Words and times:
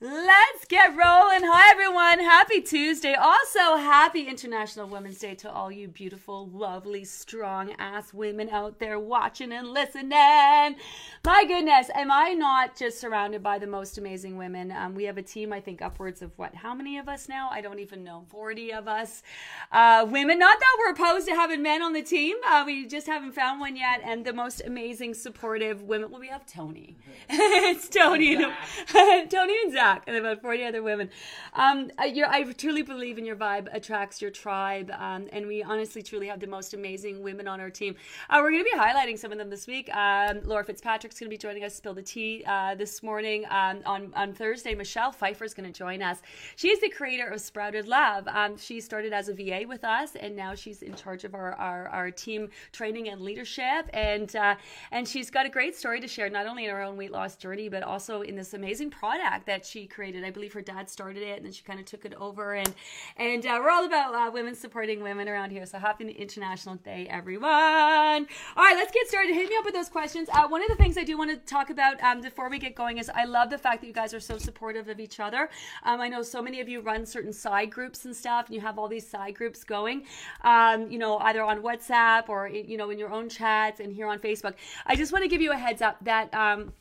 Let's 0.00 0.64
get 0.66 0.90
rolling. 0.90 1.42
Hi, 1.42 1.72
everyone. 1.72 2.20
Happy 2.20 2.60
Tuesday. 2.60 3.14
Also, 3.14 3.78
happy 3.78 4.28
International 4.28 4.86
Women's 4.86 5.18
Day 5.18 5.34
to 5.34 5.50
all 5.50 5.72
you 5.72 5.88
beautiful, 5.88 6.46
lovely, 6.50 7.04
strong 7.04 7.74
ass 7.80 8.14
women 8.14 8.48
out 8.48 8.78
there 8.78 9.00
watching 9.00 9.50
and 9.50 9.66
listening. 9.66 10.76
My 11.24 11.44
goodness, 11.48 11.90
am 11.96 12.12
I 12.12 12.32
not 12.32 12.76
just 12.76 13.00
surrounded 13.00 13.42
by 13.42 13.58
the 13.58 13.66
most 13.66 13.98
amazing 13.98 14.36
women? 14.36 14.70
Um, 14.70 14.94
we 14.94 15.02
have 15.02 15.18
a 15.18 15.22
team, 15.22 15.52
I 15.52 15.60
think, 15.60 15.82
upwards 15.82 16.22
of 16.22 16.30
what? 16.38 16.54
How 16.54 16.76
many 16.76 16.98
of 16.98 17.08
us 17.08 17.28
now? 17.28 17.48
I 17.50 17.60
don't 17.60 17.80
even 17.80 18.04
know. 18.04 18.24
40 18.28 18.74
of 18.74 18.86
us. 18.86 19.24
Uh, 19.72 20.06
women. 20.08 20.38
Not 20.38 20.60
that 20.60 20.76
we're 20.78 20.92
opposed 20.92 21.26
to 21.26 21.34
having 21.34 21.60
men 21.60 21.82
on 21.82 21.92
the 21.92 22.02
team. 22.02 22.36
Uh, 22.46 22.62
we 22.64 22.86
just 22.86 23.08
haven't 23.08 23.32
found 23.32 23.58
one 23.58 23.74
yet. 23.74 24.00
And 24.04 24.24
the 24.24 24.32
most 24.32 24.62
amazing, 24.64 25.14
supportive 25.14 25.82
women. 25.82 26.12
Well, 26.12 26.20
we 26.20 26.28
have 26.28 26.46
Tony. 26.46 26.98
it's 27.28 27.88
Tony. 27.88 28.36
And, 28.36 28.52
Tony 29.28 29.56
and 29.64 29.72
Zach 29.72 29.87
and 30.06 30.16
about 30.16 30.42
40 30.42 30.64
other 30.64 30.82
women. 30.82 31.10
Um, 31.54 31.90
I, 31.98 32.14
I, 32.28 32.44
truly 32.52 32.82
believe 32.82 33.18
in 33.18 33.24
your 33.24 33.36
vibe 33.36 33.68
attracts 33.72 34.20
your 34.20 34.30
tribe. 34.30 34.90
Um, 34.90 35.28
and 35.32 35.46
we 35.46 35.62
honestly, 35.62 36.02
truly 36.02 36.26
have 36.28 36.40
the 36.40 36.46
most 36.46 36.74
amazing 36.74 37.22
women 37.22 37.48
on 37.48 37.60
our 37.60 37.70
team. 37.70 37.94
Uh, 38.28 38.40
we're 38.42 38.50
going 38.50 38.64
to 38.64 38.70
be 38.70 38.78
highlighting 38.78 39.18
some 39.18 39.32
of 39.32 39.38
them 39.38 39.50
this 39.50 39.66
week. 39.66 39.94
Um, 39.94 40.40
Laura 40.44 40.64
Fitzpatrick's 40.64 41.18
going 41.18 41.28
to 41.28 41.34
be 41.34 41.38
joining 41.38 41.64
us, 41.64 41.74
Spill 41.74 41.94
the 41.94 42.02
Tea, 42.02 42.44
uh, 42.46 42.74
this 42.74 43.02
morning. 43.02 43.44
Um, 43.50 43.80
on, 43.86 44.12
on 44.14 44.32
Thursday, 44.32 44.74
Michelle 44.74 45.12
Pfeiffer 45.12 45.44
is 45.44 45.54
going 45.54 45.70
to 45.70 45.76
join 45.76 46.02
us. 46.02 46.20
She's 46.56 46.80
the 46.80 46.90
creator 46.90 47.28
of 47.28 47.40
Sprouted 47.40 47.86
Love. 47.86 48.26
Um, 48.28 48.56
she 48.56 48.80
started 48.80 49.12
as 49.12 49.28
a 49.28 49.34
VA 49.34 49.64
with 49.66 49.84
us, 49.84 50.16
and 50.16 50.36
now 50.36 50.54
she's 50.54 50.82
in 50.82 50.94
charge 50.94 51.24
of 51.24 51.34
our, 51.34 51.54
our, 51.54 51.88
our 51.88 52.10
team 52.10 52.50
training 52.72 53.08
and 53.08 53.20
leadership. 53.20 53.88
And, 53.92 54.34
uh, 54.36 54.56
and 54.90 55.06
she's 55.06 55.30
got 55.30 55.46
a 55.46 55.48
great 55.48 55.76
story 55.76 56.00
to 56.00 56.08
share, 56.08 56.28
not 56.28 56.46
only 56.46 56.64
in 56.64 56.70
her 56.70 56.82
own 56.82 56.96
weight 56.96 57.12
loss 57.12 57.36
journey, 57.36 57.68
but 57.68 57.82
also 57.82 58.22
in 58.22 58.36
this 58.36 58.54
amazing 58.54 58.90
product 58.90 59.46
that 59.46 59.64
she 59.64 59.77
created. 59.86 60.24
I 60.24 60.30
believe 60.30 60.52
her 60.52 60.62
dad 60.62 60.88
started 60.90 61.22
it, 61.22 61.36
and 61.36 61.44
then 61.44 61.52
she 61.52 61.62
kind 61.62 61.78
of 61.78 61.86
took 61.86 62.04
it 62.04 62.14
over. 62.14 62.54
And 62.54 62.74
and 63.16 63.44
uh, 63.46 63.58
we're 63.62 63.70
all 63.70 63.84
about 63.84 64.14
uh, 64.14 64.30
women 64.30 64.54
supporting 64.54 65.02
women 65.02 65.28
around 65.28 65.50
here. 65.50 65.66
So 65.66 65.78
happy 65.78 66.08
International 66.10 66.76
Day, 66.76 67.06
everyone! 67.10 67.48
All 67.48 68.64
right, 68.64 68.76
let's 68.76 68.92
get 68.92 69.06
started. 69.08 69.34
Hit 69.34 69.48
me 69.48 69.56
up 69.56 69.64
with 69.64 69.74
those 69.74 69.88
questions. 69.88 70.28
Uh, 70.32 70.48
one 70.48 70.62
of 70.62 70.68
the 70.68 70.76
things 70.76 70.96
I 70.98 71.04
do 71.04 71.16
want 71.16 71.30
to 71.30 71.36
talk 71.36 71.70
about 71.70 72.02
um, 72.02 72.20
before 72.20 72.48
we 72.48 72.58
get 72.58 72.74
going 72.74 72.98
is 72.98 73.10
I 73.14 73.24
love 73.24 73.50
the 73.50 73.58
fact 73.58 73.80
that 73.80 73.86
you 73.86 73.92
guys 73.92 74.12
are 74.14 74.20
so 74.20 74.38
supportive 74.38 74.88
of 74.88 75.00
each 75.00 75.20
other. 75.20 75.50
Um, 75.84 76.00
I 76.00 76.08
know 76.08 76.22
so 76.22 76.42
many 76.42 76.60
of 76.60 76.68
you 76.68 76.80
run 76.80 77.06
certain 77.06 77.32
side 77.32 77.70
groups 77.70 78.04
and 78.04 78.14
stuff, 78.14 78.46
and 78.46 78.54
you 78.54 78.60
have 78.60 78.78
all 78.78 78.88
these 78.88 79.06
side 79.06 79.34
groups 79.34 79.64
going. 79.64 80.04
Um, 80.42 80.90
you 80.90 80.98
know, 80.98 81.18
either 81.18 81.42
on 81.42 81.62
WhatsApp 81.62 82.28
or 82.28 82.48
you 82.48 82.76
know 82.76 82.90
in 82.90 82.98
your 82.98 83.12
own 83.12 83.28
chats 83.28 83.80
and 83.80 83.92
here 83.92 84.06
on 84.06 84.18
Facebook. 84.18 84.54
I 84.86 84.96
just 84.96 85.12
want 85.12 85.22
to 85.24 85.28
give 85.28 85.40
you 85.40 85.52
a 85.52 85.56
heads 85.56 85.82
up 85.82 85.96
that. 86.04 86.32
Um, 86.34 86.72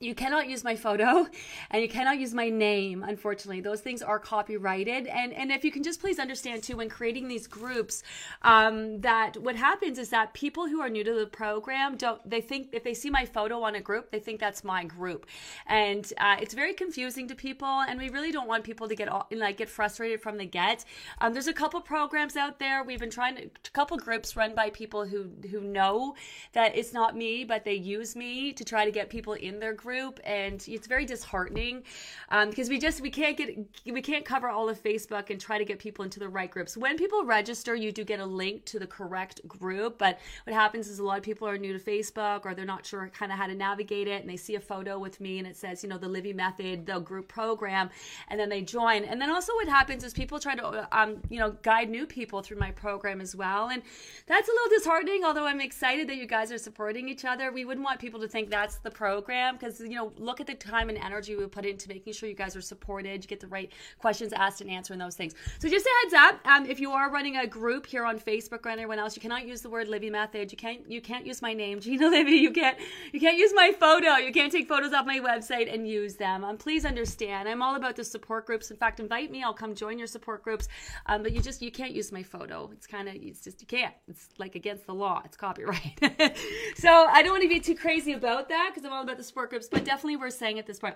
you 0.00 0.14
cannot 0.14 0.48
use 0.48 0.64
my 0.64 0.76
photo 0.76 1.26
and 1.70 1.82
you 1.82 1.88
cannot 1.88 2.18
use 2.18 2.34
my 2.34 2.48
name 2.48 3.02
unfortunately. 3.02 3.60
Those 3.60 3.80
things 3.80 4.02
are 4.02 4.18
copyrighted. 4.18 5.06
And 5.06 5.32
and 5.32 5.50
if 5.50 5.64
you 5.64 5.72
can 5.72 5.82
just 5.82 6.00
please 6.00 6.18
understand 6.18 6.62
too 6.62 6.76
when 6.76 6.88
creating 6.88 7.28
these 7.28 7.46
groups 7.46 8.02
um, 8.42 9.00
that 9.00 9.36
what 9.36 9.56
happens 9.56 9.98
is 9.98 10.10
that 10.10 10.34
people 10.34 10.68
who 10.68 10.80
are 10.80 10.88
new 10.88 11.04
to 11.04 11.14
the 11.14 11.26
program 11.26 11.96
don't 11.96 12.28
they 12.28 12.40
think 12.40 12.68
if 12.72 12.84
they 12.84 12.94
see 12.94 13.10
my 13.10 13.24
photo 13.24 13.62
on 13.62 13.74
a 13.74 13.80
group 13.80 14.10
they 14.10 14.18
think 14.18 14.40
that's 14.40 14.64
my 14.64 14.84
group. 14.84 15.26
And 15.66 16.10
uh, 16.18 16.36
it's 16.40 16.54
very 16.54 16.74
confusing 16.74 17.28
to 17.28 17.34
people 17.34 17.82
and 17.88 17.98
we 17.98 18.08
really 18.08 18.32
don't 18.32 18.48
want 18.48 18.64
people 18.64 18.88
to 18.88 18.94
get 18.94 19.08
all, 19.08 19.26
like 19.30 19.58
get 19.58 19.68
frustrated 19.68 20.20
from 20.20 20.36
the 20.36 20.46
get. 20.46 20.84
Um, 21.20 21.32
there's 21.32 21.48
a 21.48 21.52
couple 21.52 21.80
programs 21.80 22.36
out 22.36 22.58
there. 22.58 22.82
We've 22.84 23.00
been 23.00 23.10
trying 23.10 23.36
to 23.36 23.42
a 23.44 23.70
couple 23.72 23.96
groups 23.96 24.36
run 24.36 24.54
by 24.54 24.70
people 24.70 25.06
who 25.06 25.30
who 25.50 25.60
know 25.60 26.14
that 26.52 26.76
it's 26.76 26.92
not 26.92 27.16
me 27.16 27.44
but 27.44 27.64
they 27.64 27.74
use 27.74 28.16
me 28.16 28.52
to 28.52 28.64
try 28.64 28.84
to 28.84 28.90
get 28.90 29.10
people 29.10 29.32
in 29.32 29.55
their 29.60 29.72
group 29.72 30.20
and 30.24 30.64
it's 30.68 30.86
very 30.86 31.04
disheartening 31.04 31.82
um, 32.30 32.50
because 32.50 32.68
we 32.68 32.78
just 32.78 33.00
we 33.00 33.10
can't 33.10 33.36
get 33.36 33.58
we 33.86 34.02
can't 34.02 34.24
cover 34.24 34.48
all 34.48 34.68
of 34.68 34.82
facebook 34.82 35.30
and 35.30 35.40
try 35.40 35.58
to 35.58 35.64
get 35.64 35.78
people 35.78 36.04
into 36.04 36.18
the 36.18 36.28
right 36.28 36.50
groups. 36.50 36.76
When 36.76 36.96
people 36.96 37.24
register 37.24 37.74
you 37.74 37.92
do 37.92 38.04
get 38.04 38.20
a 38.20 38.26
link 38.26 38.64
to 38.66 38.78
the 38.78 38.86
correct 38.86 39.46
group 39.46 39.98
but 39.98 40.18
what 40.44 40.54
happens 40.54 40.88
is 40.88 40.98
a 40.98 41.04
lot 41.04 41.18
of 41.18 41.24
people 41.24 41.48
are 41.48 41.58
new 41.58 41.78
to 41.78 41.78
facebook 41.78 42.44
or 42.44 42.54
they're 42.54 42.64
not 42.64 42.84
sure 42.84 43.10
kind 43.14 43.32
of 43.32 43.38
how 43.38 43.46
to 43.46 43.54
navigate 43.54 44.08
it 44.08 44.20
and 44.20 44.30
they 44.30 44.36
see 44.36 44.54
a 44.54 44.60
photo 44.60 44.98
with 44.98 45.20
me 45.20 45.38
and 45.38 45.46
it 45.46 45.56
says 45.56 45.82
you 45.82 45.88
know 45.88 45.98
the 45.98 46.08
livy 46.08 46.32
method 46.32 46.86
the 46.86 46.98
group 46.98 47.28
program 47.28 47.90
and 48.28 48.38
then 48.40 48.48
they 48.48 48.62
join. 48.62 49.04
And 49.04 49.20
then 49.20 49.30
also 49.30 49.54
what 49.54 49.68
happens 49.68 50.04
is 50.04 50.12
people 50.12 50.38
try 50.38 50.54
to 50.54 50.88
um, 50.96 51.16
you 51.30 51.38
know 51.38 51.52
guide 51.62 51.90
new 51.90 52.06
people 52.06 52.42
through 52.42 52.58
my 52.58 52.70
program 52.70 53.20
as 53.20 53.36
well 53.36 53.68
and 53.68 53.82
that's 54.26 54.48
a 54.48 54.52
little 54.52 54.78
disheartening 54.78 55.24
although 55.24 55.46
i'm 55.46 55.60
excited 55.60 56.08
that 56.08 56.16
you 56.16 56.26
guys 56.26 56.50
are 56.52 56.58
supporting 56.58 57.08
each 57.08 57.24
other. 57.24 57.52
We 57.52 57.64
wouldn't 57.64 57.84
want 57.84 58.00
people 58.00 58.20
to 58.20 58.28
think 58.28 58.50
that's 58.50 58.76
the 58.78 58.90
program 58.90 59.45
because 59.54 59.80
you 59.80 59.90
know 59.90 60.12
look 60.16 60.40
at 60.40 60.46
the 60.46 60.54
time 60.54 60.88
and 60.88 60.98
energy 60.98 61.36
we 61.36 61.46
put 61.46 61.64
into 61.64 61.88
making 61.88 62.12
sure 62.12 62.28
you 62.28 62.34
guys 62.34 62.56
are 62.56 62.60
supported 62.60 63.22
you 63.22 63.28
get 63.28 63.40
the 63.40 63.46
right 63.46 63.72
questions 63.98 64.32
asked 64.32 64.60
and 64.60 64.70
answered 64.70 64.94
and 64.94 65.02
those 65.02 65.16
things. 65.16 65.34
So 65.58 65.68
just 65.68 65.86
a 65.86 65.90
heads 66.02 66.14
up 66.14 66.46
um, 66.46 66.66
if 66.66 66.80
you 66.80 66.92
are 66.92 67.10
running 67.10 67.36
a 67.36 67.46
group 67.46 67.86
here 67.86 68.04
on 68.04 68.18
facebook 68.18 68.66
or 68.66 68.70
anyone 68.70 68.98
else 68.98 69.16
you 69.16 69.22
cannot 69.22 69.46
use 69.46 69.60
the 69.60 69.70
word 69.70 69.88
livy 69.88 70.10
method. 70.10 70.52
You 70.52 70.58
can't 70.58 70.90
you 70.90 71.00
can't 71.00 71.26
use 71.26 71.42
my 71.42 71.52
name 71.52 71.80
gina 71.86 72.08
livy 72.08 72.32
you 72.32 72.52
can't 72.52 72.78
you 73.12 73.20
can't 73.20 73.38
use 73.38 73.52
my 73.54 73.72
photo. 73.78 74.16
You 74.16 74.32
can't 74.32 74.52
take 74.52 74.68
photos 74.68 74.92
off 74.92 75.06
my 75.06 75.18
website 75.18 75.72
and 75.72 75.88
use 75.88 76.16
them. 76.16 76.44
Um, 76.44 76.56
please 76.56 76.84
understand 76.84 77.48
i'm 77.48 77.62
all 77.62 77.76
about 77.76 77.96
the 77.96 78.04
support 78.04 78.46
groups. 78.46 78.70
In 78.70 78.76
fact 78.76 79.00
invite 79.00 79.30
me. 79.30 79.42
I'll 79.42 79.54
come 79.54 79.74
join 79.74 79.98
your 79.98 80.06
support 80.06 80.42
groups. 80.42 80.68
Um, 81.06 81.22
but 81.22 81.32
you 81.32 81.40
just 81.40 81.62
you 81.62 81.70
can't 81.70 81.92
use 81.92 82.12
my 82.12 82.22
photo. 82.22 82.70
It's 82.72 82.86
kind 82.86 83.08
of 83.08 83.14
it's 83.16 83.40
just 83.40 83.60
you 83.60 83.66
can't. 83.66 83.94
It's 84.08 84.28
like 84.38 84.54
against 84.54 84.86
the 84.86 84.94
law. 84.94 85.22
It's 85.24 85.36
copyright. 85.36 86.00
So 86.76 87.06
i 87.06 87.22
don't 87.22 87.32
want 87.32 87.42
to 87.42 87.48
be 87.48 87.60
too 87.60 87.74
crazy 87.74 88.12
about 88.12 88.48
that 88.48 88.70
because 88.70 88.84
i'm 88.84 88.92
all 88.92 89.02
about 89.02 89.16
the 89.16 89.24
support 89.36 89.50
groups 89.50 89.68
but 89.70 89.84
definitely 89.84 90.16
we're 90.16 90.30
saying 90.30 90.58
at 90.58 90.66
this 90.66 90.78
point. 90.78 90.94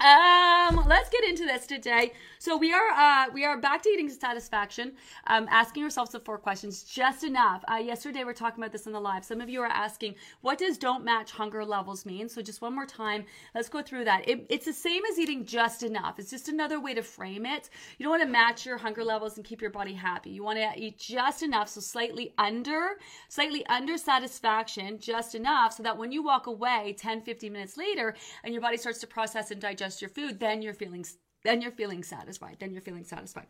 Um, 0.00 0.84
let's 0.88 1.08
get 1.08 1.24
into 1.24 1.44
this 1.44 1.66
today. 1.66 2.12
So 2.38 2.56
we 2.56 2.72
are 2.72 2.90
uh, 2.90 3.26
we 3.32 3.44
are 3.44 3.56
back 3.56 3.82
to 3.82 3.88
eating 3.88 4.10
satisfaction. 4.10 4.92
Um, 5.28 5.46
asking 5.50 5.84
ourselves 5.84 6.10
the 6.10 6.20
four 6.20 6.36
questions, 6.36 6.82
just 6.82 7.22
enough. 7.22 7.64
Uh, 7.70 7.76
yesterday 7.76 8.24
we 8.24 8.30
are 8.30 8.34
talking 8.34 8.62
about 8.62 8.72
this 8.72 8.86
in 8.86 8.92
the 8.92 9.00
live. 9.00 9.24
Some 9.24 9.40
of 9.40 9.48
you 9.48 9.62
are 9.62 9.66
asking, 9.66 10.16
what 10.40 10.58
does 10.58 10.78
don't 10.78 11.04
match 11.04 11.30
hunger 11.30 11.64
levels 11.64 12.04
mean? 12.04 12.28
So 12.28 12.42
just 12.42 12.60
one 12.60 12.74
more 12.74 12.86
time, 12.86 13.24
let's 13.54 13.68
go 13.68 13.82
through 13.82 14.04
that. 14.06 14.28
It, 14.28 14.44
it's 14.48 14.66
the 14.66 14.72
same 14.72 15.02
as 15.10 15.18
eating 15.18 15.44
just 15.44 15.82
enough. 15.82 16.18
It's 16.18 16.30
just 16.30 16.48
another 16.48 16.80
way 16.80 16.92
to 16.94 17.02
frame 17.02 17.46
it. 17.46 17.70
You 17.96 18.04
don't 18.04 18.10
want 18.10 18.22
to 18.24 18.28
match 18.28 18.66
your 18.66 18.76
hunger 18.76 19.04
levels 19.04 19.36
and 19.36 19.46
keep 19.46 19.62
your 19.62 19.70
body 19.70 19.94
happy. 19.94 20.30
You 20.30 20.42
want 20.42 20.58
to 20.58 20.72
eat 20.76 20.98
just 20.98 21.42
enough, 21.42 21.68
so 21.68 21.80
slightly 21.80 22.34
under, 22.36 22.98
slightly 23.28 23.64
under 23.66 23.96
satisfaction, 23.96 24.98
just 24.98 25.34
enough, 25.34 25.74
so 25.74 25.82
that 25.84 25.96
when 25.96 26.10
you 26.12 26.22
walk 26.22 26.46
away 26.46 26.94
10, 26.98 27.22
15 27.22 27.52
minutes 27.52 27.76
later, 27.76 28.14
and 28.42 28.52
your 28.52 28.60
body 28.60 28.76
starts 28.76 28.98
to 28.98 29.06
process 29.06 29.50
and 29.50 29.60
digest 29.60 29.83
digest 29.84 30.02
your 30.02 30.10
food, 30.10 30.40
then 30.40 30.62
you're 30.62 30.74
feeling 30.74 31.04
then 31.42 31.60
you're 31.60 31.72
feeling 31.72 32.02
satisfied. 32.02 32.56
Then 32.58 32.72
you're 32.72 32.80
feeling 32.80 33.04
satisfied. 33.04 33.44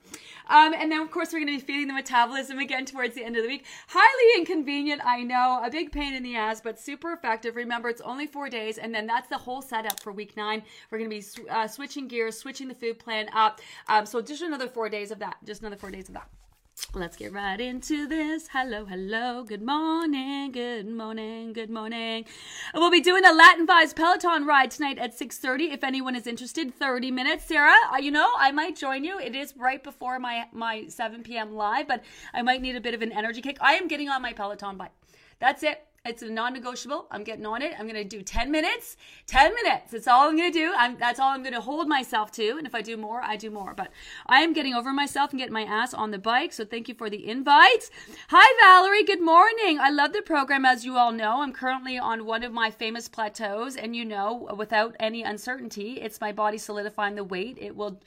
Um, 0.48 0.74
and 0.74 0.90
then, 0.90 1.00
of 1.00 1.12
course, 1.12 1.32
we're 1.32 1.38
going 1.38 1.60
to 1.60 1.64
be 1.64 1.64
feeding 1.64 1.86
the 1.86 1.94
metabolism 1.94 2.58
again 2.58 2.86
towards 2.86 3.14
the 3.14 3.22
end 3.22 3.36
of 3.36 3.44
the 3.44 3.48
week. 3.48 3.66
Highly 3.86 4.40
inconvenient, 4.40 5.00
I 5.04 5.22
know. 5.22 5.60
A 5.64 5.70
big 5.70 5.92
pain 5.92 6.12
in 6.12 6.24
the 6.24 6.34
ass, 6.34 6.60
but 6.60 6.76
super 6.80 7.12
effective. 7.12 7.54
Remember, 7.54 7.88
it's 7.88 8.00
only 8.00 8.26
four 8.26 8.48
days, 8.48 8.78
and 8.78 8.92
then 8.92 9.06
that's 9.06 9.28
the 9.28 9.38
whole 9.38 9.62
setup 9.62 10.00
for 10.00 10.10
week 10.10 10.36
nine. 10.36 10.64
We're 10.90 10.98
going 10.98 11.08
to 11.08 11.16
be 11.16 11.48
uh, 11.48 11.68
switching 11.68 12.08
gears, 12.08 12.36
switching 12.36 12.66
the 12.66 12.74
food 12.74 12.98
plan 12.98 13.28
up. 13.32 13.60
Um, 13.86 14.06
so 14.06 14.20
just 14.20 14.42
another 14.42 14.66
four 14.66 14.88
days 14.88 15.12
of 15.12 15.20
that. 15.20 15.36
Just 15.44 15.60
another 15.60 15.76
four 15.76 15.92
days 15.92 16.08
of 16.08 16.14
that. 16.14 16.28
Let's 16.96 17.16
get 17.16 17.32
right 17.32 17.60
into 17.60 18.06
this. 18.06 18.48
Hello, 18.52 18.84
hello. 18.84 19.44
Good 19.44 19.62
morning. 19.62 20.50
Good 20.50 20.88
morning. 20.88 21.52
Good 21.52 21.70
morning. 21.70 22.24
We'll 22.72 22.90
be 22.90 23.00
doing 23.00 23.24
a 23.24 23.32
Latin 23.32 23.66
Vibes 23.66 23.94
Peloton 23.94 24.44
ride 24.44 24.70
tonight 24.72 24.98
at 24.98 25.16
6:30. 25.16 25.72
If 25.72 25.84
anyone 25.84 26.16
is 26.16 26.26
interested, 26.26 26.74
30 26.74 27.10
minutes. 27.10 27.44
Sarah, 27.44 27.74
uh, 27.92 27.98
you 27.98 28.10
know, 28.10 28.28
I 28.38 28.50
might 28.50 28.76
join 28.76 29.04
you. 29.04 29.18
It 29.20 29.36
is 29.36 29.56
right 29.56 29.82
before 29.82 30.18
my 30.18 30.46
my 30.52 30.86
7 30.88 31.22
p.m. 31.22 31.54
live, 31.54 31.86
but 31.86 32.02
I 32.32 32.42
might 32.42 32.60
need 32.60 32.76
a 32.76 32.80
bit 32.80 32.94
of 32.94 33.02
an 33.02 33.12
energy 33.12 33.40
kick. 33.40 33.58
I 33.60 33.74
am 33.74 33.86
getting 33.86 34.08
on 34.08 34.22
my 34.22 34.32
Peloton 34.32 34.76
bike. 34.76 34.92
That's 35.38 35.62
it. 35.62 35.86
It's 36.06 36.20
a 36.20 36.28
non-negotiable. 36.28 37.06
I'm 37.10 37.24
getting 37.24 37.46
on 37.46 37.62
it. 37.62 37.72
I'm 37.78 37.88
going 37.88 37.94
to 37.94 38.04
do 38.04 38.20
10 38.20 38.50
minutes. 38.50 38.98
10 39.26 39.54
minutes. 39.54 39.90
That's 39.90 40.06
all 40.06 40.28
I'm 40.28 40.36
going 40.36 40.52
to 40.52 40.58
do. 40.58 40.70
I'm, 40.76 40.98
that's 40.98 41.18
all 41.18 41.30
I'm 41.30 41.42
going 41.42 41.54
to 41.54 41.62
hold 41.62 41.88
myself 41.88 42.30
to. 42.32 42.58
And 42.58 42.66
if 42.66 42.74
I 42.74 42.82
do 42.82 42.98
more, 42.98 43.22
I 43.22 43.36
do 43.36 43.50
more. 43.50 43.72
But 43.72 43.88
I 44.26 44.42
am 44.42 44.52
getting 44.52 44.74
over 44.74 44.92
myself 44.92 45.30
and 45.30 45.38
getting 45.38 45.54
my 45.54 45.62
ass 45.62 45.94
on 45.94 46.10
the 46.10 46.18
bike. 46.18 46.52
So 46.52 46.66
thank 46.66 46.90
you 46.90 46.94
for 46.94 47.08
the 47.08 47.26
invite. 47.26 47.88
Hi, 48.28 48.60
Valerie. 48.60 49.04
Good 49.04 49.22
morning. 49.22 49.78
I 49.80 49.88
love 49.88 50.12
the 50.12 50.20
program. 50.20 50.66
As 50.66 50.84
you 50.84 50.98
all 50.98 51.10
know, 51.10 51.40
I'm 51.40 51.54
currently 51.54 51.96
on 51.96 52.26
one 52.26 52.42
of 52.42 52.52
my 52.52 52.70
famous 52.70 53.08
plateaus. 53.08 53.74
And 53.74 53.96
you 53.96 54.04
know, 54.04 54.54
without 54.58 54.94
any 55.00 55.22
uncertainty, 55.22 56.02
it's 56.02 56.20
my 56.20 56.32
body 56.32 56.58
solidifying 56.58 57.14
the 57.14 57.24
weight. 57.24 57.56
It 57.58 57.74
will, 57.74 57.98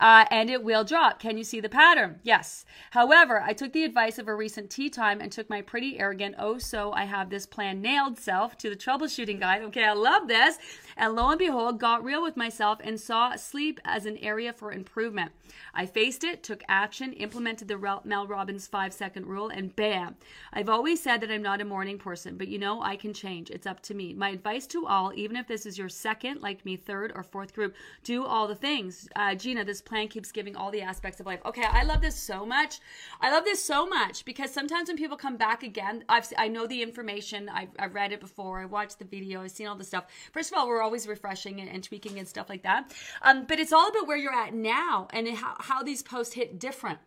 uh, 0.00 0.26
and 0.30 0.50
it 0.50 0.62
will 0.62 0.84
drop. 0.84 1.18
Can 1.18 1.38
you 1.38 1.44
see 1.44 1.60
the 1.60 1.68
pattern? 1.68 2.20
Yes. 2.22 2.64
However, 2.90 3.40
I 3.40 3.52
took 3.52 3.72
the 3.72 3.84
advice 3.84 4.18
of 4.18 4.28
a 4.28 4.34
recent 4.34 4.70
tea 4.70 4.90
time 4.90 5.20
and 5.20 5.32
took 5.32 5.48
my 5.48 5.62
pretty 5.62 5.98
arrogant, 5.98 6.34
oh, 6.38 6.58
so 6.58 6.92
I 6.92 7.04
have 7.04 7.30
this 7.30 7.46
plan 7.46 7.80
nailed 7.80 8.18
self 8.18 8.56
to 8.58 8.70
the 8.70 8.76
troubleshooting 8.76 9.40
guide. 9.40 9.62
Okay, 9.62 9.84
I 9.84 9.92
love 9.92 10.28
this. 10.28 10.58
And 10.96 11.14
lo 11.14 11.28
and 11.28 11.38
behold, 11.38 11.78
got 11.78 12.02
real 12.02 12.22
with 12.22 12.36
myself 12.36 12.78
and 12.82 13.00
saw 13.00 13.36
sleep 13.36 13.80
as 13.84 14.06
an 14.06 14.16
area 14.18 14.52
for 14.52 14.72
improvement. 14.72 15.32
I 15.74 15.86
faced 15.86 16.24
it, 16.24 16.42
took 16.42 16.62
action, 16.68 17.12
implemented 17.12 17.68
the 17.68 18.00
Mel 18.04 18.26
Robbins 18.26 18.66
five 18.66 18.92
second 18.92 19.26
rule, 19.26 19.48
and 19.48 19.74
bam. 19.76 20.16
I've 20.52 20.68
always 20.68 21.02
said 21.02 21.20
that 21.20 21.30
I'm 21.30 21.42
not 21.42 21.60
a 21.60 21.64
morning 21.64 21.98
person, 21.98 22.36
but 22.36 22.48
you 22.48 22.58
know, 22.58 22.80
I 22.82 22.96
can 22.96 23.12
change. 23.12 23.50
It's 23.50 23.66
up 23.66 23.80
to 23.82 23.94
me. 23.94 24.14
My 24.14 24.30
advice 24.30 24.66
to 24.68 24.86
all, 24.86 25.12
even 25.14 25.36
if 25.36 25.46
this 25.46 25.66
is 25.66 25.76
your 25.76 25.88
second, 25.88 26.40
like 26.40 26.64
me, 26.64 26.76
third 26.76 27.12
or 27.14 27.22
fourth 27.22 27.54
group, 27.54 27.74
do 28.02 28.24
all 28.24 28.48
the 28.48 28.54
things. 28.54 29.08
Uh, 29.16 29.34
Gina, 29.34 29.64
this 29.64 29.82
plan 29.82 30.08
keeps 30.08 30.32
giving 30.32 30.56
all 30.56 30.70
the 30.70 30.82
aspects 30.82 31.20
of 31.20 31.26
life. 31.26 31.40
Okay, 31.44 31.64
I 31.64 31.82
love 31.82 32.00
this 32.00 32.16
so 32.16 32.46
much. 32.46 32.80
I 33.20 33.30
love 33.30 33.44
this 33.44 33.62
so 33.62 33.86
much 33.86 34.24
because 34.24 34.50
sometimes 34.50 34.88
when 34.88 34.96
people 34.96 35.16
come 35.16 35.36
back 35.36 35.62
again, 35.62 36.04
I've, 36.08 36.32
I 36.38 36.48
know 36.48 36.66
the 36.66 36.82
information, 36.82 37.48
I've, 37.48 37.68
I've 37.78 37.94
read 37.94 38.12
it 38.12 38.20
before, 38.20 38.60
I 38.60 38.64
watched 38.64 38.98
the 38.98 39.04
video, 39.04 39.42
I've 39.42 39.50
seen 39.50 39.66
all 39.66 39.76
the 39.76 39.84
stuff. 39.84 40.06
First 40.32 40.52
of 40.52 40.58
all, 40.58 40.66
we're 40.68 40.85
always 40.86 41.08
refreshing 41.08 41.60
and, 41.60 41.68
and 41.68 41.82
tweaking 41.82 42.18
and 42.20 42.28
stuff 42.28 42.48
like 42.48 42.62
that. 42.62 42.94
Um, 43.22 43.44
but 43.44 43.58
it's 43.58 43.72
all 43.72 43.88
about 43.88 44.06
where 44.06 44.16
you're 44.16 44.32
at 44.32 44.54
now 44.54 45.08
and 45.12 45.28
how, 45.36 45.56
how 45.58 45.82
these 45.82 46.02
posts 46.02 46.34
hit 46.34 46.60
different. 46.60 47.00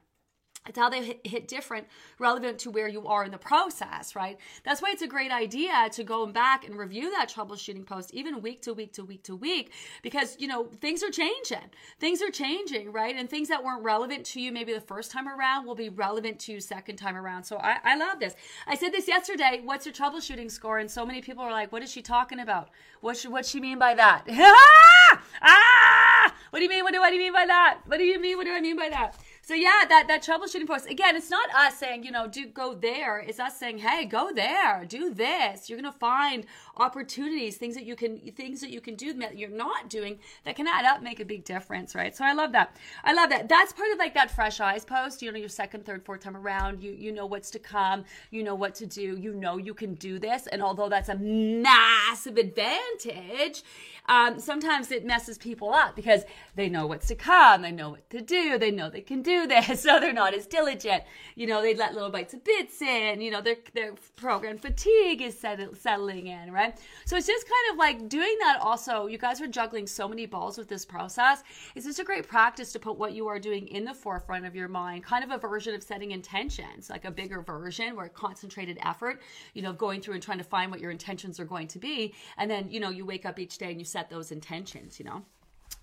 It's 0.67 0.77
how 0.77 0.89
they 0.89 1.19
hit, 1.23 1.47
different 1.47 1.88
relevant 2.19 2.59
to 2.59 2.69
where 2.69 2.88
you 2.88 3.07
are 3.07 3.23
in 3.23 3.31
the 3.31 3.39
process, 3.39 4.15
right? 4.15 4.38
That's 4.63 4.81
why 4.81 4.91
it's 4.91 5.01
a 5.01 5.07
great 5.07 5.31
idea 5.31 5.89
to 5.94 6.03
go 6.03 6.27
back 6.27 6.63
and 6.63 6.77
review 6.77 7.09
that 7.11 7.31
troubleshooting 7.33 7.88
post 7.88 8.13
even 8.13 8.41
week 8.41 8.61
to 8.63 8.73
week 8.73 8.94
to 8.94 9.03
week 9.03 9.23
to 9.23 9.35
week 9.35 9.71
because, 10.03 10.35
you 10.38 10.47
know, 10.47 10.67
things 10.79 11.01
are 11.01 11.09
changing. 11.09 11.71
Things 12.00 12.21
are 12.21 12.29
changing, 12.29 12.91
right? 12.91 13.15
And 13.15 13.27
things 13.27 13.47
that 13.47 13.63
weren't 13.63 13.83
relevant 13.83 14.25
to 14.27 14.41
you 14.41 14.51
maybe 14.51 14.71
the 14.73 14.81
first 14.81 15.09
time 15.11 15.27
around 15.27 15.65
will 15.65 15.75
be 15.75 15.89
relevant 15.89 16.39
to 16.41 16.53
you 16.53 16.59
second 16.59 16.97
time 16.97 17.15
around. 17.15 17.45
So 17.45 17.57
I, 17.57 17.77
I 17.83 17.95
love 17.95 18.19
this. 18.19 18.35
I 18.67 18.75
said 18.75 18.91
this 18.91 19.07
yesterday. 19.07 19.61
What's 19.63 19.88
your 19.88 19.94
troubleshooting 19.94 20.51
score? 20.51 20.77
And 20.77 20.91
so 20.91 21.03
many 21.03 21.21
people 21.21 21.44
are 21.44 21.51
like, 21.51 21.71
what 21.71 21.81
is 21.81 21.91
she 21.91 22.03
talking 22.03 22.39
about? 22.39 22.69
What 23.01 23.17
should, 23.17 23.31
what 23.31 23.45
she 23.45 23.59
mean 23.59 23.79
by 23.79 23.95
that? 23.95 24.25
ah! 24.29 25.21
ah! 25.41 26.35
What 26.51 26.59
do 26.59 26.63
you 26.63 26.69
mean? 26.69 26.83
What 26.83 26.94
do, 26.94 27.00
what 27.00 27.09
do 27.09 27.15
you 27.15 27.21
mean 27.21 27.33
by 27.33 27.45
that? 27.45 27.79
What 27.85 27.97
do 27.97 28.03
you 28.03 28.19
mean? 28.19 28.38
What 28.38 28.45
do 28.45 28.53
I 28.53 28.61
mean 28.61 28.75
by 28.75 28.89
that? 28.89 29.15
So 29.50 29.56
yeah, 29.56 29.84
that 29.90 30.06
that 30.10 30.22
troubleshooting 30.22 30.68
post 30.68 30.88
again. 30.88 31.16
It's 31.16 31.31
not 31.31 31.50
us 31.56 31.75
saying 31.75 32.04
you 32.04 32.12
know 32.12 32.28
do 32.28 32.46
go 32.46 32.75
there. 32.75 33.18
It's 33.18 33.40
us 33.40 33.57
saying 33.57 33.80
hey 33.80 34.06
go 34.06 34.31
there, 34.31 34.86
do 34.86 35.12
this. 35.12 35.68
You're 35.68 35.81
gonna 35.81 35.92
find 35.92 36.46
opportunities, 36.78 37.57
things 37.57 37.74
that 37.74 37.84
you 37.84 37.96
can 37.96 38.19
things 38.19 38.62
that 38.62 38.69
you 38.69 38.80
can 38.80 38.94
do 38.94 39.12
that 39.13 39.40
you're 39.40 39.50
not 39.50 39.90
doing 39.90 40.19
that 40.46 40.56
can 40.56 40.68
add 40.68 40.86
up, 40.86 41.01
make 41.01 41.19
a 41.19 41.25
big 41.25 41.46
difference, 41.46 41.96
right? 41.96 42.16
So 42.16 42.24
I 42.24 42.34
love 42.34 42.51
that. 42.51 42.78
I 43.04 43.13
love 43.13 43.31
that. 43.31 43.50
That's 43.50 43.74
part 43.74 43.92
of 43.92 43.98
like 43.98 44.13
that 44.13 44.30
fresh 44.30 44.60
eyes 44.60 44.86
post. 44.86 45.24
You 45.24 45.31
know, 45.31 45.40
your 45.40 45.50
second, 45.50 45.84
third, 45.84 46.06
fourth 46.06 46.22
time 46.22 46.38
around. 46.38 46.84
You 46.84 46.92
you 46.92 47.12
know 47.12 47.25
what's 47.25 47.50
to 47.50 47.57
come. 47.57 48.04
You 48.30 48.44
know 48.44 48.54
what 48.54 48.75
to 48.75 48.86
do. 48.86 49.18
You 49.18 49.34
know 49.34 49.57
you 49.57 49.74
can 49.74 49.95
do 49.95 50.19
this. 50.19 50.45
And 50.45 50.62
although 50.62 50.90
that's 50.90 51.10
a 51.10 51.16
massive 51.16 52.38
advantage, 52.38 53.63
um, 54.09 54.39
sometimes 54.39 54.91
it 54.91 55.06
messes 55.06 55.38
people 55.38 55.71
up 55.71 55.95
because 55.95 56.23
they 56.56 56.67
know 56.67 56.88
what's 56.88 57.07
to 57.07 57.15
come. 57.15 57.61
They 57.61 57.71
know 57.71 57.91
what 57.91 58.09
to 58.09 58.21
do. 58.21 58.57
They 58.57 58.71
know 58.71 58.89
they 58.89 59.01
can 59.01 59.21
do 59.21 59.45
this, 59.45 59.81
so 59.83 60.00
they're 60.00 60.11
not 60.11 60.33
as 60.33 60.47
diligent. 60.47 61.03
You 61.35 61.45
know, 61.45 61.61
they 61.61 61.75
let 61.75 61.94
little 61.94 62.09
bites 62.09 62.33
of 62.33 62.44
bits 62.44 62.81
in. 62.81 63.21
You 63.21 63.29
know, 63.29 63.41
their 63.41 63.57
their 63.75 63.94
program 64.15 64.57
fatigue 64.57 65.21
is 65.21 65.39
settling 65.39 66.27
in, 66.27 66.51
right? 66.51 66.75
So 67.06 67.15
it's 67.17 67.27
just 67.27 67.45
kind 67.45 67.71
of 67.71 67.77
like 67.77 68.09
doing 68.09 68.35
that. 68.39 68.57
Also, 68.61 69.06
you 69.06 69.19
guys 69.19 69.39
are 69.41 69.47
juggling 69.47 69.85
so 69.85 70.07
many 70.07 70.25
balls 70.25 70.57
with 70.57 70.67
this 70.67 70.85
process. 70.85 71.44
It's 71.75 71.85
just 71.85 72.00
a 72.00 72.03
great 72.03 72.27
practice 72.27 72.73
to 72.73 72.79
put 72.79 72.97
what 72.97 73.13
you 73.13 73.27
are 73.27 73.39
doing 73.39 73.67
in 73.67 73.85
the 73.85 73.94
forefront 73.94 74.45
of 74.45 74.56
your 74.56 74.67
mind. 74.67 75.03
Kind 75.03 75.23
of 75.23 75.29
a 75.29 75.38
version 75.38 75.75
of 75.75 75.83
setting 75.83 76.11
intentions, 76.11 76.89
like 76.89 77.06
a 77.06 77.11
bigger 77.11 77.41
version 77.41 77.95
where 77.95 78.09
concentrated 78.09 78.79
effort. 78.81 79.21
You 79.53 79.61
know, 79.61 79.71
going 79.71 80.01
through 80.01 80.15
and 80.15 80.23
trying 80.23 80.39
to 80.39 80.44
find 80.44 80.71
what 80.71 80.79
your 80.79 80.89
intentions 80.89 81.39
are 81.39 81.45
going 81.45 81.67
to 81.67 81.77
be, 81.77 82.15
and 82.39 82.50
then 82.50 82.71
you 82.71 82.79
know 82.79 82.89
you 82.89 83.06
wake 83.06 83.27
up 83.27 83.38
each 83.38 83.59
day 83.59 83.69
and 83.69 83.79
you 83.79 83.85
set 83.85 83.99
those 84.10 84.31
intentions. 84.31 85.00
You 85.00 85.06
know. 85.06 85.25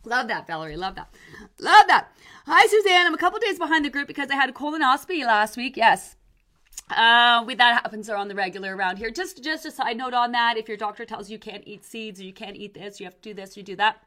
Love 0.04 0.28
that, 0.28 0.46
Valerie. 0.46 0.76
Love 0.76 0.94
that. 0.94 1.12
Love 1.58 1.86
that. 1.88 2.12
Hi, 2.46 2.66
Suzanne. 2.68 3.06
I'm 3.06 3.14
a 3.14 3.18
couple 3.18 3.40
days 3.40 3.58
behind 3.58 3.84
the 3.84 3.90
group 3.90 4.06
because 4.06 4.30
I 4.30 4.36
had 4.36 4.48
a 4.48 4.52
colonoscopy 4.52 5.26
last 5.26 5.56
week. 5.56 5.76
Yes. 5.76 6.14
Uh, 6.90 7.42
we, 7.44 7.56
that 7.56 7.82
happens 7.82 8.08
on 8.08 8.28
the 8.28 8.34
regular 8.34 8.76
around 8.76 8.98
here. 8.98 9.10
Just, 9.10 9.42
just 9.42 9.66
a 9.66 9.72
side 9.72 9.96
note 9.96 10.14
on 10.14 10.30
that. 10.30 10.56
If 10.56 10.68
your 10.68 10.76
doctor 10.76 11.04
tells 11.04 11.28
you 11.28 11.34
you 11.34 11.40
can't 11.40 11.64
eat 11.66 11.84
seeds 11.84 12.20
or 12.20 12.24
you 12.24 12.32
can't 12.32 12.56
eat 12.56 12.74
this, 12.74 13.00
you 13.00 13.06
have 13.06 13.16
to 13.16 13.20
do 13.20 13.34
this, 13.34 13.56
you 13.56 13.64
do 13.64 13.74
that 13.76 14.00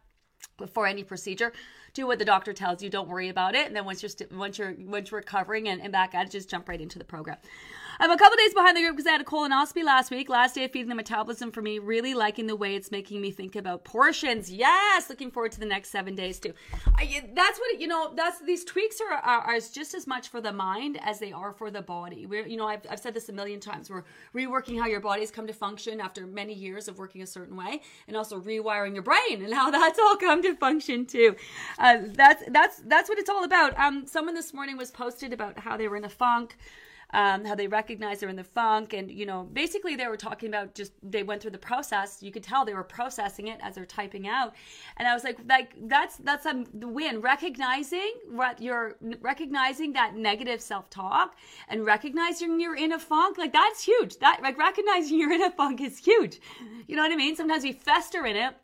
before 0.58 0.88
any 0.88 1.04
procedure 1.04 1.52
do 1.94 2.06
what 2.08 2.20
the 2.20 2.26
doctor 2.26 2.54
tells 2.54 2.82
you 2.82 2.90
don't 2.90 3.08
worry 3.08 3.30
about 3.30 3.56
it 3.56 3.68
and 3.68 3.76
then 3.76 3.86
once 3.86 4.02
you're 4.02 4.10
st- 4.10 4.32
once 4.32 4.58
you're 4.58 4.76
once 4.80 5.12
you're 5.12 5.20
recovering 5.20 5.68
and, 5.68 5.82
and 5.82 5.92
back 5.92 6.14
at 6.14 6.26
it 6.26 6.32
just 6.32 6.50
jump 6.50 6.70
right 6.70 6.82
into 6.82 7.00
the 7.00 7.06
program 7.06 7.38
I'm 8.02 8.12
a 8.12 8.18
couple 8.18 8.38
days 8.38 8.54
behind 8.54 8.78
the 8.78 8.82
group 8.82 8.96
because 8.96 9.08
I 9.08 9.12
had 9.12 9.20
a 9.20 9.26
colonoscopy 9.26 9.84
last 9.84 10.10
week. 10.10 10.30
Last 10.30 10.56
day 10.56 10.64
of 10.64 10.72
feeding 10.72 10.88
the 10.88 10.96
metabolism 10.96 11.52
for 11.52 11.62
me. 11.62 11.80
Really 11.80 12.14
liking 12.14 12.48
the 12.48 12.56
way 12.56 12.76
it's 12.76 12.92
making 12.92 13.20
me 13.20 13.30
think 13.30 13.58
about 13.58 13.84
portions. 13.84 14.50
Yes, 14.50 15.10
looking 15.10 15.30
forward 15.30 15.52
to 15.52 15.60
the 15.60 15.66
next 15.66 15.90
seven 15.90 16.16
days 16.16 16.40
too. 16.40 16.54
I, 16.96 17.30
that's 17.36 17.60
what 17.60 17.82
you 17.82 17.88
know. 17.88 18.14
That's 18.16 18.40
these 18.40 18.64
tweaks 18.64 19.02
are, 19.02 19.18
are, 19.18 19.42
are 19.42 19.60
just 19.60 19.94
as 19.94 20.08
much 20.08 20.30
for 20.30 20.40
the 20.40 20.54
mind 20.54 20.98
as 21.02 21.20
they 21.20 21.34
are 21.34 21.52
for 21.52 21.70
the 21.70 21.82
body. 21.82 22.26
We're 22.26 22.48
you 22.48 22.56
know 22.56 22.68
I've, 22.68 22.86
I've 22.90 23.02
said 23.02 23.14
this 23.14 23.28
a 23.28 23.34
million 23.34 23.60
times. 23.60 23.90
We're 23.90 24.06
reworking 24.34 24.80
how 24.80 24.88
your 24.88 25.02
body's 25.02 25.30
come 25.30 25.46
to 25.48 25.54
function 25.54 26.00
after 26.00 26.26
many 26.26 26.54
years 26.54 26.88
of 26.88 27.00
working 27.00 27.22
a 27.22 27.28
certain 27.28 27.58
way, 27.58 27.82
and 28.08 28.16
also 28.16 28.40
rewiring 28.40 28.94
your 28.94 29.04
brain 29.04 29.44
and 29.44 29.54
how 29.54 29.72
that's 29.72 30.00
all 30.00 30.16
come 30.16 30.42
to 30.44 30.56
function 30.56 31.06
too. 31.06 31.36
Uh, 31.78 31.98
that's 32.14 32.44
that's 32.48 32.78
that's 32.86 33.10
what 33.10 33.20
it's 33.20 33.30
all 33.30 33.44
about. 33.44 33.78
Um, 33.78 34.08
someone 34.08 34.36
this 34.36 34.54
morning 34.54 34.78
was 34.78 34.90
posted 34.90 35.34
about 35.34 35.60
how 35.60 35.76
they 35.76 35.90
were 35.90 35.98
in 35.98 36.06
a 36.06 36.10
funk 36.10 36.56
um, 37.12 37.46
how 37.46 37.56
they 37.56 37.68
recognize 37.68 38.20
they're 38.20 38.30
in 38.30 38.36
the 38.36 38.44
funk. 38.44 38.94
And, 38.94 39.10
you 39.10 39.26
know, 39.26 39.44
basically 39.52 39.96
they 39.96 40.08
were 40.08 40.18
talking 40.18 40.50
about 40.50 40.76
just, 40.76 40.94
they 41.04 41.24
went 41.24 41.42
through 41.42 41.52
the 41.52 41.58
process. 41.58 42.22
You 42.22 42.32
could 42.32 42.44
tell 42.44 42.66
they 42.66 42.74
were 42.74 42.84
processing 42.84 43.48
it 43.48 43.60
as 43.62 43.76
they're 43.76 43.86
typing 43.86 44.28
out. 44.28 44.54
And 44.98 45.08
I 45.08 45.14
was 45.14 45.24
like, 45.24 45.40
like, 45.48 45.76
that's, 45.88 46.18
that's 46.18 46.46
a 46.46 46.66
win. 46.74 47.22
Recognizing 47.22 48.14
what 48.30 48.62
you're 48.62 48.98
recognizing 49.22 49.94
that 49.94 50.16
negative 50.16 50.62
self 50.62 50.90
talk 50.90 51.36
and 51.68 51.86
recognizing 51.86 52.60
you're 52.60 52.76
in 52.76 52.94
a 52.94 53.00
funk. 53.00 53.38
Like 53.38 53.54
that's 53.54 53.84
huge. 53.84 54.18
That, 54.20 54.42
like 54.42 54.58
recognizing 54.58 55.20
you're 55.20 55.34
in 55.34 55.44
a 55.44 55.52
funk 55.52 55.82
is 55.82 55.98
huge. 55.98 56.40
You 56.88 56.96
know 56.96 57.04
what 57.04 57.12
I 57.12 57.16
mean? 57.16 57.36
Sometimes 57.36 57.64
we 57.64 57.74
fester 57.74 58.26
in 58.26 58.36
it 58.36 58.56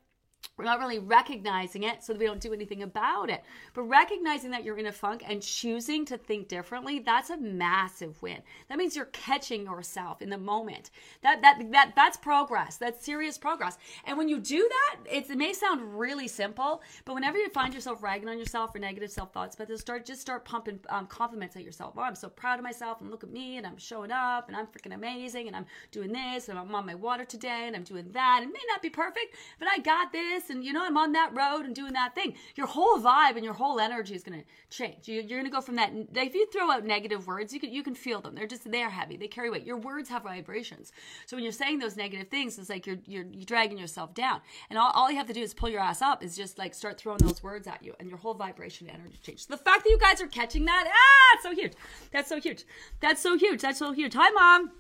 we're 0.58 0.66
not 0.66 0.80
really 0.80 1.00
recognizing 1.00 1.84
it 1.84 2.04
so 2.04 2.14
that 2.14 2.20
we 2.20 2.26
don't 2.26 2.40
do 2.40 2.54
anything 2.54 2.82
about 2.82 3.30
it. 3.30 3.44
But 3.74 3.84
recognizing 3.84 4.52
that 4.52 4.64
you're 4.64 4.78
in 4.78 4.86
a 4.86 4.92
funk 4.92 5.24
and 5.28 5.42
choosing 5.42 6.06
to 6.06 6.18
think 6.18 6.48
differently 6.48 7.00
that's 7.00 7.30
a 7.30 7.38
massive 7.38 8.22
win. 8.22 8.38
That 8.70 8.78
means 8.78 8.96
you're 8.96 9.06
catching 9.06 9.66
yourself 9.66 10.22
in 10.22 10.30
the 10.30 10.38
moment. 10.38 10.92
That 11.24 11.42
that 11.42 11.72
that 11.72 11.92
that's 11.96 12.18
progress. 12.18 12.78
That's 12.78 13.04
serious 13.04 13.38
progress. 13.38 13.78
And 14.06 14.18
when 14.18 14.30
you 14.30 14.40
do 14.40 14.68
that 14.70 15.00
it 15.12 15.30
may 15.36 15.52
sound 15.54 16.00
really 16.00 16.28
simple 16.28 16.82
but 17.04 17.14
whenever 17.14 17.38
you 17.38 17.50
find 17.50 17.74
yourself 17.74 18.02
ragging 18.02 18.30
on 18.30 18.40
yourself 18.40 18.74
or 18.74 18.80
negative 18.80 19.12
self-thoughts 19.12 19.56
but 19.56 19.70
start 19.78 20.06
just 20.06 20.22
start 20.22 20.46
pumping 20.46 20.80
um, 20.90 21.08
compliments 21.08 21.56
at 21.56 21.64
yourself. 21.64 21.96
Oh 21.98 22.02
i'm 22.02 22.16
so 22.16 22.30
proud 22.30 22.60
of 22.60 22.64
myself 22.64 23.02
and 23.02 23.12
look 23.12 23.24
at 23.24 23.32
me 23.32 23.58
and 23.58 23.68
i'm 23.68 23.78
showing 23.78 24.12
up 24.12 24.48
and 24.48 24.56
i'm 24.56 24.68
freaking 24.68 24.94
amazing 24.94 25.48
and 25.48 25.56
i'm 25.56 25.66
doing 25.92 26.12
this 26.12 26.50
and 26.50 26.58
i'm 26.58 26.74
on 26.74 26.86
my 26.86 26.96
water 26.96 27.26
today 27.26 27.64
and 27.68 27.76
i'm 27.76 27.84
doing 27.84 28.10
that. 28.12 28.42
It 28.44 28.48
may 28.48 28.60
not 28.70 28.82
be 28.82 28.90
perfect 28.90 29.36
but 29.60 29.68
i 29.68 29.80
got 29.80 30.12
this 30.12 30.35
this 30.36 30.50
and 30.50 30.64
you 30.64 30.74
know 30.74 30.86
i'm 30.86 30.98
on 30.98 31.12
that 31.14 31.36
road 31.36 31.66
and 31.66 31.76
doing 31.76 31.94
that 31.94 32.16
thing. 32.16 32.36
Your 32.56 32.68
whole 32.68 33.00
vibe 33.00 33.36
and 33.36 33.44
your 33.44 33.54
whole 33.54 33.80
energy 33.80 34.16
is 34.16 34.24
going 34.24 34.40
to 34.40 34.46
change. 34.70 35.08
You, 35.08 35.20
are 35.20 35.24
going 35.24 35.46
to 35.46 35.50
go 35.50 35.62
from 35.62 35.76
that 35.76 35.92
if 36.16 36.34
you 36.34 36.48
throw 36.52 36.72
out 36.72 36.86
negative 36.86 37.28
words 37.28 37.54
you 37.54 37.60
can 37.60 37.72
you 37.72 37.84
can 37.84 37.96
feel 37.96 38.22
them. 38.22 38.36
They're 38.36 38.48
just 38.48 38.70
they're 38.70 38.90
heavy. 38.90 39.18
They 39.18 39.28
carry 39.28 39.50
weight. 39.50 39.66
Your 39.66 39.78
words 39.78 40.10
have 40.10 40.24
vibrations. 40.24 40.92
So 41.26 41.36
when 41.38 41.44
you're 41.44 41.54
saying 41.54 41.80
those 41.80 41.98
negative 41.98 42.30
things 42.30 42.58
it's 42.58 42.70
like 42.70 42.86
you're 42.86 42.98
you're, 43.06 43.26
you're 43.26 43.46
dragging 43.46 43.78
yourself 43.78 44.14
down. 44.14 44.42
And 44.70 44.78
all, 44.80 44.92
all 44.92 45.10
you 45.10 45.18
have 45.18 45.28
to 45.28 45.34
do 45.34 45.42
is 45.42 45.54
pull 45.54 45.70
your 45.70 45.82
ass 45.82 46.02
up 46.02 46.24
is 46.24 46.36
just 46.36 46.58
like 46.58 46.74
start 46.74 46.98
throwing 46.98 47.20
those 47.20 47.42
words 47.44 47.68
at 47.68 47.84
you 47.84 47.94
and 48.00 48.10
your 48.10 48.18
whole 48.18 48.34
vibration 48.34 48.88
and 48.88 49.00
energy 49.00 49.20
changes. 49.22 49.46
The 49.46 49.58
fact 49.58 49.84
that 49.84 49.90
you 49.90 50.00
guys 50.00 50.22
are 50.22 50.28
catching 50.28 50.66
that 50.66 50.86
ah 50.88 51.36
it's 51.36 51.44
so 51.44 51.54
huge. 51.54 51.74
That's 52.12 52.30
so 52.30 52.40
huge. 52.40 52.66
That's 53.00 53.22
so 53.22 53.38
huge. 53.38 53.62
That's 53.62 53.80
so 53.80 53.92
huge. 53.92 54.14
Hi 54.14 54.30
mom 54.32 54.72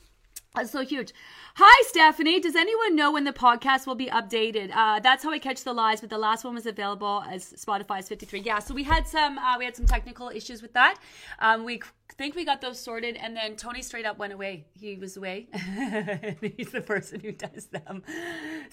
that's 0.56 0.72
so 0.72 0.82
huge. 0.82 1.14
Hi, 1.56 1.84
Stephanie. 1.88 2.40
Does 2.40 2.56
anyone 2.56 2.96
know 2.96 3.12
when 3.12 3.24
the 3.24 3.34
podcast 3.34 3.88
will 3.88 3.96
be 3.96 4.08
updated? 4.08 4.72
Uh, 4.76 5.00
that's 5.00 5.24
how 5.24 5.32
I 5.32 5.40
catch 5.40 5.64
the 5.64 5.74
lies, 5.74 6.02
but 6.02 6.10
the 6.10 6.18
last 6.18 6.44
one 6.44 6.56
was 6.56 6.66
available 6.66 7.24
as 7.30 7.54
Spotify's 7.54 8.10
53. 8.10 8.42
Yeah, 8.42 8.60
so 8.60 8.74
we 8.74 8.84
had 8.84 9.08
some 9.08 9.38
uh, 9.38 9.58
we 9.58 9.66
had 9.66 9.76
some 9.76 9.86
technical 9.86 10.30
issues 10.30 10.62
with 10.62 10.74
that. 10.74 10.98
Um, 11.40 11.64
we 11.64 11.82
think 12.18 12.36
we 12.36 12.46
got 12.46 12.62
those 12.62 12.80
sorted, 12.80 13.16
and 13.16 13.36
then 13.36 13.56
Tony 13.56 13.82
straight 13.82 14.06
up 14.06 14.18
went 14.18 14.34
away. 14.34 14.66
He 14.80 14.96
was 14.96 15.18
away. 15.18 15.48
He's 16.58 16.72
the 16.72 16.84
person 16.86 17.20
who 17.20 17.32
does 17.32 17.68
them. 17.68 18.04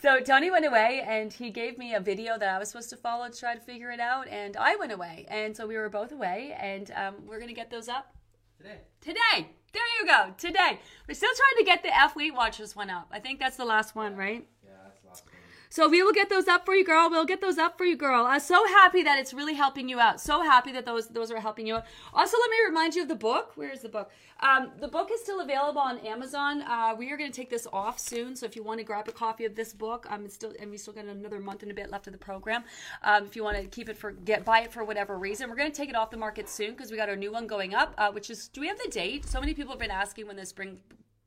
So 0.01 0.21
Tony 0.21 0.51
went 0.51 0.67
away, 0.67 1.05
and 1.07 1.33
he 1.33 1.51
gave 1.51 1.79
me 1.79 1.95
a 1.95 2.01
video 2.01 2.39
that 2.39 2.49
I 2.49 2.59
was 2.59 2.69
supposed 2.69 2.91
to 2.91 2.97
follow 2.97 3.29
to 3.29 3.39
try 3.39 3.55
to 3.55 3.61
figure 3.61 3.91
it 3.91 4.01
out, 4.01 4.29
and 4.29 4.57
I 4.57 4.77
went 4.77 4.93
away, 4.93 5.27
and 5.29 5.57
so 5.57 5.67
we 5.67 5.77
were 5.77 5.89
both 5.89 6.13
away, 6.13 6.57
and 6.59 6.91
um, 6.93 7.15
we're 7.27 7.41
gonna 7.41 7.53
get 7.53 7.71
those 7.71 7.89
up 7.89 8.15
today. 8.59 8.79
Today. 9.01 9.49
There 9.73 9.83
you 10.01 10.07
go. 10.07 10.35
Today. 10.37 10.81
We're 11.09 11.15
still 11.15 11.31
trying 11.35 11.59
to 11.59 11.65
get 11.65 11.83
the 11.83 11.97
F 11.97 12.15
Weight 12.15 12.35
Watchers 12.35 12.77
one 12.77 12.91
up. 12.91 13.09
I 13.11 13.19
think 13.19 13.39
that's 13.39 13.57
the 13.57 13.65
last 13.65 13.95
one, 13.95 14.17
right? 14.17 14.47
Yeah, 14.65 14.71
that's 14.85 15.01
the 15.01 15.09
last 15.09 15.25
one. 15.25 15.35
So 15.73 15.89
we 15.89 16.03
will 16.03 16.13
get 16.13 16.29
those 16.29 16.49
up 16.49 16.67
for 16.67 16.75
you, 16.75 16.85
girl. 16.85 17.09
We'll 17.09 17.25
get 17.25 17.41
those 17.41 17.57
up 17.57 17.79
for 17.79 17.87
you, 17.87 17.97
girl. 17.97 18.27
I'm 18.27 18.41
so 18.41 18.67
happy 18.67 19.03
that 19.05 19.19
it's 19.19 19.33
really 19.33 19.55
helping 19.55 19.89
you 19.89 19.99
out. 19.99 20.21
So 20.21 20.43
happy 20.43 20.71
that 20.73 20.85
those 20.85 21.09
those 21.09 21.31
are 21.31 21.41
helping 21.41 21.67
you 21.67 21.77
out. 21.77 21.87
Also, 22.13 22.37
let 22.39 22.51
me 22.51 22.57
remind 22.69 22.95
you 22.95 23.01
of 23.01 23.09
the 23.09 23.15
book. 23.15 23.53
Where 23.55 23.71
is 23.71 23.81
the 23.81 23.89
book? 23.89 24.11
Um, 24.41 24.73
the 24.81 24.89
book 24.89 25.09
is 25.11 25.23
still 25.23 25.41
available 25.41 25.81
on 25.81 25.97
Amazon. 26.01 26.61
Uh, 26.61 26.95
we 26.99 27.11
are 27.11 27.17
going 27.17 27.33
to 27.33 27.35
take 27.35 27.49
this 27.49 27.67
off 27.73 27.99
soon, 27.99 28.37
so 28.37 28.45
if 28.45 28.55
you 28.55 28.63
want 28.63 28.81
to 28.81 28.85
grab 28.85 29.09
a 29.09 29.13
copy 29.13 29.47
of 29.47 29.55
this 29.55 29.73
book, 29.73 30.07
um, 30.11 30.27
it's 30.27 30.35
still 30.35 30.53
and 30.61 30.71
we 30.71 30.77
still 30.77 30.93
got 30.93 31.07
another 31.07 31.41
month 31.41 31.63
and 31.63 31.73
a 31.73 31.75
bit 31.75 31.89
left 31.91 32.07
of 32.07 32.13
the 32.13 32.19
program. 32.19 32.65
Um, 33.03 33.25
if 33.25 33.35
you 33.35 33.43
want 33.43 33.57
to 33.57 33.65
keep 33.65 33.89
it 33.89 33.97
for 33.97 34.13
get 34.13 34.45
buy 34.45 34.61
it 34.61 34.75
for 34.75 34.85
whatever 34.85 35.19
reason, 35.19 35.49
we're 35.49 35.57
going 35.57 35.73
to 35.73 35.77
take 35.77 35.89
it 35.89 35.97
off 35.97 36.11
the 36.11 36.19
market 36.19 36.51
soon 36.51 36.73
because 36.73 36.91
we 36.91 36.99
got 36.99 37.09
our 37.09 37.17
new 37.17 37.33
one 37.33 37.47
going 37.47 37.75
up. 37.75 37.95
Uh, 37.97 38.13
which 38.13 38.29
is, 38.29 38.49
do 38.49 38.61
we 38.61 38.69
have 38.69 38.77
the 38.77 38.91
date? 38.91 39.25
So 39.25 39.41
many 39.41 39.55
people 39.55 39.73
have 39.73 39.81
been 39.81 39.91
asking 39.91 40.27
when 40.27 40.37
the 40.37 40.45
spring 40.45 40.81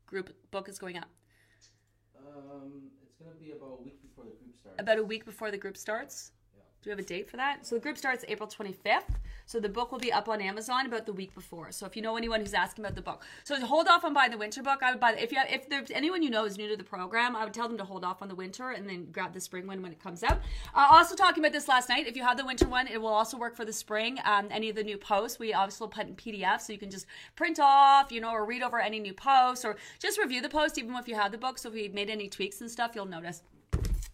group 0.05 0.35
book 0.51 0.69
is 0.69 0.77
going 0.77 0.97
up. 0.97 1.09
Um, 2.15 2.91
it's 3.01 3.15
gonna 3.17 3.33
be 3.41 3.49
about 3.49 3.79
a 3.79 3.83
week 3.83 4.04
starts. 4.65 4.81
about 4.81 4.97
a 4.99 5.03
week 5.03 5.25
before 5.25 5.51
the 5.51 5.57
group 5.57 5.77
starts. 5.77 6.31
Do 6.85 6.89
we 6.89 6.91
have 6.91 6.99
a 6.99 7.03
date 7.03 7.27
for 7.27 7.37
that? 7.37 7.65
So 7.65 7.73
the 7.73 7.81
group 7.81 7.97
starts 7.97 8.23
April 8.27 8.47
25th. 8.47 9.15
So 9.47 9.59
the 9.59 9.69
book 9.69 9.91
will 9.91 9.97
be 9.97 10.13
up 10.13 10.29
on 10.29 10.39
Amazon 10.39 10.85
about 10.85 11.07
the 11.07 11.13
week 11.13 11.33
before. 11.33 11.71
So 11.71 11.87
if 11.87 11.95
you 11.95 12.03
know 12.03 12.15
anyone 12.15 12.41
who's 12.41 12.53
asking 12.53 12.85
about 12.85 12.93
the 12.93 13.01
book, 13.01 13.23
so 13.43 13.59
hold 13.59 13.87
off 13.87 14.03
on 14.03 14.13
buying 14.13 14.29
the 14.29 14.37
winter 14.37 14.61
book. 14.61 14.83
I 14.83 14.91
would 14.91 14.99
buy 14.99 15.13
if 15.13 15.31
you 15.31 15.39
have, 15.39 15.47
if 15.49 15.67
there's 15.67 15.89
anyone 15.89 16.21
you 16.21 16.29
know 16.29 16.45
is 16.45 16.59
new 16.59 16.67
to 16.67 16.77
the 16.77 16.83
program, 16.83 17.35
I 17.35 17.43
would 17.43 17.55
tell 17.55 17.67
them 17.67 17.79
to 17.79 17.83
hold 17.83 18.03
off 18.03 18.21
on 18.21 18.27
the 18.27 18.35
winter 18.35 18.69
and 18.69 18.87
then 18.87 19.07
grab 19.11 19.33
the 19.33 19.39
spring 19.39 19.65
one 19.65 19.81
when 19.81 19.93
it 19.93 19.99
comes 19.99 20.21
out. 20.21 20.37
Uh, 20.75 20.87
also 20.91 21.15
talking 21.15 21.43
about 21.43 21.53
this 21.53 21.67
last 21.67 21.89
night, 21.89 22.05
if 22.05 22.15
you 22.15 22.21
have 22.21 22.37
the 22.37 22.45
winter 22.45 22.67
one, 22.67 22.85
it 22.85 23.01
will 23.01 23.07
also 23.07 23.35
work 23.35 23.55
for 23.55 23.65
the 23.65 23.73
spring. 23.73 24.19
Um, 24.23 24.47
any 24.51 24.69
of 24.69 24.75
the 24.75 24.83
new 24.83 24.99
posts, 24.99 25.39
we 25.39 25.55
also 25.55 25.87
put 25.87 26.05
in 26.05 26.15
PDF, 26.15 26.61
so 26.61 26.71
you 26.71 26.77
can 26.77 26.91
just 26.91 27.07
print 27.35 27.59
off, 27.59 28.11
you 28.11 28.21
know, 28.21 28.29
or 28.29 28.45
read 28.45 28.61
over 28.61 28.79
any 28.79 28.99
new 28.99 29.13
posts, 29.13 29.65
or 29.65 29.75
just 29.97 30.19
review 30.19 30.39
the 30.39 30.49
post 30.49 30.77
even 30.77 30.93
if 30.95 31.07
you 31.07 31.15
have 31.15 31.31
the 31.31 31.39
book. 31.39 31.57
So 31.57 31.69
if 31.69 31.73
we 31.73 31.87
made 31.87 32.11
any 32.11 32.29
tweaks 32.29 32.61
and 32.61 32.69
stuff, 32.69 32.91
you'll 32.93 33.07
notice. 33.07 33.41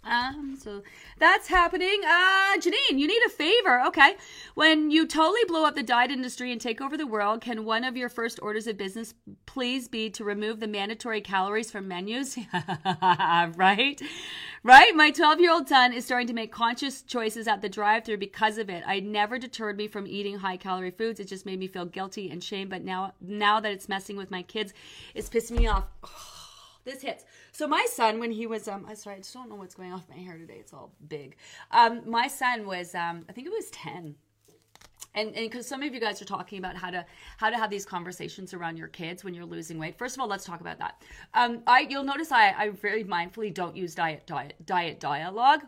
Um, 0.03 0.58
so 0.60 0.81
that's 1.20 1.48
happening. 1.48 2.01
Uh, 2.03 2.58
Janine, 2.58 2.98
you 2.98 3.08
need 3.08 3.22
a 3.25 3.29
favor. 3.29 3.84
Okay. 3.88 4.15
When 4.55 4.89
you 4.89 5.05
totally 5.05 5.46
blow 5.48 5.63
up 5.65 5.75
the 5.75 5.84
diet 5.84 6.10
industry 6.10 6.51
and 6.51 6.60
take 6.60 6.81
over 6.81 6.98
the 6.98 7.05
world, 7.05 7.41
can 7.41 7.65
one 7.65 7.84
of 7.84 7.96
your 7.96 8.10
first 8.10 8.39
orders 8.41 8.65
of 8.65 8.77
business 8.77 9.13
please 9.46 9.88
be 9.88 10.10
to 10.12 10.24
remove 10.24 10.60
the 10.60 10.67
mandatory 10.67 11.22
calories 11.22 11.70
from 11.70 11.88
menus? 11.88 12.36
right? 13.55 14.01
Right? 14.63 14.96
My 14.96 15.12
12 15.12 15.39
year 15.39 15.51
old 15.51 15.67
son 15.67 15.93
is 15.93 16.05
starting 16.05 16.27
to 16.27 16.34
make 16.34 16.51
conscious 16.51 17.03
choices 17.03 17.48
at 17.48 17.62
the 17.62 17.70
drive 17.70 18.03
through 18.03 18.17
because 18.17 18.58
of 18.58 18.70
it. 18.70 18.84
I 18.88 19.01
never 19.01 19.38
deterred 19.38 19.77
me 19.77 19.88
from 19.88 20.08
eating 20.08 20.38
high 20.38 20.58
calorie 20.58 20.91
foods. 20.91 21.20
It 21.20 21.27
just 21.27 21.46
made 21.46 21.60
me 21.60 21.67
feel 21.67 21.86
guilty 21.86 22.31
and 22.31 22.43
shame. 22.43 22.70
But 22.70 22.84
now, 22.84 23.13
now 23.22 23.60
that 23.60 23.72
it's 23.72 23.88
messing 23.88 24.17
with 24.17 24.31
my 24.31 24.41
kids, 24.41 24.74
it's 25.13 25.29
pissing 25.29 25.60
me 25.60 25.67
off. 25.67 25.86
This 26.84 27.02
hits. 27.02 27.26
So 27.52 27.68
my 27.68 27.86
son, 27.90 28.20
when 28.20 28.32
he 28.32 28.48
was, 28.48 28.68
um, 28.68 28.86
I'm 28.88 28.96
sorry, 28.96 29.18
I 29.18 29.20
just 29.20 29.34
don't 29.34 29.50
know 29.50 29.56
what's 29.56 29.76
going 29.76 29.92
on 29.92 30.00
with 30.00 30.10
my 30.10 30.18
hair 30.18 30.38
today. 30.38 30.58
It's 30.60 30.74
all 30.74 30.92
big. 31.08 31.36
Um, 31.72 32.02
my 32.06 32.28
son 32.28 32.66
was, 32.66 32.96
um, 32.96 33.26
I 33.30 33.34
think 33.34 33.48
it 33.48 33.54
was 33.54 33.70
ten, 33.72 34.16
and 35.14 35.34
because 35.34 35.68
some 35.68 35.84
of 35.84 35.94
you 35.94 36.00
guys 36.00 36.22
are 36.22 36.26
talking 36.26 36.58
about 36.58 36.76
how 36.76 36.90
to 36.90 37.06
how 37.38 37.50
to 37.50 37.58
have 37.58 37.70
these 37.70 37.86
conversations 37.86 38.54
around 38.54 38.78
your 38.78 38.88
kids 38.88 39.24
when 39.24 39.34
you're 39.34 39.46
losing 39.46 39.78
weight. 39.78 39.98
First 39.98 40.16
of 40.16 40.22
all, 40.22 40.28
let's 40.28 40.46
talk 40.46 40.62
about 40.62 40.80
that. 40.80 41.02
Um, 41.34 41.64
I 41.68 41.82
you'll 41.90 42.04
notice 42.04 42.32
I 42.32 42.52
I 42.52 42.70
very 42.70 43.04
mindfully 43.04 43.54
don't 43.54 43.76
use 43.76 43.96
diet 43.96 44.26
diet 44.26 44.56
diet 44.66 45.00
dialogue 45.00 45.62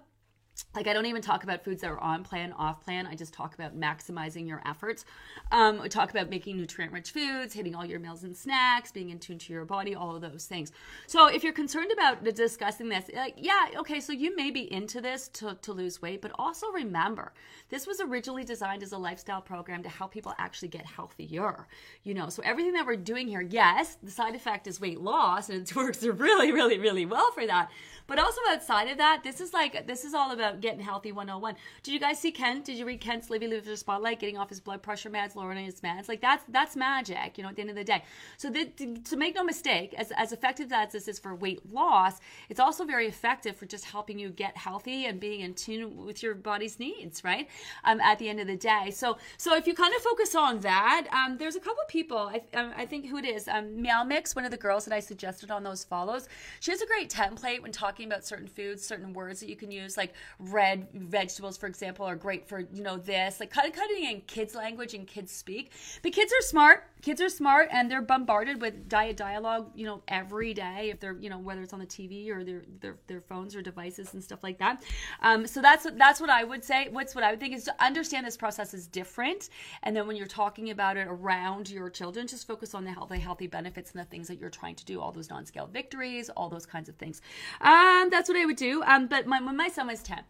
like 0.76 0.88
I 0.88 0.94
don't 0.94 1.06
even 1.06 1.22
talk 1.22 1.44
about 1.44 1.64
foods 1.64 1.82
that 1.82 1.92
are 1.92 2.00
on 2.00 2.24
plan, 2.24 2.52
off 2.54 2.84
plan. 2.84 3.06
I 3.06 3.16
just 3.16 3.34
talk 3.34 3.54
about 3.54 3.80
maximizing 3.80 4.48
your 4.48 4.62
efforts. 4.66 5.06
Um, 5.52 5.82
we 5.82 5.90
talk 5.90 6.10
about 6.10 6.30
making 6.30 6.58
nutrient-rich 6.58 7.12
foods, 7.12 7.54
hitting 7.54 7.76
all 7.76 7.86
your 7.86 8.00
meals 8.00 8.24
and 8.24 8.36
snacks, 8.36 8.92
being 8.92 9.10
in 9.10 9.20
tune 9.20 9.38
to 9.40 9.54
your 9.54 9.66
body, 9.66 9.94
all 9.94 10.16
of 10.16 10.22
those 10.22 10.46
things. 10.46 10.72
So 11.08 11.28
if 11.28 11.44
you're 11.44 11.54
concerned 11.54 11.92
about 11.92 12.24
discussing 12.36 12.90
this, 12.90 13.06
like 13.16 13.36
yeah, 13.38 13.68
okay, 13.78 14.00
so 14.00 14.14
you 14.14 14.36
may 14.36 14.52
be 14.52 14.72
into 14.72 15.02
this 15.02 15.28
to, 15.30 15.58
to 15.62 15.74
lose 15.74 16.02
weight, 16.02 16.22
but 16.22 16.32
also 16.38 16.68
remember 16.72 17.34
this 17.70 17.88
was 17.88 18.00
originally 18.00 18.44
designed 18.44 18.84
as 18.84 18.92
a 18.92 18.98
lifestyle 18.98 19.42
program 19.42 19.84
to 19.84 19.90
help 19.90 20.12
people 20.12 20.34
actually 20.38 20.70
get 20.70 20.86
healthier. 20.86 21.68
You 22.04 22.14
know, 22.14 22.30
so 22.30 22.42
everything 22.46 22.74
that 22.74 22.86
we're 22.86 22.96
doing 22.96 23.28
here, 23.28 23.42
yes, 23.42 23.98
the 24.02 24.12
side 24.12 24.36
effect 24.36 24.68
is 24.68 24.82
weight 24.82 25.02
loss, 25.02 25.50
and 25.50 25.62
it 25.62 25.76
works 25.76 26.04
really, 26.04 26.52
really, 26.52 26.78
really 26.80 27.06
well 27.06 27.32
for 27.32 27.46
that. 27.46 27.70
But 28.06 28.20
also 28.20 28.42
outside 28.50 28.90
of 28.90 28.98
that, 28.98 29.24
this 29.24 29.40
is 29.40 29.54
like 29.54 29.88
this 29.88 30.04
is 30.04 30.14
all 30.14 30.32
about 30.32 30.43
getting 30.52 30.80
healthy 30.80 31.12
101. 31.12 31.56
Did 31.82 31.94
you 31.94 32.00
guys 32.00 32.20
see 32.20 32.32
Kent? 32.32 32.66
Did 32.66 32.78
you 32.78 32.86
read 32.86 33.02
Kent's 33.02 33.30
"Living 33.30 33.50
Livy 33.50 33.62
Loser 33.62 33.76
Spotlight, 33.78 34.20
getting 34.20 34.38
off 34.38 34.50
his 34.50 34.60
blood 34.60 34.82
pressure 34.82 35.10
meds, 35.10 35.36
lowering 35.36 35.66
his 35.66 35.82
meds? 35.82 36.08
Like 36.08 36.22
that's 36.22 36.44
that's 36.50 36.76
magic, 36.76 37.38
you 37.38 37.44
know, 37.44 37.50
at 37.50 37.56
the 37.56 37.62
end 37.62 37.70
of 37.70 37.76
the 37.76 37.84
day. 37.84 38.04
So 38.38 38.50
the, 38.50 38.66
to 38.66 39.16
make 39.16 39.36
no 39.36 39.44
mistake, 39.44 39.94
as, 39.96 40.12
as 40.18 40.32
effective 40.32 40.72
as 40.72 40.92
this 40.92 41.08
is 41.08 41.20
for 41.20 41.34
weight 41.36 41.72
loss, 41.72 42.20
it's 42.50 42.60
also 42.60 42.84
very 42.84 43.08
effective 43.08 43.56
for 43.56 43.66
just 43.66 43.86
helping 43.86 44.20
you 44.20 44.30
get 44.30 44.58
healthy 44.58 45.06
and 45.06 45.20
being 45.20 45.42
in 45.42 45.54
tune 45.54 46.06
with 46.06 46.22
your 46.22 46.36
body's 46.36 46.80
needs, 46.80 47.24
right? 47.24 47.48
Um, 47.84 48.00
at 48.02 48.20
the 48.20 48.30
end 48.30 48.40
of 48.40 48.48
the 48.48 48.58
day. 48.58 48.92
So 48.92 49.18
so 49.38 49.56
if 49.56 49.68
you 49.68 49.74
kind 49.74 49.94
of 49.96 50.02
focus 50.02 50.36
on 50.36 50.60
that, 50.60 51.08
um, 51.12 51.38
there's 51.38 51.56
a 51.56 51.60
couple 51.60 51.84
people, 51.88 52.18
I, 52.18 52.42
um, 52.58 52.74
I 52.76 52.86
think 52.86 53.08
who 53.08 53.18
it 53.18 53.26
is, 53.26 53.48
um, 53.48 53.82
Meow 53.82 54.04
Mix, 54.04 54.36
one 54.36 54.46
of 54.46 54.52
the 54.52 54.58
girls 54.58 54.86
that 54.86 54.94
I 54.94 55.00
suggested 55.00 55.52
on 55.52 55.64
those 55.64 55.84
follows. 55.84 56.28
She 56.60 56.72
has 56.72 56.82
a 56.82 56.88
great 56.88 57.10
template 57.10 57.62
when 57.62 57.72
talking 57.72 58.08
about 58.08 58.26
certain 58.26 58.48
foods, 58.48 58.86
certain 58.86 59.14
words 59.14 59.40
that 59.40 59.50
you 59.50 59.56
can 59.56 59.72
use, 59.72 59.98
like 59.98 60.14
red 60.40 60.88
vegetables, 60.94 61.58
for 61.58 61.68
example, 61.68 62.06
are 62.06 62.16
great 62.16 62.48
for, 62.48 62.60
you 62.60 62.84
know, 62.84 62.98
this, 62.98 63.40
like 63.40 63.52
cutting 63.52 64.04
in 64.04 64.22
kids' 64.22 64.56
language 64.56 64.94
and 64.94 65.08
kids 65.08 65.32
speak. 65.32 65.72
But 66.02 66.14
kids 66.14 66.32
are 66.32 66.42
smart. 66.42 66.90
Kids 67.04 67.20
are 67.20 67.28
smart 67.28 67.68
and 67.74 67.92
they're 67.92 68.02
bombarded 68.02 68.62
with 68.62 68.88
diet 68.88 69.18
dialogue, 69.18 69.70
you 69.76 69.86
know, 69.86 70.02
every 70.08 70.54
day 70.54 70.90
if 70.90 71.02
they're, 71.02 71.18
you 71.20 71.30
know, 71.30 71.38
whether 71.38 71.62
it's 71.62 71.74
on 71.74 71.80
the 71.80 71.86
TV 71.86 72.30
or 72.30 72.46
their 72.46 72.64
their, 72.80 72.96
their 73.08 73.20
phones 73.20 73.58
or 73.58 73.62
devices 73.62 74.14
and 74.14 74.24
stuff 74.24 74.42
like 74.42 74.58
that. 74.60 74.82
Um, 75.22 75.46
so 75.46 75.62
that's 75.62 75.86
that's 75.98 76.22
what 76.22 76.30
I 76.30 76.46
would 76.46 76.64
say. 76.64 76.88
What's 76.90 77.14
what 77.14 77.26
I 77.26 77.32
would 77.32 77.42
think 77.42 77.54
is 77.54 77.66
to 77.66 77.76
understand 77.84 78.26
this 78.26 78.38
process 78.38 78.74
is 78.74 78.88
different, 78.88 79.50
and 79.84 79.94
then 79.94 80.08
when 80.08 80.16
you're 80.16 80.28
talking 80.28 80.70
about 80.70 80.96
it 80.96 81.08
around 81.10 81.70
your 81.70 81.90
children, 81.90 82.26
just 82.26 82.48
focus 82.48 82.74
on 82.74 82.86
the 82.86 82.92
healthy 82.92 83.20
healthy 83.20 83.48
benefits 83.48 83.92
and 83.92 84.00
the 84.00 84.06
things 84.06 84.30
that 84.30 84.40
you're 84.40 84.50
trying 84.50 84.76
to 84.76 84.86
do, 84.86 85.02
all 85.02 85.12
those 85.12 85.30
non-scale 85.30 85.68
victories, 85.68 86.30
all 86.30 86.48
those 86.48 86.66
kinds 86.66 86.88
of 86.88 86.96
things. 86.96 87.22
Um, 87.60 88.10
that's 88.12 88.30
what 88.30 88.38
I 88.38 88.46
would 88.46 88.56
do. 88.56 88.82
Um, 88.84 89.08
but 89.08 89.28
my, 89.28 89.42
when 89.42 89.58
my 89.58 89.68
son 89.68 89.88
was 89.88 90.02
10, 90.04 90.22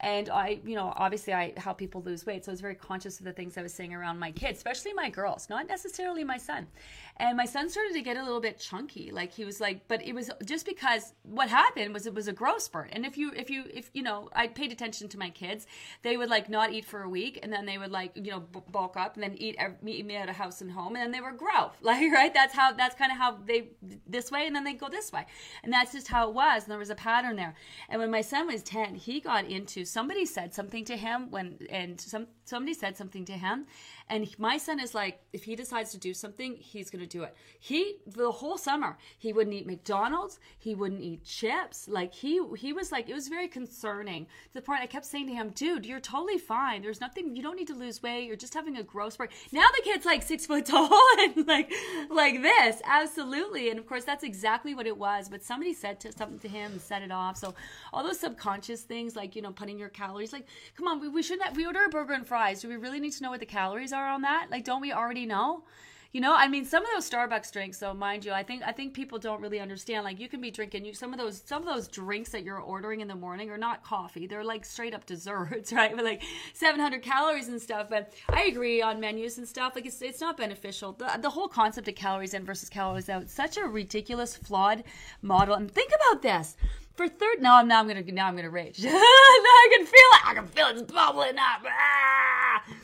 and 0.00 0.28
I, 0.30 0.60
you 0.64 0.76
know, 0.76 0.92
obviously 0.96 1.32
I 1.32 1.52
help 1.56 1.78
people 1.78 2.02
lose 2.02 2.24
weight. 2.24 2.44
So 2.44 2.52
I 2.52 2.54
was 2.54 2.60
very 2.60 2.76
conscious 2.76 3.18
of 3.18 3.24
the 3.24 3.32
things 3.32 3.58
I 3.58 3.62
was 3.62 3.74
saying 3.74 3.92
around 3.92 4.18
my 4.18 4.30
kids, 4.30 4.58
especially 4.58 4.92
my 4.92 5.10
girls, 5.10 5.48
not 5.50 5.66
necessarily 5.66 6.22
my 6.22 6.38
son. 6.38 6.68
And 7.16 7.36
my 7.36 7.46
son 7.46 7.68
started 7.68 7.94
to 7.94 8.00
get 8.00 8.16
a 8.16 8.22
little 8.22 8.40
bit 8.40 8.60
chunky. 8.60 9.10
Like 9.10 9.32
he 9.32 9.44
was 9.44 9.60
like, 9.60 9.88
but 9.88 10.00
it 10.06 10.14
was 10.14 10.30
just 10.44 10.64
because 10.64 11.14
what 11.24 11.48
happened 11.48 11.92
was 11.92 12.06
it 12.06 12.14
was 12.14 12.28
a 12.28 12.32
growth 12.32 12.62
spurt. 12.62 12.90
And 12.92 13.04
if 13.04 13.18
you, 13.18 13.32
if 13.34 13.50
you, 13.50 13.64
if, 13.74 13.90
you 13.92 14.04
know, 14.04 14.28
I 14.36 14.46
paid 14.46 14.70
attention 14.70 15.08
to 15.08 15.18
my 15.18 15.30
kids, 15.30 15.66
they 16.02 16.16
would 16.16 16.30
like 16.30 16.48
not 16.48 16.72
eat 16.72 16.84
for 16.84 17.02
a 17.02 17.08
week 17.08 17.40
and 17.42 17.52
then 17.52 17.66
they 17.66 17.76
would 17.76 17.90
like, 17.90 18.12
you 18.14 18.30
know, 18.30 18.40
bulk 18.70 18.96
up 18.96 19.14
and 19.14 19.22
then 19.24 19.34
eat, 19.36 19.58
meet 19.82 20.06
me 20.06 20.14
at 20.14 20.28
a 20.28 20.32
house 20.32 20.60
and 20.60 20.70
home 20.70 20.94
and 20.94 21.02
then 21.02 21.10
they 21.10 21.20
were 21.20 21.32
grow. 21.32 21.72
Like, 21.88 22.12
right. 22.12 22.34
That's 22.34 22.54
how, 22.54 22.72
that's 22.72 22.94
kind 22.94 23.10
of 23.10 23.16
how 23.16 23.38
they, 23.46 23.70
this 24.06 24.30
way 24.30 24.46
and 24.46 24.54
then 24.54 24.62
they 24.62 24.74
go 24.74 24.90
this 24.90 25.10
way. 25.10 25.24
And 25.64 25.72
that's 25.72 25.90
just 25.92 26.06
how 26.06 26.28
it 26.28 26.34
was. 26.34 26.64
And 26.64 26.70
there 26.70 26.78
was 26.78 26.90
a 26.90 26.94
pattern 26.94 27.34
there. 27.36 27.54
And 27.88 27.98
when 27.98 28.10
my 28.10 28.20
son 28.20 28.46
was 28.46 28.62
10, 28.62 28.94
he 28.94 29.20
got 29.20 29.46
into 29.46 29.86
somebody 29.88 30.24
said 30.26 30.54
something 30.54 30.84
to 30.84 30.96
him 30.96 31.30
when 31.30 31.58
and 31.70 32.00
some 32.00 32.26
somebody 32.44 32.74
said 32.74 32.96
something 32.96 33.24
to 33.24 33.32
him 33.32 33.66
and 34.10 34.28
my 34.38 34.56
son 34.58 34.80
is 34.80 34.94
like 34.94 35.20
if 35.32 35.44
he 35.44 35.56
decides 35.56 35.92
to 35.92 35.98
do 35.98 36.14
something 36.14 36.56
he's 36.56 36.90
going 36.90 37.00
to 37.00 37.08
do 37.08 37.22
it. 37.22 37.34
He 37.58 37.96
the 38.06 38.30
whole 38.30 38.58
summer 38.58 38.98
he 39.18 39.32
wouldn't 39.32 39.54
eat 39.54 39.66
mcdonald's 39.66 40.38
he 40.58 40.74
wouldn't 40.74 41.02
eat 41.02 41.24
chips. 41.24 41.88
Like 41.88 42.14
he 42.14 42.40
he 42.56 42.72
was 42.72 42.92
like 42.92 43.08
it 43.08 43.14
was 43.14 43.28
very 43.28 43.48
concerning 43.48 44.24
to 44.24 44.54
the 44.54 44.62
point 44.62 44.80
i 44.82 44.86
kept 44.86 45.06
saying 45.06 45.26
to 45.26 45.34
him 45.34 45.50
dude 45.50 45.86
you're 45.86 46.00
totally 46.00 46.38
fine. 46.38 46.82
There's 46.82 47.00
nothing 47.00 47.36
you 47.36 47.42
don't 47.42 47.56
need 47.56 47.68
to 47.68 47.74
lose 47.74 48.02
weight. 48.02 48.26
You're 48.26 48.36
just 48.36 48.54
having 48.54 48.76
a 48.76 48.82
growth 48.82 49.14
spurt. 49.14 49.32
Now 49.52 49.66
the 49.76 49.82
kid's 49.82 50.06
like 50.06 50.22
six 50.22 50.46
foot 50.46 50.66
tall 50.66 50.90
and 51.18 51.46
like 51.46 51.72
like 52.10 52.42
this. 52.42 52.80
Absolutely. 52.84 53.70
And 53.70 53.78
of 53.78 53.86
course 53.86 54.04
that's 54.04 54.24
exactly 54.24 54.74
what 54.74 54.86
it 54.86 54.96
was. 54.96 55.28
But 55.28 55.42
somebody 55.42 55.74
said 55.74 56.00
to, 56.00 56.12
something 56.12 56.38
to 56.40 56.48
him 56.48 56.72
and 56.72 56.80
set 56.80 57.02
it 57.02 57.12
off. 57.12 57.36
So 57.36 57.54
all 57.92 58.02
those 58.02 58.20
subconscious 58.20 58.82
things 58.82 59.16
like 59.16 59.36
you 59.36 59.42
know 59.42 59.52
putting 59.52 59.78
your 59.78 59.88
calories. 59.88 60.32
Like, 60.32 60.46
come 60.76 60.88
on, 60.88 61.00
we, 61.00 61.08
we 61.08 61.22
shouldn't. 61.22 61.46
Have, 61.46 61.56
we 61.56 61.66
order 61.66 61.84
a 61.84 61.88
burger 61.88 62.14
and 62.14 62.26
fries. 62.26 62.62
Do 62.62 62.68
we 62.68 62.76
really 62.76 63.00
need 63.00 63.12
to 63.12 63.22
know 63.22 63.30
what 63.30 63.40
the 63.40 63.46
calories 63.46 63.92
are 63.92 63.97
on 64.06 64.22
that? 64.22 64.48
Like, 64.50 64.64
don't 64.64 64.80
we 64.80 64.92
already 64.92 65.26
know? 65.26 65.64
You 66.12 66.22
know, 66.22 66.34
I 66.34 66.48
mean, 66.48 66.64
some 66.64 66.82
of 66.84 66.88
those 66.94 67.08
Starbucks 67.08 67.52
drinks, 67.52 67.78
though, 67.78 67.92
mind 67.92 68.24
you, 68.24 68.32
I 68.32 68.42
think 68.42 68.62
I 68.64 68.72
think 68.72 68.94
people 68.94 69.18
don't 69.18 69.42
really 69.42 69.60
understand. 69.60 70.04
Like, 70.04 70.18
you 70.18 70.26
can 70.26 70.40
be 70.40 70.50
drinking 70.50 70.86
you 70.86 70.94
some 70.94 71.12
of 71.12 71.18
those 71.18 71.42
some 71.44 71.60
of 71.60 71.74
those 71.74 71.86
drinks 71.86 72.30
that 72.30 72.44
you're 72.44 72.58
ordering 72.58 73.02
in 73.02 73.08
the 73.08 73.14
morning 73.14 73.50
are 73.50 73.58
not 73.58 73.84
coffee; 73.84 74.26
they're 74.26 74.42
like 74.42 74.64
straight 74.64 74.94
up 74.94 75.04
desserts, 75.04 75.70
right? 75.74 75.94
With 75.94 76.06
like 76.06 76.22
700 76.54 77.02
calories 77.02 77.48
and 77.48 77.60
stuff. 77.60 77.90
But 77.90 78.14
I 78.30 78.44
agree 78.44 78.80
on 78.80 79.00
menus 79.00 79.36
and 79.36 79.46
stuff. 79.46 79.74
Like, 79.74 79.84
it's 79.84 80.00
it's 80.00 80.20
not 80.20 80.38
beneficial. 80.38 80.92
The 80.92 81.18
the 81.20 81.30
whole 81.30 81.48
concept 81.48 81.88
of 81.88 81.94
calories 81.94 82.32
in 82.32 82.42
versus 82.42 82.70
calories 82.70 83.10
out, 83.10 83.28
such 83.28 83.58
a 83.58 83.64
ridiculous, 83.64 84.34
flawed 84.34 84.84
model. 85.20 85.56
And 85.56 85.70
think 85.70 85.92
about 85.94 86.22
this 86.22 86.56
for 86.96 87.06
third. 87.06 87.42
No, 87.42 87.60
now 87.60 87.80
I'm 87.80 87.86
gonna 87.86 88.02
now 88.02 88.28
I'm 88.28 88.36
gonna 88.36 88.48
rage. 88.48 88.82
now 88.82 88.90
I 88.92 89.68
can 89.76 89.84
feel 89.84 90.00
it. 90.14 90.26
I 90.26 90.34
can 90.34 90.46
feel 90.46 90.68
it's 90.68 90.90
bubbling 90.90 91.38
up. 91.38 91.64
Ah! 91.66 92.27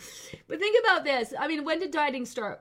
But 0.47 0.59
think 0.59 0.77
about 0.85 1.05
this. 1.05 1.33
I 1.39 1.49
mean, 1.49 1.65
when 1.65 1.79
did 1.79 1.91
dieting 1.91 2.27
start? 2.27 2.61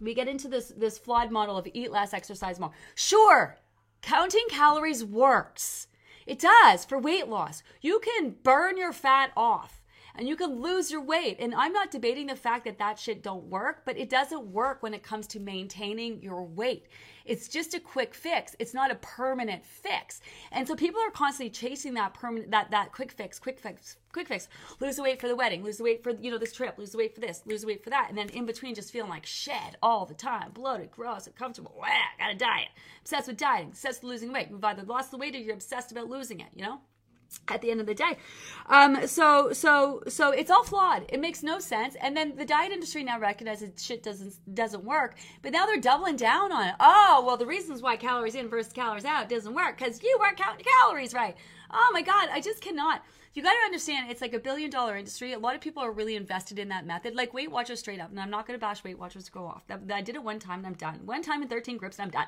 we 0.00 0.14
get 0.14 0.28
into 0.28 0.48
this 0.48 0.72
this 0.76 0.98
flawed 0.98 1.30
model 1.30 1.56
of 1.56 1.68
eat 1.72 1.90
less, 1.90 2.12
exercise 2.12 2.60
more. 2.60 2.72
Sure, 2.94 3.56
counting 4.02 4.46
calories 4.48 5.04
works. 5.04 5.88
It 6.26 6.38
does 6.38 6.84
for 6.84 6.98
weight 6.98 7.28
loss. 7.28 7.62
You 7.80 8.00
can 8.00 8.36
burn 8.42 8.76
your 8.76 8.92
fat 8.92 9.30
off 9.36 9.82
and 10.14 10.26
you 10.28 10.36
can 10.36 10.62
lose 10.62 10.90
your 10.90 11.02
weight. 11.02 11.36
And 11.38 11.54
I'm 11.54 11.72
not 11.72 11.90
debating 11.90 12.26
the 12.26 12.36
fact 12.36 12.64
that 12.64 12.78
that 12.78 12.98
shit 12.98 13.22
don't 13.22 13.44
work, 13.44 13.82
but 13.84 13.98
it 13.98 14.08
doesn't 14.08 14.46
work 14.46 14.82
when 14.82 14.94
it 14.94 15.02
comes 15.02 15.26
to 15.28 15.40
maintaining 15.40 16.22
your 16.22 16.44
weight. 16.44 16.86
It's 17.24 17.48
just 17.48 17.74
a 17.74 17.80
quick 17.80 18.14
fix. 18.14 18.54
It's 18.58 18.74
not 18.74 18.90
a 18.90 18.96
permanent 18.96 19.64
fix. 19.64 20.20
And 20.52 20.68
so 20.68 20.76
people 20.76 21.00
are 21.00 21.10
constantly 21.10 21.50
chasing 21.50 21.94
that 21.94 22.14
permanent 22.14 22.50
that 22.50 22.70
that 22.70 22.92
quick 22.92 23.12
fix, 23.12 23.38
quick 23.38 23.58
fix, 23.58 23.96
quick 24.12 24.28
fix. 24.28 24.48
Lose 24.80 24.96
the 24.96 25.02
weight 25.02 25.20
for 25.20 25.28
the 25.28 25.36
wedding, 25.36 25.64
lose 25.64 25.78
the 25.78 25.84
weight 25.84 26.02
for 26.02 26.10
you 26.10 26.30
know 26.30 26.38
this 26.38 26.52
trip, 26.52 26.78
lose 26.78 26.90
the 26.90 26.98
weight 26.98 27.14
for 27.14 27.20
this, 27.20 27.42
lose 27.46 27.62
the 27.62 27.66
weight 27.66 27.82
for 27.82 27.90
that, 27.90 28.08
and 28.08 28.18
then 28.18 28.28
in 28.30 28.46
between 28.46 28.74
just 28.74 28.92
feeling 28.92 29.10
like 29.10 29.26
shit 29.26 29.76
all 29.82 30.04
the 30.04 30.14
time, 30.14 30.50
bloated, 30.52 30.90
gross, 30.90 31.26
uncomfortable. 31.26 31.74
Wah, 31.78 31.86
got 32.18 32.28
to 32.28 32.36
diet. 32.36 32.68
Obsessed 33.00 33.28
with 33.28 33.36
dieting, 33.36 33.68
obsessed 33.68 34.02
with 34.02 34.10
losing 34.10 34.32
weight. 34.32 34.48
You've 34.50 34.64
either 34.64 34.82
lost 34.82 35.10
the 35.10 35.18
weight 35.18 35.34
or 35.34 35.38
you're 35.38 35.54
obsessed 35.54 35.92
about 35.92 36.08
losing 36.08 36.40
it. 36.40 36.48
You 36.54 36.62
know 36.62 36.80
at 37.48 37.60
the 37.60 37.70
end 37.70 37.80
of 37.80 37.86
the 37.86 37.94
day. 37.94 38.18
Um, 38.66 39.06
so 39.06 39.52
so 39.52 40.02
so 40.08 40.30
it's 40.30 40.50
all 40.50 40.64
flawed. 40.64 41.04
It 41.08 41.20
makes 41.20 41.42
no 41.42 41.58
sense. 41.58 41.96
And 42.00 42.16
then 42.16 42.36
the 42.36 42.44
diet 42.44 42.72
industry 42.72 43.04
now 43.04 43.18
recognizes 43.18 43.70
shit 43.82 44.02
doesn't 44.02 44.34
doesn't 44.54 44.84
work, 44.84 45.16
but 45.42 45.52
now 45.52 45.66
they're 45.66 45.80
doubling 45.80 46.16
down 46.16 46.52
on 46.52 46.68
it. 46.68 46.74
Oh 46.80 47.22
well, 47.26 47.36
the 47.36 47.46
reasons 47.46 47.82
why 47.82 47.96
calories 47.96 48.34
in 48.34 48.48
versus 48.48 48.72
calories 48.72 49.04
out 49.04 49.28
doesn't 49.28 49.54
work 49.54 49.78
because 49.78 50.02
you 50.02 50.16
weren't 50.20 50.38
counting 50.38 50.64
calories 50.80 51.14
right. 51.14 51.36
Oh 51.70 51.90
my 51.92 52.02
god, 52.02 52.28
I 52.32 52.40
just 52.40 52.60
cannot 52.60 53.02
you 53.34 53.42
got 53.42 53.50
to 53.50 53.64
understand 53.64 54.10
it's 54.10 54.20
like 54.20 54.32
a 54.32 54.38
billion 54.38 54.70
dollar 54.70 54.96
industry. 54.96 55.32
A 55.32 55.38
lot 55.38 55.56
of 55.56 55.60
people 55.60 55.82
are 55.82 55.90
really 55.90 56.14
invested 56.14 56.56
in 56.56 56.68
that 56.68 56.86
method. 56.86 57.16
Like 57.16 57.34
Weight 57.34 57.50
Watchers 57.50 57.80
straight 57.80 58.00
up, 58.00 58.10
and 58.10 58.20
I'm 58.20 58.30
not 58.30 58.46
going 58.46 58.58
to 58.58 58.64
bash 58.64 58.84
Weight 58.84 58.98
Watchers 58.98 59.28
go 59.28 59.44
off. 59.44 59.64
I 59.92 60.02
did 60.02 60.14
it 60.14 60.22
one 60.22 60.38
time 60.38 60.60
and 60.60 60.68
I'm 60.68 60.74
done. 60.74 61.00
One 61.04 61.20
time 61.20 61.42
in 61.42 61.48
13 61.48 61.76
grips 61.76 61.98
and 61.98 62.06
I'm 62.06 62.10
done. 62.12 62.26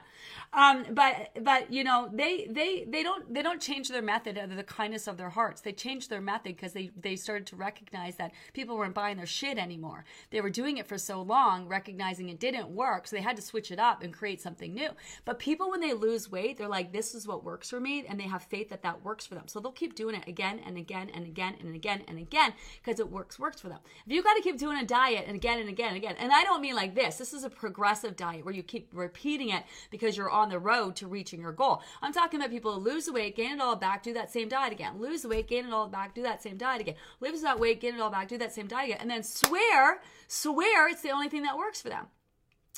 Um, 0.53 0.95
but 0.95 1.45
but 1.45 1.73
you 1.73 1.85
know 1.85 2.11
they 2.13 2.49
they 2.51 2.87
they 2.89 3.05
don't 3.05 3.33
they 3.33 3.43
don't 3.43 3.63
change 3.63 3.89
their 3.89 4.03
method 4.03 4.37
out 4.37 4.51
of 4.51 4.57
the 4.57 4.65
kindness 4.65 5.07
of 5.07 5.17
their 5.17 5.31
hearts. 5.31 5.61
They 5.61 5.73
changed 5.73 6.11
their 6.11 6.21
method 6.21 6.57
because 6.57 6.73
they 6.73 6.91
they 7.01 7.15
started 7.15 7.47
to 7.49 7.57
recognize 7.57 8.17
that 8.17 8.33
people 8.53 8.77
weren't 8.77 8.95
buying 8.95 9.17
their 9.17 9.27
shit 9.27 9.59
anymore. 9.59 10.05
They 10.31 10.41
were 10.41 10.51
doing 10.51 10.79
it 10.79 10.89
for 10.89 10.99
so 10.99 11.23
long, 11.23 11.69
recognizing 11.69 12.29
it 12.31 12.41
didn't 12.41 12.71
work, 12.71 13.07
so 13.07 13.15
they 13.15 13.23
had 13.23 13.37
to 13.37 13.43
switch 13.43 13.71
it 13.71 13.79
up 13.79 14.03
and 14.03 14.13
create 14.13 14.41
something 14.41 14.75
new. 14.75 14.91
But 15.25 15.39
people 15.39 15.71
when 15.71 15.81
they 15.81 15.93
lose 15.93 16.33
weight, 16.33 16.59
they're 16.59 16.69
like, 16.69 16.93
this 16.93 17.15
is 17.15 17.29
what 17.29 17.45
works 17.45 17.71
for 17.71 17.79
me, 17.79 18.05
and 18.09 18.19
they 18.19 18.25
have 18.25 18.43
faith 18.43 18.71
that 18.71 18.83
that 18.83 19.05
works 19.05 19.25
for 19.25 19.37
them. 19.37 19.47
So 19.47 19.61
they'll 19.61 19.71
keep 19.71 19.95
doing 19.95 20.17
it 20.17 20.27
again 20.27 20.61
and 20.67 20.77
again 20.77 20.96
again 20.97 21.11
and 21.15 21.27
again 21.27 21.55
and 21.61 21.75
again 21.75 22.03
and 22.09 22.19
again 22.19 22.53
because 22.83 23.01
it 23.01 23.11
works 23.11 23.39
works 23.39 23.61
for 23.61 23.69
them. 23.69 23.79
If 24.07 24.13
you 24.13 24.23
got 24.23 24.35
to 24.35 24.43
keep 24.43 24.59
doing 24.59 24.79
a 24.79 24.85
diet 24.85 25.25
and 25.27 25.37
again 25.37 25.59
and 25.59 25.69
again 25.69 25.89
and 25.89 25.97
again, 25.97 26.17
and 26.19 26.33
I 26.33 26.45
don't 26.45 26.61
mean 26.61 26.75
like 26.75 26.95
this. 26.95 27.17
This 27.17 27.33
is 27.33 27.45
a 27.45 27.51
progressive 27.51 28.17
diet 28.17 28.45
where 28.45 28.55
you 28.55 28.63
keep 28.63 28.89
repeating 28.93 29.51
it 29.51 29.65
because 29.91 30.17
you're 30.17 30.31
on 30.31 30.49
the 30.49 30.59
road 30.59 30.97
to 30.97 31.07
reaching 31.07 31.41
your 31.41 31.53
goal. 31.53 31.83
I'm 32.03 32.13
talking 32.13 32.41
about 32.41 32.51
people 32.51 32.75
who 32.75 32.81
lose 32.81 33.07
the 33.07 33.13
weight, 33.13 33.37
gain 33.37 33.53
it 33.53 33.61
all 33.61 33.77
back, 33.77 34.03
do 34.03 34.15
that 34.15 34.33
same 34.33 34.49
diet 34.49 34.73
again. 34.73 34.99
Lose 34.99 35.23
the 35.23 35.29
weight, 35.29 35.49
gain 35.49 35.67
it 35.67 35.73
all 35.73 35.89
back, 35.89 36.15
do 36.15 36.23
that 36.23 36.43
same 36.43 36.57
diet 36.57 36.81
again. 36.81 36.97
Lose 37.21 37.43
that 37.43 37.61
weight, 37.61 37.81
gain 37.81 37.95
it 37.95 38.01
all 38.01 38.11
back, 38.11 38.29
do 38.29 38.39
that 38.39 38.55
same 38.55 38.67
diet 38.67 38.91
again, 38.91 38.99
and 39.01 39.11
then 39.11 39.23
swear, 39.23 40.01
swear 40.29 40.89
it's 40.89 41.03
the 41.03 41.11
only 41.11 41.29
thing 41.29 41.43
that 41.43 41.57
works 41.57 41.81
for 41.83 41.89
them 41.89 42.07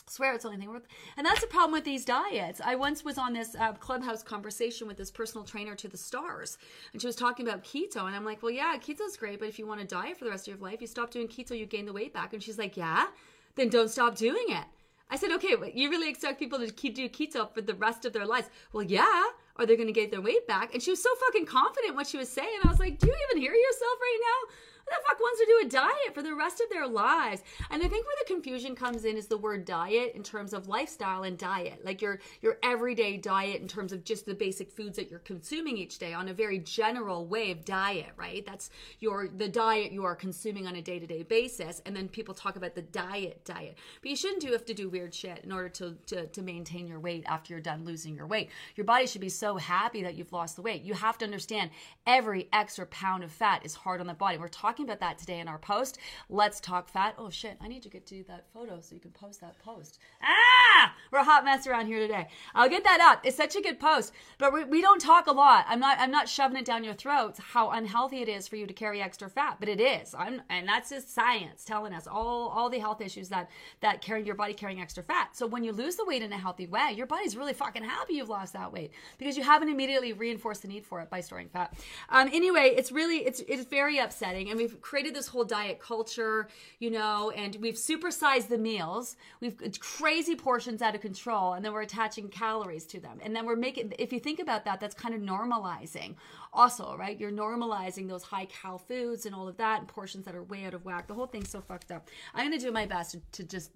swear 0.09 0.35
it's 0.35 0.43
the 0.43 0.49
only 0.49 0.61
thing 0.61 0.71
worth 0.71 0.87
and 1.17 1.27
that's 1.27 1.41
the 1.41 1.47
problem 1.47 1.73
with 1.73 1.85
these 1.85 2.05
diets. 2.05 2.61
I 2.65 2.75
once 2.75 3.05
was 3.05 3.19
on 3.19 3.33
this 3.33 3.55
uh, 3.55 3.73
clubhouse 3.75 4.23
conversation 4.23 4.87
with 4.87 4.97
this 4.97 5.11
personal 5.11 5.45
trainer 5.45 5.75
to 5.77 5.88
the 5.88 5.97
stars 5.97 6.59
and 6.93 7.00
she 7.00 7.07
was 7.07 7.17
talking 7.17 7.47
about 7.47 7.65
keto 7.65 8.07
and 8.07 8.15
i'm 8.17 8.25
like 8.25 8.43
well 8.43 8.53
yeah 8.53 8.77
keto's 8.79 9.17
great 9.17 9.38
but 9.38 9.49
if 9.49 9.59
you 9.59 9.67
want 9.67 9.81
to 9.81 9.87
diet 9.87 10.17
for 10.17 10.25
the 10.25 10.31
rest 10.31 10.49
of 10.49 10.55
your 10.55 10.69
life 10.69 10.81
you 10.81 10.87
stop 10.87 11.11
doing 11.11 11.29
keto 11.29 11.59
you 11.59 11.67
gain 11.67 11.87
the 11.87 11.93
weight 11.93 12.12
back. 12.12 12.33
And 12.33 12.43
she's 12.43 12.59
like 12.59 12.77
yeah? 12.77 13.07
Then 13.55 13.69
don't 13.69 13.91
stop 13.91 14.17
doing 14.17 14.47
it. 14.49 14.65
I 15.11 15.17
said 15.17 15.31
okay 15.33 15.55
you 15.75 15.91
really 15.91 16.09
expect 16.09 16.38
people 16.38 16.59
to 16.59 16.71
keep 16.71 16.95
doing 16.95 17.09
keto 17.09 17.53
for 17.53 17.61
the 17.61 17.75
rest 17.75 18.05
of 18.05 18.12
their 18.12 18.27
lives. 18.27 18.49
Well 18.73 18.85
yeah. 18.85 19.25
Are 19.57 19.67
they 19.67 19.75
going 19.75 19.88
to 19.88 19.93
get 19.93 20.12
their 20.12 20.21
weight 20.21 20.47
back? 20.47 20.73
And 20.73 20.81
she 20.81 20.91
was 20.91 21.03
so 21.03 21.11
fucking 21.17 21.47
confident 21.47 21.97
what 21.97 22.07
she 22.07 22.17
was 22.17 22.29
saying. 22.29 22.61
I 22.65 22.69
was 22.69 22.79
like 22.79 22.99
do 22.99 23.07
you 23.09 23.17
even 23.31 23.43
hear 23.43 23.53
yourself 23.53 23.99
right 24.00 24.21
now 24.23 24.55
the 24.90 25.02
fuck 25.07 25.21
wants 25.21 25.40
to 25.40 25.47
do 25.47 25.66
a 25.66 25.71
diet 25.71 26.14
for 26.14 26.23
the 26.23 26.35
rest 26.35 26.61
of 26.61 26.68
their 26.71 26.87
lives? 26.87 27.42
And 27.71 27.83
I 27.83 27.88
think 27.88 28.07
where 28.07 28.16
the 28.21 28.33
confusion 28.33 28.75
comes 28.75 29.04
in 29.04 29.16
is 29.16 29.26
the 29.26 29.37
word 29.37 29.64
diet 29.64 30.12
in 30.14 30.23
terms 30.23 30.52
of 30.52 30.68
lifestyle 30.68 31.23
and 31.23 31.38
diet, 31.38 31.85
like 31.85 32.02
your 32.02 32.21
your 32.40 32.59
everyday 32.62 33.16
diet 33.16 33.61
in 33.61 33.68
terms 33.68 33.92
of 33.92 34.04
just 34.04 34.26
the 34.26 34.35
basic 34.35 34.71
foods 34.71 34.97
that 34.97 35.11
you're 35.11 35.18
consuming 35.21 35.76
each 35.76 35.99
day 35.99 36.12
on 36.12 36.28
a 36.28 36.35
very 36.35 36.59
general 36.59 37.26
way 37.26 37.50
of 37.50 37.64
diet, 37.64 38.11
right? 38.16 38.45
That's 38.47 38.71
your 39.00 39.28
the 39.28 39.49
diet 39.49 39.92
you 39.92 40.04
are 40.04 40.16
consuming 40.16 40.66
on 40.66 40.76
a 40.76 40.83
day 40.83 40.99
to 40.99 41.07
day 41.07 41.23
basis, 41.23 41.83
and 41.87 41.95
then 41.95 42.09
people 42.09 42.35
talk 42.35 42.57
about 42.57 42.75
the 42.75 42.83
diet 42.83 43.45
diet, 43.45 43.76
but 44.00 44.11
you 44.11 44.16
shouldn't 44.16 44.42
do 44.42 44.52
have 44.52 44.64
to 44.66 44.75
do 44.75 44.88
weird 44.88 45.14
shit 45.14 45.40
in 45.45 45.52
order 45.52 45.68
to, 45.71 45.97
to 46.07 46.26
to 46.26 46.42
maintain 46.42 46.87
your 46.87 47.00
weight 47.00 47.25
after 47.26 47.52
you're 47.52 47.61
done 47.61 47.85
losing 47.85 48.14
your 48.14 48.26
weight. 48.26 48.50
Your 48.76 48.85
body 48.85 49.07
should 49.07 49.21
be 49.21 49.28
so 49.28 49.57
happy 49.57 50.02
that 50.02 50.14
you've 50.14 50.33
lost 50.33 50.57
the 50.57 50.62
weight. 50.62 50.83
You 50.83 50.95
have 50.95 51.18
to 51.18 51.25
understand 51.25 51.71
every 52.07 52.49
extra 52.52 52.87
pound 52.87 53.25
of 53.25 53.33
fat 53.33 53.64
is 53.64 53.75
hard 53.75 54.00
on 54.00 54.07
the 54.07 54.14
body. 54.14 54.38
We're 54.38 54.49
talking 54.49 54.77
talking 54.78 54.88
about 54.88 55.00
that 55.00 55.18
today 55.18 55.40
in 55.40 55.49
our 55.49 55.58
post. 55.58 55.99
Let's 56.30 56.61
talk 56.61 56.88
fat. 56.88 57.16
Oh 57.18 57.30
shit, 57.30 57.56
I 57.61 57.66
need 57.66 57.82
to 57.82 57.88
get 57.88 58.06
to 58.06 58.23
that 58.28 58.47
photo 58.54 58.80
so 58.80 58.94
you 58.94 59.00
can 59.00 59.11
post 59.11 59.40
that 59.40 59.58
post. 59.58 59.99
Ah, 60.23 60.68
we're 61.12 61.21
a 61.21 61.25
hot 61.25 61.45
mess 61.45 61.67
around 61.67 61.86
here 61.86 62.00
today. 62.00 62.28
I'll 62.54 62.69
get 62.69 62.84
that 62.84 63.00
up. 63.00 63.25
It's 63.25 63.36
such 63.36 63.56
a 63.56 63.60
good 63.60 63.80
post, 63.80 64.12
but 64.38 64.52
we, 64.52 64.64
we 64.64 64.80
don't 64.82 65.00
talk 65.00 65.26
a 65.26 65.32
lot. 65.32 65.64
I'm 65.69 65.80
not 65.80 65.99
I'm 65.99 66.10
not 66.10 66.28
shoving 66.28 66.56
it 66.56 66.64
down 66.64 66.84
your 66.84 66.95
throats 66.95 67.38
how 67.38 67.71
unhealthy 67.71 68.23
it 68.23 68.28
is 68.28 68.49
for 68.49 68.56
you 68.56 68.67
to 68.67 68.75
carry 68.75 69.00
extra 69.00 69.28
fat, 69.28 69.56
but 69.60 69.69
it 69.69 69.80
is. 69.80 70.14
I'm 70.14 70.43
and 70.49 70.69
that's 70.69 70.91
just 70.91 71.12
science 71.14 71.64
telling 71.64 71.93
us 71.93 72.06
all 72.06 72.49
all 72.49 72.71
the 72.71 72.78
health 72.78 73.00
issues 73.00 73.28
that 73.28 73.50
that 73.80 74.00
carry 74.00 74.25
your 74.25 74.34
body 74.34 74.54
carrying 74.54 74.80
extra 74.80 75.02
fat. 75.02 75.36
So 75.36 75.47
when 75.47 75.64
you 75.64 75.73
lose 75.73 75.97
the 75.97 76.04
weight 76.04 76.23
in 76.23 76.32
a 76.32 76.38
healthy 76.38 76.67
way, 76.67 76.93
your 76.95 77.06
body's 77.06 77.36
really 77.36 77.52
fucking 77.52 77.84
happy 77.84 78.14
you've 78.14 78.28
lost 78.28 78.52
that 78.52 78.73
weight 78.73 78.93
because 79.19 79.36
you 79.36 79.43
haven't 79.43 79.69
immediately 79.69 80.12
reinforced 80.12 80.62
the 80.62 80.69
need 80.69 80.84
for 80.84 81.00
it 81.00 81.10
by 81.10 81.21
storing 81.21 81.49
fat. 81.49 81.75
Um, 82.08 82.28
anyway, 82.32 82.75
it's 82.76 82.93
really 82.93 83.19
it's 83.19 83.41
it's 83.49 83.64
very 83.64 83.99
upsetting, 83.99 84.50
and 84.50 84.58
we've 84.58 84.80
created 84.80 85.14
this 85.14 85.28
whole 85.28 85.45
diet 85.45 85.80
culture, 85.80 86.49
you 86.78 86.91
know, 86.91 87.30
and 87.30 87.56
we've 87.56 87.75
supersized 87.75 88.49
the 88.49 88.58
meals. 88.58 89.17
We've 89.41 89.56
crazy 89.80 90.36
portions 90.36 90.68
out 90.83 90.95
of 90.95 91.00
control, 91.00 91.54
and 91.54 91.65
then 91.65 91.73
we're 91.73 91.83
attaching 91.83 92.28
calories 92.28 92.87
to 92.87 93.00
them. 93.00 93.19
And 93.23 93.35
then 93.35 93.47
we're 93.47 93.57
making, 93.57 93.95
if 93.99 94.13
you 94.13 94.21
think 94.21 94.39
about 94.39 94.65
that, 94.65 94.81
that's 94.81 94.95
kind 94.95 95.15
of 95.15 95.21
normalizing 95.21 96.17
also, 96.52 96.97
right? 96.97 97.19
You're 97.19 97.33
normalizing 97.33 98.09
those 98.09 98.23
high 98.23 98.47
cal 98.47 98.78
foods 98.78 99.26
and 99.26 99.35
all 99.35 99.49
of 99.49 99.57
that, 99.57 99.81
and 99.81 99.89
portions 99.89 100.25
that 100.26 100.35
are 100.35 100.43
way 100.43 100.65
out 100.65 100.75
of 100.75 100.85
whack. 100.85 101.07
The 101.07 101.15
whole 101.15 101.26
thing's 101.26 101.50
so 101.50 101.61
fucked 101.61 101.91
up. 101.91 102.09
I'm 102.35 102.47
going 102.47 102.59
to 102.59 102.65
do 102.65 102.73
my 102.73 102.87
best 102.87 103.17
to, 103.33 103.45
just, 103.45 103.71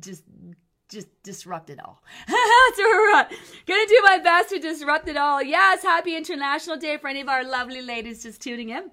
just, 0.00 0.24
just 0.88 1.08
disrupt 1.22 1.70
it 1.70 1.78
all. 1.84 2.02
That's. 2.26 2.78
Gonna 3.66 3.86
do 3.86 4.00
my 4.04 4.18
best 4.22 4.50
to 4.50 4.58
disrupt 4.58 5.08
it 5.08 5.16
all. 5.16 5.42
Yes, 5.42 5.82
happy 5.82 6.16
International 6.16 6.76
Day 6.76 6.96
for 6.96 7.08
any 7.08 7.20
of 7.20 7.28
our 7.28 7.44
lovely 7.44 7.82
ladies 7.82 8.22
just 8.22 8.40
tuning 8.40 8.70
in. 8.70 8.90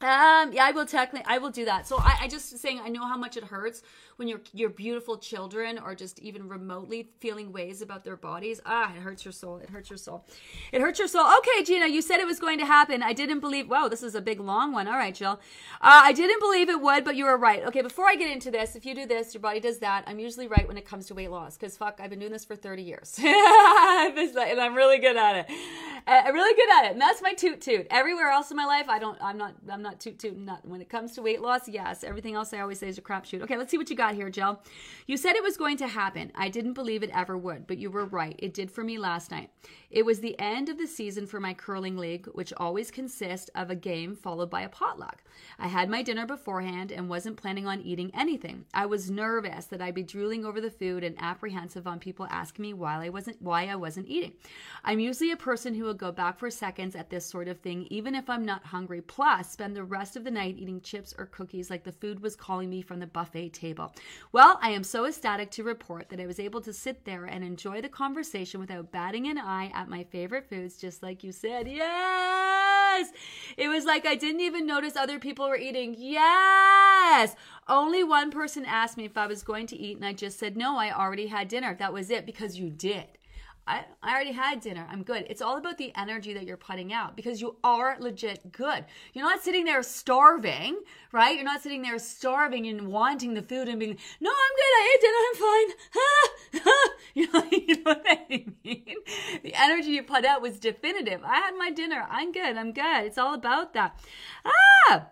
Um, 0.00 0.52
yeah, 0.52 0.64
I 0.64 0.72
will 0.72 0.86
technically, 0.86 1.24
I 1.28 1.38
will 1.38 1.50
do 1.50 1.64
that. 1.64 1.86
So 1.86 1.96
I, 1.98 2.18
I 2.22 2.28
just 2.28 2.58
saying, 2.58 2.80
I 2.82 2.88
know 2.88 3.06
how 3.06 3.16
much 3.16 3.36
it 3.36 3.44
hurts 3.44 3.82
when 4.16 4.28
your 4.28 4.40
your 4.52 4.68
beautiful 4.68 5.18
children 5.18 5.78
are 5.78 5.94
just 5.94 6.18
even 6.20 6.48
remotely 6.48 7.10
feeling 7.20 7.52
ways 7.52 7.82
about 7.82 8.04
their 8.04 8.16
bodies. 8.16 8.60
Ah, 8.66 8.94
it 8.94 9.00
hurts 9.00 9.24
your 9.24 9.32
soul. 9.32 9.58
It 9.58 9.70
hurts 9.70 9.90
your 9.90 9.96
soul. 9.96 10.24
It 10.72 10.80
hurts 10.80 10.98
your 10.98 11.08
soul. 11.08 11.26
Okay, 11.38 11.64
Gina, 11.64 11.86
you 11.86 12.02
said 12.02 12.20
it 12.20 12.26
was 12.26 12.38
going 12.38 12.58
to 12.58 12.66
happen. 12.66 13.02
I 13.02 13.12
didn't 13.12 13.40
believe. 13.40 13.68
Whoa, 13.68 13.88
this 13.88 14.02
is 14.02 14.14
a 14.14 14.20
big 14.20 14.40
long 14.40 14.72
one. 14.72 14.86
All 14.86 14.94
right, 14.96 15.14
Jill. 15.14 15.40
Uh, 15.80 16.02
I 16.04 16.12
didn't 16.12 16.40
believe 16.40 16.68
it 16.68 16.80
would, 16.80 17.04
but 17.04 17.16
you 17.16 17.24
were 17.24 17.36
right. 17.36 17.64
Okay, 17.64 17.82
before 17.82 18.06
I 18.06 18.14
get 18.14 18.30
into 18.30 18.50
this, 18.50 18.76
if 18.76 18.84
you 18.84 18.94
do 18.94 19.06
this, 19.06 19.34
your 19.34 19.40
body 19.40 19.60
does 19.60 19.78
that. 19.78 20.04
I'm 20.06 20.18
usually 20.18 20.46
right 20.46 20.66
when 20.66 20.78
it 20.78 20.84
comes 20.84 21.06
to 21.06 21.14
weight 21.14 21.30
loss 21.30 21.56
because 21.56 21.76
fuck, 21.76 22.00
I've 22.02 22.10
been 22.10 22.18
doing 22.18 22.32
this 22.32 22.44
for 22.44 22.56
30 22.56 22.82
years, 22.82 23.18
and 23.22 24.60
I'm 24.60 24.74
really 24.74 24.98
good 24.98 25.16
at 25.16 25.36
it. 25.36 25.46
I'm 26.06 26.34
really 26.34 26.54
good 26.54 26.70
at 26.78 26.84
it, 26.86 26.92
and 26.92 27.00
that's 27.00 27.22
my 27.22 27.32
toot 27.32 27.60
toot. 27.60 27.86
Everywhere 27.90 28.30
else 28.30 28.50
in 28.50 28.56
my 28.56 28.66
life, 28.66 28.88
I 28.88 28.98
don't. 28.98 29.18
I'm 29.22 29.38
not. 29.38 29.54
I'm 29.72 29.82
not 29.82 30.00
toot 30.00 30.18
toot. 30.18 30.36
Not 30.36 30.66
when 30.66 30.80
it 30.80 30.88
comes 30.88 31.12
to 31.12 31.22
weight 31.22 31.40
loss. 31.40 31.68
Yes, 31.68 32.04
everything 32.04 32.34
else 32.34 32.52
I 32.52 32.60
always 32.60 32.78
say 32.78 32.88
is 32.88 32.98
a 32.98 33.02
crapshoot. 33.02 33.42
Okay, 33.42 33.56
let's 33.56 33.70
see 33.70 33.78
what 33.78 33.90
you 33.90 33.96
got 33.96 34.14
here, 34.14 34.30
Jill. 34.30 34.60
You 35.06 35.16
said 35.16 35.34
it 35.34 35.42
was 35.42 35.56
going 35.56 35.76
to 35.78 35.88
happen. 35.88 36.30
I 36.34 36.48
didn't 36.48 36.74
believe 36.74 37.02
it 37.02 37.10
ever 37.14 37.36
would, 37.36 37.66
but 37.66 37.78
you 37.78 37.90
were 37.90 38.04
right. 38.04 38.36
It 38.38 38.54
did 38.54 38.70
for 38.70 38.84
me 38.84 38.98
last 38.98 39.30
night. 39.30 39.50
It 39.90 40.06
was 40.06 40.20
the 40.20 40.38
end 40.38 40.68
of 40.68 40.78
the 40.78 40.86
season 40.86 41.26
for 41.26 41.38
my 41.38 41.52
curling 41.52 41.98
league, 41.98 42.26
which 42.32 42.52
always 42.56 42.90
consists 42.90 43.50
of 43.54 43.70
a 43.70 43.74
game 43.74 44.14
followed 44.14 44.48
by 44.48 44.62
a 44.62 44.68
potluck. 44.68 45.22
I 45.58 45.68
had 45.68 45.90
my 45.90 46.02
dinner 46.02 46.26
beforehand 46.26 46.92
and 46.92 47.08
wasn't 47.08 47.36
planning 47.36 47.66
on 47.66 47.82
eating 47.82 48.10
anything. 48.14 48.64
I 48.72 48.86
was 48.86 49.10
nervous 49.10 49.66
that 49.66 49.82
I'd 49.82 49.94
be 49.94 50.02
drooling 50.02 50.44
over 50.44 50.60
the 50.60 50.70
food 50.70 51.04
and 51.04 51.16
apprehensive 51.20 51.86
on 51.86 51.98
people 51.98 52.26
asking 52.30 52.62
me 52.62 52.72
why 52.72 53.04
I 53.04 53.08
wasn't 53.10 53.40
why 53.42 53.66
I 53.66 53.76
wasn't 53.76 54.08
eating. 54.08 54.32
I'm 54.84 54.98
usually 54.98 55.32
a 55.32 55.36
person 55.36 55.74
who 55.74 55.84
would 55.84 55.98
go 55.98 56.12
back 56.12 56.38
for 56.38 56.50
seconds 56.50 56.96
at 56.96 57.10
this 57.10 57.26
sort 57.26 57.48
of 57.48 57.60
thing 57.60 57.86
even 57.90 58.14
if 58.14 58.30
I'm 58.30 58.44
not 58.44 58.64
hungry. 58.64 59.00
Plus, 59.00 59.56
spend 59.62 59.76
the 59.76 59.84
rest 59.84 60.16
of 60.16 60.24
the 60.24 60.30
night 60.32 60.56
eating 60.58 60.80
chips 60.80 61.14
or 61.16 61.24
cookies 61.24 61.70
like 61.70 61.84
the 61.84 61.92
food 61.92 62.18
was 62.18 62.34
calling 62.34 62.68
me 62.68 62.82
from 62.82 62.98
the 62.98 63.06
buffet 63.06 63.50
table. 63.50 63.94
Well, 64.32 64.58
I 64.60 64.70
am 64.70 64.82
so 64.82 65.06
ecstatic 65.06 65.52
to 65.52 65.62
report 65.62 66.08
that 66.08 66.18
I 66.18 66.26
was 66.26 66.40
able 66.40 66.60
to 66.62 66.72
sit 66.72 67.04
there 67.04 67.26
and 67.26 67.44
enjoy 67.44 67.80
the 67.80 67.88
conversation 67.88 68.58
without 68.58 68.90
batting 68.90 69.28
an 69.28 69.38
eye 69.38 69.70
at 69.72 69.88
my 69.88 70.02
favorite 70.02 70.48
foods, 70.48 70.78
just 70.78 71.00
like 71.00 71.22
you 71.22 71.30
said. 71.30 71.68
Yes! 71.68 73.10
It 73.56 73.68
was 73.68 73.84
like 73.84 74.04
I 74.04 74.16
didn't 74.16 74.40
even 74.40 74.66
notice 74.66 74.96
other 74.96 75.20
people 75.20 75.48
were 75.48 75.56
eating. 75.56 75.94
Yes! 75.96 77.36
Only 77.68 78.02
one 78.02 78.32
person 78.32 78.64
asked 78.64 78.96
me 78.96 79.04
if 79.04 79.16
I 79.16 79.28
was 79.28 79.44
going 79.44 79.68
to 79.68 79.78
eat, 79.78 79.96
and 79.96 80.04
I 80.04 80.12
just 80.12 80.40
said, 80.40 80.56
no, 80.56 80.76
I 80.76 80.92
already 80.92 81.28
had 81.28 81.46
dinner. 81.46 81.76
That 81.76 81.92
was 81.92 82.10
it 82.10 82.26
because 82.26 82.58
you 82.58 82.68
did. 82.68 83.06
I, 83.66 83.84
I 84.02 84.14
already 84.14 84.32
had 84.32 84.60
dinner. 84.60 84.86
I'm 84.90 85.04
good. 85.04 85.24
It's 85.30 85.40
all 85.40 85.56
about 85.56 85.78
the 85.78 85.92
energy 85.96 86.34
that 86.34 86.44
you're 86.44 86.56
putting 86.56 86.92
out 86.92 87.16
because 87.16 87.40
you 87.40 87.56
are 87.62 87.96
legit 88.00 88.50
good. 88.50 88.84
You're 89.12 89.24
not 89.24 89.42
sitting 89.42 89.64
there 89.64 89.82
starving, 89.84 90.78
right? 91.12 91.36
You're 91.36 91.44
not 91.44 91.62
sitting 91.62 91.82
there 91.82 91.98
starving 92.00 92.66
and 92.66 92.88
wanting 92.88 93.34
the 93.34 93.42
food 93.42 93.68
and 93.68 93.78
being, 93.78 93.96
no, 94.20 94.30
I'm 94.30 94.56
good. 94.56 94.72
I 94.74 94.94
ate 94.94 95.00
dinner. 95.00 95.18
I'm 95.28 95.36
fine. 95.44 96.82
you, 97.14 97.32
know, 97.32 97.44
you 97.68 97.84
know 97.84 97.92
what 97.92 98.06
I 98.06 98.46
mean? 98.64 98.96
The 99.42 99.54
energy 99.54 99.90
you 99.90 100.02
put 100.02 100.24
out 100.24 100.42
was 100.42 100.58
definitive. 100.58 101.22
I 101.24 101.36
had 101.36 101.54
my 101.56 101.70
dinner. 101.70 102.06
I'm 102.10 102.32
good. 102.32 102.56
I'm 102.56 102.72
good. 102.72 103.04
It's 103.04 103.18
all 103.18 103.34
about 103.34 103.74
that. 103.74 103.98
Ah! 104.44 105.06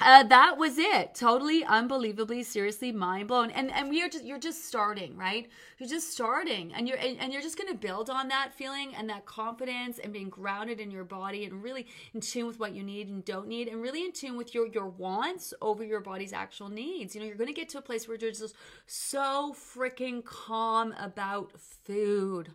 Uh, 0.00 0.24
that 0.24 0.58
was 0.58 0.76
it. 0.76 1.14
Totally, 1.14 1.64
unbelievably, 1.64 2.42
seriously, 2.42 2.90
mind 2.90 3.28
blown. 3.28 3.50
And 3.52 3.70
and 3.72 3.88
we 3.88 4.02
are 4.02 4.08
just 4.08 4.24
you're 4.24 4.40
just 4.40 4.64
starting, 4.64 5.16
right? 5.16 5.48
You're 5.78 5.88
just 5.88 6.10
starting, 6.12 6.72
and 6.74 6.88
you're 6.88 6.98
and, 6.98 7.16
and 7.20 7.32
you're 7.32 7.40
just 7.40 7.56
gonna 7.56 7.74
build 7.74 8.10
on 8.10 8.26
that 8.28 8.52
feeling 8.52 8.92
and 8.96 9.08
that 9.08 9.24
confidence 9.24 10.00
and 10.00 10.12
being 10.12 10.30
grounded 10.30 10.80
in 10.80 10.90
your 10.90 11.04
body 11.04 11.44
and 11.44 11.62
really 11.62 11.86
in 12.12 12.20
tune 12.20 12.46
with 12.48 12.58
what 12.58 12.74
you 12.74 12.82
need 12.82 13.08
and 13.08 13.24
don't 13.24 13.46
need, 13.46 13.68
and 13.68 13.80
really 13.80 14.04
in 14.04 14.12
tune 14.12 14.36
with 14.36 14.52
your 14.52 14.66
your 14.66 14.88
wants 14.88 15.54
over 15.62 15.84
your 15.84 16.00
body's 16.00 16.32
actual 16.32 16.68
needs. 16.68 17.14
You 17.14 17.20
know, 17.20 17.26
you're 17.28 17.36
gonna 17.36 17.52
get 17.52 17.68
to 17.70 17.78
a 17.78 17.82
place 17.82 18.08
where 18.08 18.16
you're 18.16 18.32
just 18.32 18.56
so 18.86 19.54
freaking 19.54 20.24
calm 20.24 20.92
about 20.98 21.52
food. 21.60 22.50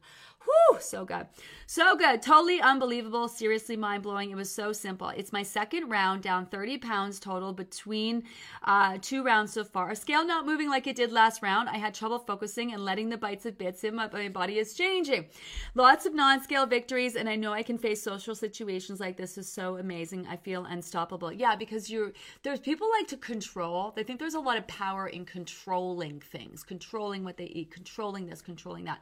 Whew, 0.46 0.78
so 0.80 1.04
good. 1.04 1.28
So 1.68 1.98
good. 1.98 2.22
Totally 2.22 2.62
unbelievable. 2.62 3.28
Seriously 3.28 3.76
mind 3.76 4.04
blowing. 4.04 4.32
It 4.32 4.36
was 4.36 4.50
so 4.50 4.72
simple. 4.72 5.10
It's 5.10 5.34
my 5.34 5.44
second 5.44 5.90
round, 5.90 6.24
down 6.24 6.46
30 6.46 6.78
pounds 6.78 7.20
total 7.20 7.52
between 7.52 8.24
uh, 8.64 8.98
two 9.02 9.22
rounds 9.24 9.52
so 9.52 9.66
far. 9.66 9.94
Scale 9.96 10.26
not 10.26 10.46
moving 10.46 10.70
like 10.70 10.88
it 10.88 10.96
did 10.96 11.12
last 11.12 11.42
round. 11.42 11.68
I 11.68 11.78
had 11.78 11.94
trouble 11.94 12.20
focusing 12.20 12.74
and 12.74 12.86
letting 12.86 13.10
the 13.10 13.18
bites 13.18 13.46
of 13.46 13.58
bits 13.58 13.84
in. 13.84 13.96
My, 13.96 14.08
body 14.30 14.60
is 14.60 14.74
changing. 14.74 15.26
Lots 15.76 16.06
of 16.06 16.14
non 16.14 16.42
scale 16.42 16.66
victories, 16.66 17.16
and 17.16 17.28
I 17.28 17.36
know 17.36 17.52
I 17.52 17.64
can 17.64 17.78
face 17.78 18.02
social 18.02 18.34
situations 18.34 19.00
like 19.00 19.18
this. 19.18 19.38
Is 19.38 19.52
so 19.52 19.78
amazing. 19.78 20.26
I 20.28 20.38
feel 20.38 20.66
unstoppable. 20.66 21.34
Yeah, 21.34 21.56
because 21.56 21.90
you're 21.90 22.14
there's 22.44 22.60
people 22.60 22.90
like 22.90 23.08
to 23.08 23.18
control. 23.18 23.92
They 23.96 24.04
think 24.04 24.20
there's 24.20 24.34
a 24.36 24.40
lot 24.40 24.58
of 24.58 24.68
power 24.68 25.08
in 25.08 25.26
controlling 25.26 26.22
things, 26.22 26.64
controlling 26.64 27.24
what 27.24 27.38
they 27.38 27.46
eat, 27.46 27.72
controlling 27.72 28.28
this, 28.28 28.42
controlling 28.42 28.86
that. 28.86 29.00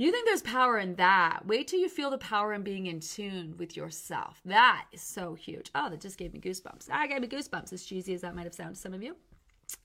You 0.00 0.10
think 0.10 0.24
there's 0.24 0.40
power 0.40 0.78
in 0.78 0.94
that. 0.94 1.40
Wait 1.44 1.68
till 1.68 1.78
you 1.78 1.90
feel 1.90 2.08
the 2.08 2.16
power 2.16 2.54
in 2.54 2.62
being 2.62 2.86
in 2.86 3.00
tune 3.00 3.54
with 3.58 3.76
yourself. 3.76 4.40
That 4.46 4.86
is 4.92 5.02
so 5.02 5.34
huge. 5.34 5.70
Oh, 5.74 5.90
that 5.90 6.00
just 6.00 6.16
gave 6.16 6.32
me 6.32 6.40
goosebumps. 6.40 6.88
Ah, 6.90 7.00
I 7.00 7.06
gave 7.06 7.20
me 7.20 7.28
goosebumps, 7.28 7.70
as 7.74 7.84
cheesy 7.84 8.14
as 8.14 8.22
that 8.22 8.34
might 8.34 8.44
have 8.44 8.54
sounded 8.54 8.76
to 8.76 8.80
some 8.80 8.94
of 8.94 9.02
you. 9.02 9.14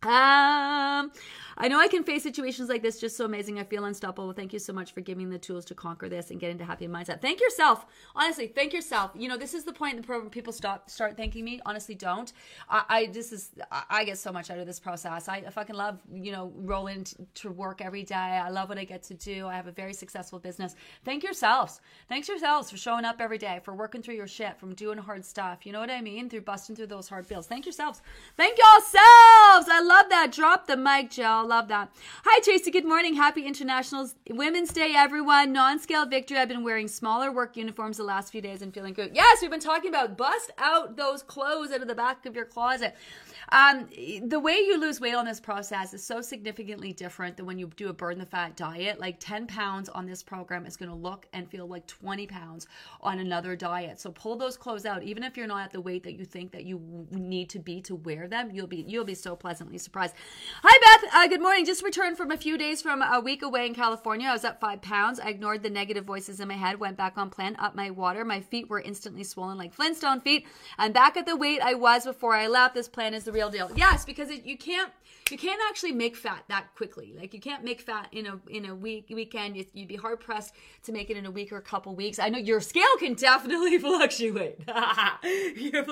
Um, 0.03 1.11
I 1.57 1.67
know 1.69 1.79
I 1.79 1.87
can 1.87 2.03
face 2.03 2.23
situations 2.23 2.69
like 2.69 2.81
this 2.81 2.99
just 2.99 3.15
so 3.15 3.25
amazing. 3.25 3.59
I 3.59 3.63
feel 3.63 3.85
unstoppable. 3.85 4.33
Thank 4.33 4.53
you 4.53 4.59
so 4.59 4.73
much 4.73 4.93
for 4.93 5.01
giving 5.01 5.29
me 5.29 5.33
the 5.33 5.39
tools 5.39 5.65
to 5.65 5.75
conquer 5.75 6.09
this 6.09 6.31
and 6.31 6.39
get 6.39 6.51
into 6.51 6.65
happy 6.65 6.87
mindset. 6.87 7.21
Thank 7.21 7.39
yourself. 7.39 7.85
Honestly, 8.15 8.47
thank 8.47 8.73
yourself. 8.73 9.11
You 9.15 9.29
know, 9.29 9.37
this 9.37 9.53
is 9.53 9.63
the 9.63 9.73
point 9.73 9.95
in 9.95 10.01
the 10.01 10.05
program 10.05 10.29
people 10.29 10.53
stop 10.53 10.89
start 10.89 11.15
thanking 11.17 11.45
me. 11.45 11.61
Honestly, 11.65 11.95
don't. 11.95 12.33
I, 12.69 12.83
I 12.89 13.05
this 13.07 13.31
is 13.31 13.51
I 13.89 14.03
get 14.03 14.17
so 14.17 14.31
much 14.31 14.51
out 14.51 14.59
of 14.59 14.67
this 14.67 14.79
process. 14.79 15.29
I, 15.29 15.37
I 15.37 15.49
fucking 15.49 15.75
love, 15.75 15.99
you 16.13 16.31
know, 16.31 16.51
rolling 16.55 17.05
t- 17.05 17.15
to 17.35 17.51
work 17.51 17.81
every 17.81 18.03
day. 18.03 18.15
I 18.15 18.49
love 18.49 18.69
what 18.69 18.77
I 18.77 18.83
get 18.83 19.03
to 19.03 19.13
do. 19.13 19.47
I 19.47 19.55
have 19.55 19.67
a 19.67 19.71
very 19.71 19.93
successful 19.93 20.39
business. 20.39 20.75
Thank 21.03 21.23
yourselves. 21.23 21.79
Thanks 22.09 22.27
yourselves 22.27 22.69
for 22.69 22.77
showing 22.77 23.05
up 23.05 23.21
every 23.21 23.37
day, 23.37 23.61
for 23.63 23.73
working 23.73 24.01
through 24.01 24.15
your 24.15 24.27
shit, 24.27 24.59
from 24.59 24.73
doing 24.75 24.97
hard 24.97 25.23
stuff. 25.23 25.65
You 25.65 25.71
know 25.71 25.79
what 25.79 25.89
I 25.89 26.01
mean? 26.01 26.29
Through 26.29 26.41
busting 26.41 26.75
through 26.75 26.87
those 26.87 27.07
hard 27.07 27.27
bills. 27.27 27.47
Thank 27.47 27.65
yourselves. 27.65 28.01
Thank 28.35 28.57
yourselves. 28.57 29.69
I 29.75 29.81
love 29.81 30.05
that. 30.07 30.31
Drop 30.31 30.67
the 30.67 30.77
mic, 30.77 31.11
Jill. 31.11 31.45
Love 31.45 31.67
that. 31.67 31.91
Hi, 32.23 32.39
Tracy. 32.39 32.71
Good 32.71 32.85
morning. 32.85 33.13
Happy 33.13 33.45
International 33.45 34.09
Women's 34.29 34.71
Day, 34.71 34.93
everyone. 34.95 35.51
Non 35.51 35.79
scale 35.79 36.05
victory. 36.05 36.37
I've 36.37 36.47
been 36.47 36.63
wearing 36.63 36.87
smaller 36.87 37.29
work 37.29 37.57
uniforms 37.57 37.97
the 37.97 38.05
last 38.05 38.31
few 38.31 38.39
days 38.39 38.61
and 38.61 38.73
feeling 38.73 38.93
good. 38.93 39.11
Yes, 39.13 39.41
we've 39.41 39.51
been 39.51 39.59
talking 39.59 39.89
about 39.89 40.15
bust 40.15 40.51
out 40.59 40.95
those 40.95 41.23
clothes 41.23 41.73
out 41.73 41.81
of 41.81 41.89
the 41.89 41.93
back 41.93 42.25
of 42.25 42.37
your 42.37 42.45
closet. 42.45 42.95
Um, 43.51 43.87
the 44.23 44.39
way 44.39 44.53
you 44.53 44.79
lose 44.79 44.99
weight 44.99 45.15
on 45.15 45.25
this 45.25 45.39
process 45.39 45.93
is 45.93 46.03
so 46.03 46.21
significantly 46.21 46.93
different 46.93 47.37
than 47.37 47.45
when 47.45 47.59
you 47.59 47.69
do 47.75 47.89
a 47.89 47.93
burn 47.93 48.17
the 48.17 48.25
fat 48.25 48.55
diet. 48.55 48.99
Like 48.99 49.17
10 49.19 49.47
pounds 49.47 49.89
on 49.89 50.05
this 50.05 50.23
program 50.23 50.65
is 50.65 50.77
going 50.77 50.89
to 50.89 50.95
look 50.95 51.27
and 51.33 51.49
feel 51.49 51.67
like 51.67 51.87
20 51.87 52.27
pounds 52.27 52.67
on 53.01 53.19
another 53.19 53.55
diet. 53.55 53.99
So 53.99 54.11
pull 54.11 54.35
those 54.35 54.57
clothes 54.57 54.85
out, 54.85 55.03
even 55.03 55.23
if 55.23 55.37
you're 55.37 55.47
not 55.47 55.65
at 55.65 55.71
the 55.71 55.81
weight 55.81 56.03
that 56.03 56.13
you 56.13 56.25
think 56.25 56.51
that 56.51 56.65
you 56.65 57.07
need 57.11 57.49
to 57.49 57.59
be 57.59 57.81
to 57.81 57.95
wear 57.95 58.27
them. 58.27 58.51
You'll 58.51 58.67
be 58.67 58.83
you'll 58.87 59.05
be 59.05 59.15
so 59.15 59.35
pleasantly 59.35 59.77
surprised. 59.77 60.15
Hi 60.63 60.99
Beth, 61.01 61.11
uh, 61.13 61.27
good 61.27 61.41
morning. 61.41 61.65
Just 61.65 61.83
returned 61.83 62.17
from 62.17 62.31
a 62.31 62.37
few 62.37 62.57
days 62.57 62.81
from 62.81 63.01
a 63.01 63.19
week 63.19 63.43
away 63.43 63.65
in 63.65 63.73
California. 63.73 64.27
I 64.27 64.33
was 64.33 64.45
up 64.45 64.59
five 64.59 64.81
pounds. 64.81 65.19
I 65.19 65.29
ignored 65.29 65.63
the 65.63 65.69
negative 65.69 66.05
voices 66.05 66.39
in 66.39 66.47
my 66.47 66.55
head, 66.55 66.79
went 66.79 66.97
back 66.97 67.17
on 67.17 67.29
plan, 67.29 67.55
up 67.59 67.75
my 67.75 67.91
water. 67.91 68.25
My 68.25 68.41
feet 68.41 68.69
were 68.69 68.79
instantly 68.79 69.23
swollen 69.23 69.57
like 69.57 69.73
Flintstone 69.73 70.21
feet. 70.21 70.47
I'm 70.77 70.91
back 70.91 71.17
at 71.17 71.25
the 71.25 71.35
weight 71.35 71.61
I 71.61 71.73
was 71.73 72.05
before 72.05 72.33
I 72.33 72.47
left. 72.47 72.75
This 72.75 72.87
plan 72.87 73.13
is 73.13 73.23
the 73.23 73.34
real 73.35 73.49
deal. 73.49 73.69
Yes, 73.75 74.05
because 74.05 74.29
it, 74.29 74.45
you 74.45 74.57
can't 74.57 74.91
you 75.31 75.37
can't 75.39 75.59
actually 75.67 75.91
make 75.91 76.15
fat 76.15 76.43
that 76.49 76.75
quickly. 76.75 77.15
Like 77.17 77.33
you 77.33 77.39
can't 77.39 77.63
make 77.63 77.81
fat 77.81 78.09
in 78.11 78.27
a 78.27 78.39
in 78.47 78.65
a 78.65 78.75
week 78.75 79.07
weekend. 79.09 79.57
You'd 79.73 79.87
be 79.87 79.95
hard 79.95 80.19
pressed 80.19 80.53
to 80.83 80.91
make 80.91 81.09
it 81.09 81.17
in 81.17 81.25
a 81.25 81.31
week 81.31 81.51
or 81.51 81.57
a 81.57 81.63
couple 81.63 81.95
weeks. 81.95 82.19
I 82.19 82.29
know 82.29 82.37
your 82.37 82.61
scale 82.61 82.95
can 82.99 83.15
definitely 83.15 83.77
fluctuate. 83.85 84.59
your, 85.23 85.85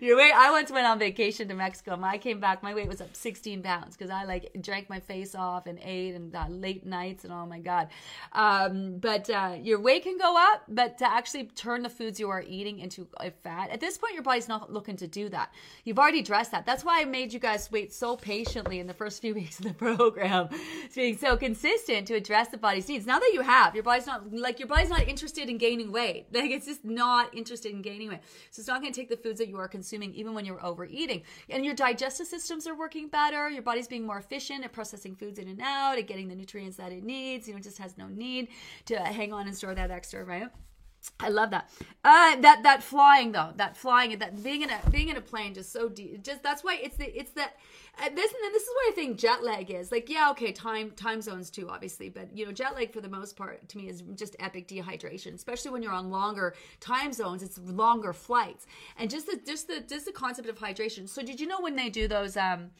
your 0.00 0.16
weight. 0.16 0.32
I 0.34 0.50
once 0.50 0.70
went 0.70 0.86
on 0.86 0.98
vacation 0.98 1.46
to 1.48 1.54
Mexico. 1.54 1.98
I 2.02 2.18
came 2.18 2.40
back. 2.40 2.62
My 2.62 2.74
weight 2.74 2.88
was 2.88 3.00
up 3.00 3.14
16 3.14 3.62
pounds 3.62 3.96
because 3.96 4.10
I 4.10 4.24
like 4.24 4.50
drank 4.60 4.90
my 4.90 4.98
face 4.98 5.34
off 5.34 5.66
and 5.66 5.78
ate 5.82 6.14
and 6.14 6.34
uh, 6.34 6.46
late 6.48 6.84
nights 6.84 7.24
and 7.24 7.32
oh 7.32 7.46
my 7.46 7.60
god. 7.60 7.88
Um, 8.32 8.98
but 8.98 9.30
uh, 9.30 9.56
your 9.62 9.80
weight 9.80 10.02
can 10.02 10.18
go 10.18 10.36
up, 10.36 10.64
but 10.68 10.98
to 10.98 11.10
actually 11.10 11.44
turn 11.44 11.82
the 11.82 11.88
foods 11.88 12.18
you 12.18 12.28
are 12.30 12.42
eating 12.46 12.80
into 12.80 13.06
a 13.18 13.30
fat 13.30 13.70
at 13.70 13.80
this 13.80 13.96
point, 13.96 14.14
your 14.14 14.22
body's 14.22 14.48
not 14.48 14.72
looking 14.72 14.96
to 14.96 15.06
do 15.06 15.28
that. 15.28 15.52
You've 15.84 15.98
already 15.98 16.18
addressed 16.18 16.50
that. 16.50 16.66
That's 16.66 16.81
why 16.84 17.00
I 17.00 17.04
made 17.04 17.22
made 17.22 17.32
you 17.32 17.38
guys 17.38 17.70
wait 17.70 17.92
so 17.92 18.16
patiently 18.16 18.80
in 18.80 18.88
the 18.88 18.94
first 18.94 19.20
few 19.20 19.32
weeks 19.40 19.60
of 19.60 19.64
the 19.64 19.74
program, 19.74 20.48
it's 20.84 20.96
being 20.96 21.16
so 21.16 21.36
consistent 21.36 22.08
to 22.08 22.14
address 22.14 22.48
the 22.48 22.58
body's 22.58 22.88
needs. 22.88 23.06
Now 23.06 23.20
that 23.20 23.30
you 23.32 23.42
have, 23.42 23.74
your 23.74 23.84
body's 23.84 24.06
not 24.06 24.32
like 24.32 24.58
your 24.58 24.66
body's 24.66 24.90
not 24.90 25.06
interested 25.06 25.48
in 25.48 25.56
gaining 25.58 25.92
weight. 25.92 26.26
Like 26.42 26.50
it's 26.50 26.66
just 26.66 26.84
not 26.84 27.32
interested 27.36 27.70
in 27.70 27.82
gaining 27.82 28.08
weight. 28.08 28.18
So 28.50 28.58
it's 28.60 28.66
not 28.66 28.80
going 28.80 28.92
to 28.92 29.00
take 29.00 29.08
the 29.08 29.16
foods 29.16 29.38
that 29.38 29.48
you 29.48 29.56
are 29.58 29.68
consuming, 29.68 30.12
even 30.14 30.34
when 30.34 30.44
you're 30.44 30.64
overeating. 30.64 31.22
And 31.48 31.64
your 31.64 31.74
digestive 31.74 32.26
systems 32.26 32.66
are 32.66 32.74
working 32.74 33.06
better. 33.06 33.48
Your 33.48 33.62
body's 33.62 33.86
being 33.86 34.04
more 34.04 34.18
efficient 34.18 34.64
at 34.64 34.72
processing 34.72 35.14
foods 35.14 35.38
in 35.38 35.46
and 35.46 35.60
out, 35.62 35.98
at 35.98 36.08
getting 36.08 36.26
the 36.26 36.34
nutrients 36.34 36.78
that 36.78 36.90
it 36.90 37.04
needs. 37.04 37.46
You 37.46 37.54
know, 37.54 37.58
it 37.58 37.62
just 37.62 37.78
has 37.78 37.96
no 37.96 38.08
need 38.08 38.48
to 38.86 38.98
hang 38.98 39.32
on 39.32 39.46
and 39.46 39.56
store 39.56 39.74
that 39.74 39.92
extra, 39.92 40.24
right? 40.24 40.48
I 41.18 41.30
love 41.30 41.50
that. 41.50 41.68
Uh, 42.04 42.36
that 42.40 42.62
that 42.62 42.82
flying 42.82 43.32
though, 43.32 43.50
that 43.56 43.76
flying, 43.76 44.18
that 44.18 44.42
being 44.42 44.62
in 44.62 44.70
a 44.70 44.78
being 44.90 45.08
in 45.08 45.16
a 45.16 45.20
plane, 45.20 45.54
just 45.54 45.72
so 45.72 45.88
deep. 45.88 46.22
Just 46.22 46.42
that's 46.42 46.62
why 46.62 46.78
it's 46.80 46.96
the 46.96 47.18
it's 47.18 47.32
that 47.32 47.56
uh, 47.98 48.08
this 48.08 48.32
and 48.32 48.54
this 48.54 48.62
is 48.62 48.68
what 48.68 48.92
I 48.92 48.94
think 48.94 49.18
jet 49.18 49.42
lag 49.42 49.70
is. 49.70 49.90
Like, 49.90 50.08
yeah, 50.08 50.30
okay, 50.30 50.52
time 50.52 50.92
time 50.92 51.20
zones 51.20 51.50
too, 51.50 51.68
obviously, 51.68 52.08
but 52.08 52.36
you 52.36 52.46
know, 52.46 52.52
jet 52.52 52.74
lag 52.74 52.92
for 52.92 53.00
the 53.00 53.08
most 53.08 53.36
part 53.36 53.68
to 53.68 53.78
me 53.78 53.88
is 53.88 54.02
just 54.14 54.36
epic 54.38 54.68
dehydration, 54.68 55.34
especially 55.34 55.72
when 55.72 55.82
you're 55.82 55.92
on 55.92 56.10
longer 56.10 56.54
time 56.80 57.12
zones. 57.12 57.42
It's 57.42 57.58
longer 57.58 58.12
flights, 58.12 58.66
and 58.96 59.10
just 59.10 59.26
the 59.26 59.40
just 59.44 59.66
the 59.66 59.80
just 59.80 60.06
the 60.06 60.12
concept 60.12 60.48
of 60.48 60.58
hydration. 60.58 61.08
So, 61.08 61.22
did 61.22 61.40
you 61.40 61.46
know 61.46 61.60
when 61.60 61.76
they 61.76 61.90
do 61.90 62.06
those? 62.06 62.36
um 62.36 62.70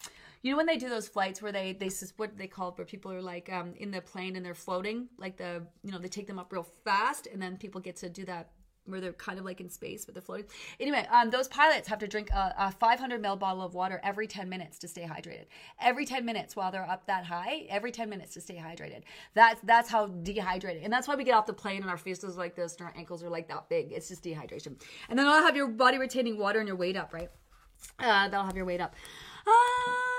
you 0.42 0.50
know 0.50 0.56
when 0.56 0.66
they 0.66 0.76
do 0.76 0.88
those 0.88 1.08
flights 1.08 1.40
where 1.40 1.52
they 1.52 1.72
they 1.72 1.90
what 2.16 2.36
they 2.36 2.46
call 2.46 2.68
it 2.70 2.78
where 2.78 2.84
people 2.84 3.10
are 3.12 3.22
like 3.22 3.50
um 3.52 3.74
in 3.76 3.90
the 3.90 4.00
plane 4.00 4.36
and 4.36 4.44
they're 4.44 4.54
floating 4.54 5.08
like 5.18 5.36
the 5.36 5.62
you 5.82 5.90
know 5.90 5.98
they 5.98 6.08
take 6.08 6.26
them 6.26 6.38
up 6.38 6.52
real 6.52 6.66
fast 6.84 7.26
and 7.32 7.40
then 7.40 7.56
people 7.56 7.80
get 7.80 7.96
to 7.96 8.08
do 8.08 8.24
that 8.24 8.50
where 8.86 9.00
they're 9.00 9.12
kind 9.12 9.38
of 9.38 9.44
like 9.44 9.60
in 9.60 9.70
space 9.70 10.04
but 10.04 10.12
they're 10.12 10.22
floating. 10.22 10.46
Anyway 10.80 11.06
um, 11.12 11.30
those 11.30 11.46
pilots 11.46 11.86
have 11.86 12.00
to 12.00 12.08
drink 12.08 12.30
a, 12.30 12.52
a 12.58 12.72
500 12.72 13.22
ml 13.22 13.38
bottle 13.38 13.62
of 13.62 13.74
water 13.74 14.00
every 14.02 14.26
10 14.26 14.48
minutes 14.48 14.78
to 14.80 14.88
stay 14.88 15.02
hydrated. 15.02 15.44
Every 15.80 16.04
10 16.04 16.24
minutes 16.24 16.56
while 16.56 16.72
they're 16.72 16.90
up 16.90 17.06
that 17.06 17.24
high 17.24 17.66
every 17.70 17.92
10 17.92 18.10
minutes 18.10 18.34
to 18.34 18.40
stay 18.40 18.56
hydrated. 18.56 19.02
That's 19.34 19.60
that's 19.62 19.88
how 19.88 20.06
dehydrated 20.06 20.82
and 20.82 20.92
that's 20.92 21.06
why 21.06 21.14
we 21.14 21.22
get 21.22 21.34
off 21.34 21.46
the 21.46 21.52
plane 21.52 21.82
and 21.82 21.90
our 21.90 21.96
faces 21.96 22.34
are 22.34 22.38
like 22.38 22.56
this 22.56 22.74
and 22.76 22.86
our 22.86 22.94
ankles 22.96 23.22
are 23.22 23.30
like 23.30 23.48
that 23.48 23.68
big. 23.68 23.92
It's 23.92 24.08
just 24.08 24.24
dehydration. 24.24 24.80
And 25.08 25.16
then 25.16 25.28
i'll 25.28 25.42
have 25.42 25.54
your 25.56 25.68
body 25.68 25.98
retaining 25.98 26.36
water 26.36 26.58
and 26.58 26.66
your 26.66 26.76
weight 26.76 26.96
up 26.96 27.14
right? 27.14 27.30
Uh, 27.98 28.28
that'll 28.28 28.46
have 28.46 28.56
your 28.56 28.66
weight 28.66 28.80
up. 28.80 28.94
Uh, 29.46 30.11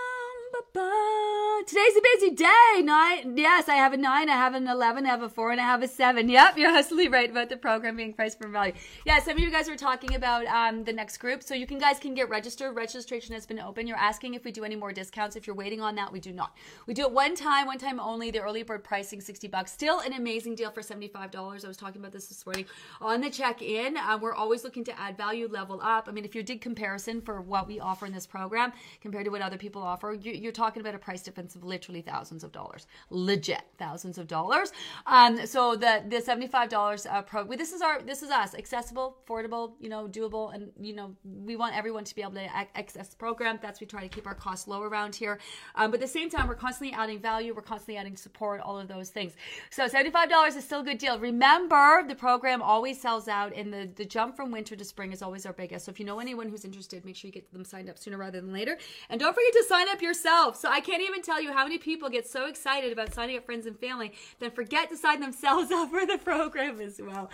Today's 0.76 1.96
a 1.96 2.02
busy 2.02 2.32
day. 2.32 2.82
Nine. 2.82 3.38
Yes, 3.38 3.70
I 3.70 3.76
have 3.76 3.94
a 3.94 3.98
nine. 3.98 4.28
I 4.28 4.34
have 4.34 4.54
an 4.54 4.68
eleven. 4.68 5.06
I 5.06 5.10
have 5.10 5.22
a 5.22 5.30
four, 5.30 5.52
and 5.52 5.62
I 5.62 5.64
have 5.64 5.84
a 5.84 5.88
seven. 5.88 6.28
Yep, 6.28 6.58
you're 6.58 6.76
absolutely 6.76 7.10
right 7.10 7.30
about 7.30 7.50
the 7.50 7.58
program 7.58 7.96
being 7.96 8.12
priced 8.14 8.40
for 8.40 8.48
value. 8.48 8.74
Yeah, 9.06 9.20
some 9.20 9.34
of 9.34 9.40
you 9.40 9.52
guys 9.52 9.70
were 9.70 9.78
talking 9.78 10.16
about 10.16 10.46
um, 10.48 10.84
the 10.84 10.92
next 10.92 11.18
group, 11.18 11.44
so 11.44 11.54
you 11.54 11.68
can 11.68 11.78
guys 11.78 12.00
can 12.00 12.16
get 12.16 12.28
registered. 12.28 12.76
Registration 12.76 13.34
has 13.36 13.46
been 13.46 13.60
open. 13.60 13.86
You're 13.88 13.98
asking 13.98 14.34
if 14.34 14.44
we 14.44 14.52
do 14.52 14.64
any 14.64 14.76
more 14.76 14.92
discounts. 14.92 15.36
If 15.36 15.48
you're 15.48 15.56
waiting 15.56 15.80
on 15.80 15.96
that, 15.96 16.12
we 16.12 16.20
do 16.20 16.34
not. 16.34 16.58
We 16.88 16.94
do 16.94 17.04
it 17.04 17.12
one 17.12 17.36
time, 17.36 17.68
one 17.68 17.78
time 17.78 18.00
only. 18.00 18.32
The 18.32 18.42
early 18.42 18.64
bird 18.64 18.84
pricing, 18.84 19.22
sixty 19.22 19.48
bucks. 19.48 19.72
Still 19.72 20.00
an 20.00 20.14
amazing 20.14 20.56
deal 20.56 20.72
for 20.72 20.82
seventy 20.82 21.08
five 21.08 21.32
dollars. 21.32 21.64
I 21.64 21.68
was 21.68 21.78
talking 21.78 22.02
about 22.02 22.12
this 22.12 22.28
this 22.28 22.46
morning 22.46 22.66
on 23.00 23.22
the 23.22 23.30
check 23.30 23.62
in. 23.62 23.96
Uh, 23.96 24.18
we're 24.20 24.34
always 24.34 24.64
looking 24.64 24.84
to 24.86 25.00
add 25.00 25.18
value, 25.18 25.48
level 25.48 25.80
up. 25.84 26.08
I 26.10 26.12
mean, 26.12 26.26
if 26.26 26.36
you 26.36 26.44
did 26.44 26.62
comparison 26.62 27.22
for 27.22 27.42
what 27.42 27.68
we 27.68 27.80
offer 27.80 28.06
in 28.06 28.12
this 28.12 28.26
program 28.26 28.74
compared 29.02 29.26
to 29.26 29.32
what 29.32 29.42
other 29.42 29.58
people 29.58 29.82
offer, 29.82 30.18
you, 30.20 30.34
you're 30.34 30.52
talking 30.52 30.63
about 30.72 30.96
a 30.96 31.00
price 31.00 31.22
difference 31.22 31.56
of 31.56 31.64
literally 31.64 32.02
thousands 32.02 32.44
of 32.44 32.52
dollars, 32.52 32.88
legit 33.10 33.64
thousands 33.78 34.18
of 34.18 34.28
dollars. 34.28 34.72
Um, 35.06 35.46
so 35.46 35.76
the 35.76 36.04
the 36.08 36.22
seventy 36.22 36.48
five 36.48 36.70
dollars 36.70 37.06
uh, 37.06 37.22
pro. 37.22 37.44
This 37.46 37.74
is 37.74 37.82
our 37.82 38.02
this 38.02 38.24
is 38.24 38.30
us 38.30 38.56
accessible, 38.56 39.18
affordable, 39.26 39.74
you 39.80 39.90
know, 39.90 40.08
doable, 40.08 40.54
and 40.54 40.72
you 40.80 40.94
know 40.94 41.16
we 41.24 41.56
want 41.56 41.76
everyone 41.76 42.04
to 42.04 42.16
be 42.16 42.22
able 42.22 42.34
to 42.34 42.56
access 42.76 43.10
the 43.10 43.16
program. 43.16 43.60
That's 43.62 43.80
we 43.80 43.88
try 43.88 44.02
to 44.02 44.10
keep 44.10 44.28
our 44.28 44.36
costs 44.36 44.68
low 44.68 44.82
around 44.82 45.16
here. 45.16 45.40
Um, 45.76 45.92
but 45.92 46.00
at 46.00 46.02
the 46.02 46.08
same 46.08 46.30
time, 46.30 46.48
we're 46.48 46.56
constantly 46.56 46.96
adding 46.96 47.20
value, 47.20 47.54
we're 47.54 47.62
constantly 47.62 47.98
adding 47.98 48.18
support, 48.18 48.62
all 48.62 48.80
of 48.80 48.88
those 48.88 49.10
things. 49.10 49.34
So 49.70 49.88
seventy 49.88 50.12
five 50.12 50.30
dollars 50.30 50.56
is 50.56 50.64
still 50.64 50.82
a 50.82 50.84
good 50.84 50.98
deal. 50.98 51.20
Remember, 51.20 52.04
the 52.08 52.16
program 52.16 52.62
always 52.62 53.00
sells 53.00 53.28
out, 53.28 53.54
and 53.56 53.74
the 53.74 53.90
the 53.96 54.06
jump 54.06 54.36
from 54.36 54.52
winter 54.52 54.76
to 54.76 54.86
spring 54.86 55.12
is 55.12 55.22
always 55.22 55.46
our 55.46 55.54
biggest. 55.54 55.86
So 55.86 55.92
if 55.92 56.00
you 56.00 56.06
know 56.06 56.20
anyone 56.20 56.50
who's 56.50 56.66
interested, 56.66 57.06
make 57.06 57.16
sure 57.16 57.28
you 57.28 57.34
get 57.34 57.52
them 57.52 57.66
signed 57.66 57.90
up 57.90 57.98
sooner 57.98 58.18
rather 58.18 58.40
than 58.40 58.54
later. 58.54 58.78
And 59.10 59.20
don't 59.20 59.34
forget 59.34 59.54
to 59.54 59.64
sign 59.68 59.90
up 59.90 60.02
yourself. 60.02 60.53
So 60.56 60.70
I 60.70 60.82
can't 60.82 61.02
even 61.02 61.22
tell 61.22 61.42
you 61.42 61.52
how 61.52 61.64
many 61.64 61.78
people 61.78 62.10
get 62.10 62.28
so 62.28 62.48
excited 62.48 62.92
about 62.92 63.14
signing 63.14 63.38
up 63.38 63.46
friends 63.46 63.66
and 63.66 63.78
family, 63.80 64.14
then 64.40 64.52
forget 64.52 64.90
to 64.90 64.98
sign 64.98 65.20
themselves 65.20 65.72
up 65.74 65.90
for 65.90 66.06
the 66.06 66.18
program 66.18 66.80
as 66.82 67.00
well. 67.02 67.30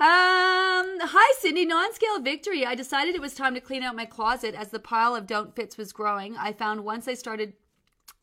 Um, 0.00 0.98
hi, 1.00 1.34
Cindy. 1.38 1.64
Non-scale 1.64 2.20
victory. 2.20 2.64
I 2.64 2.74
decided 2.74 3.14
it 3.14 3.20
was 3.20 3.34
time 3.34 3.54
to 3.54 3.60
clean 3.60 3.82
out 3.82 3.96
my 3.96 4.04
closet 4.04 4.54
as 4.54 4.68
the 4.68 4.78
pile 4.78 5.14
of 5.14 5.26
don't 5.26 5.54
fits 5.54 5.76
was 5.76 5.92
growing. 5.92 6.36
I 6.36 6.52
found 6.52 6.84
once 6.84 7.08
I 7.08 7.14
started 7.14 7.54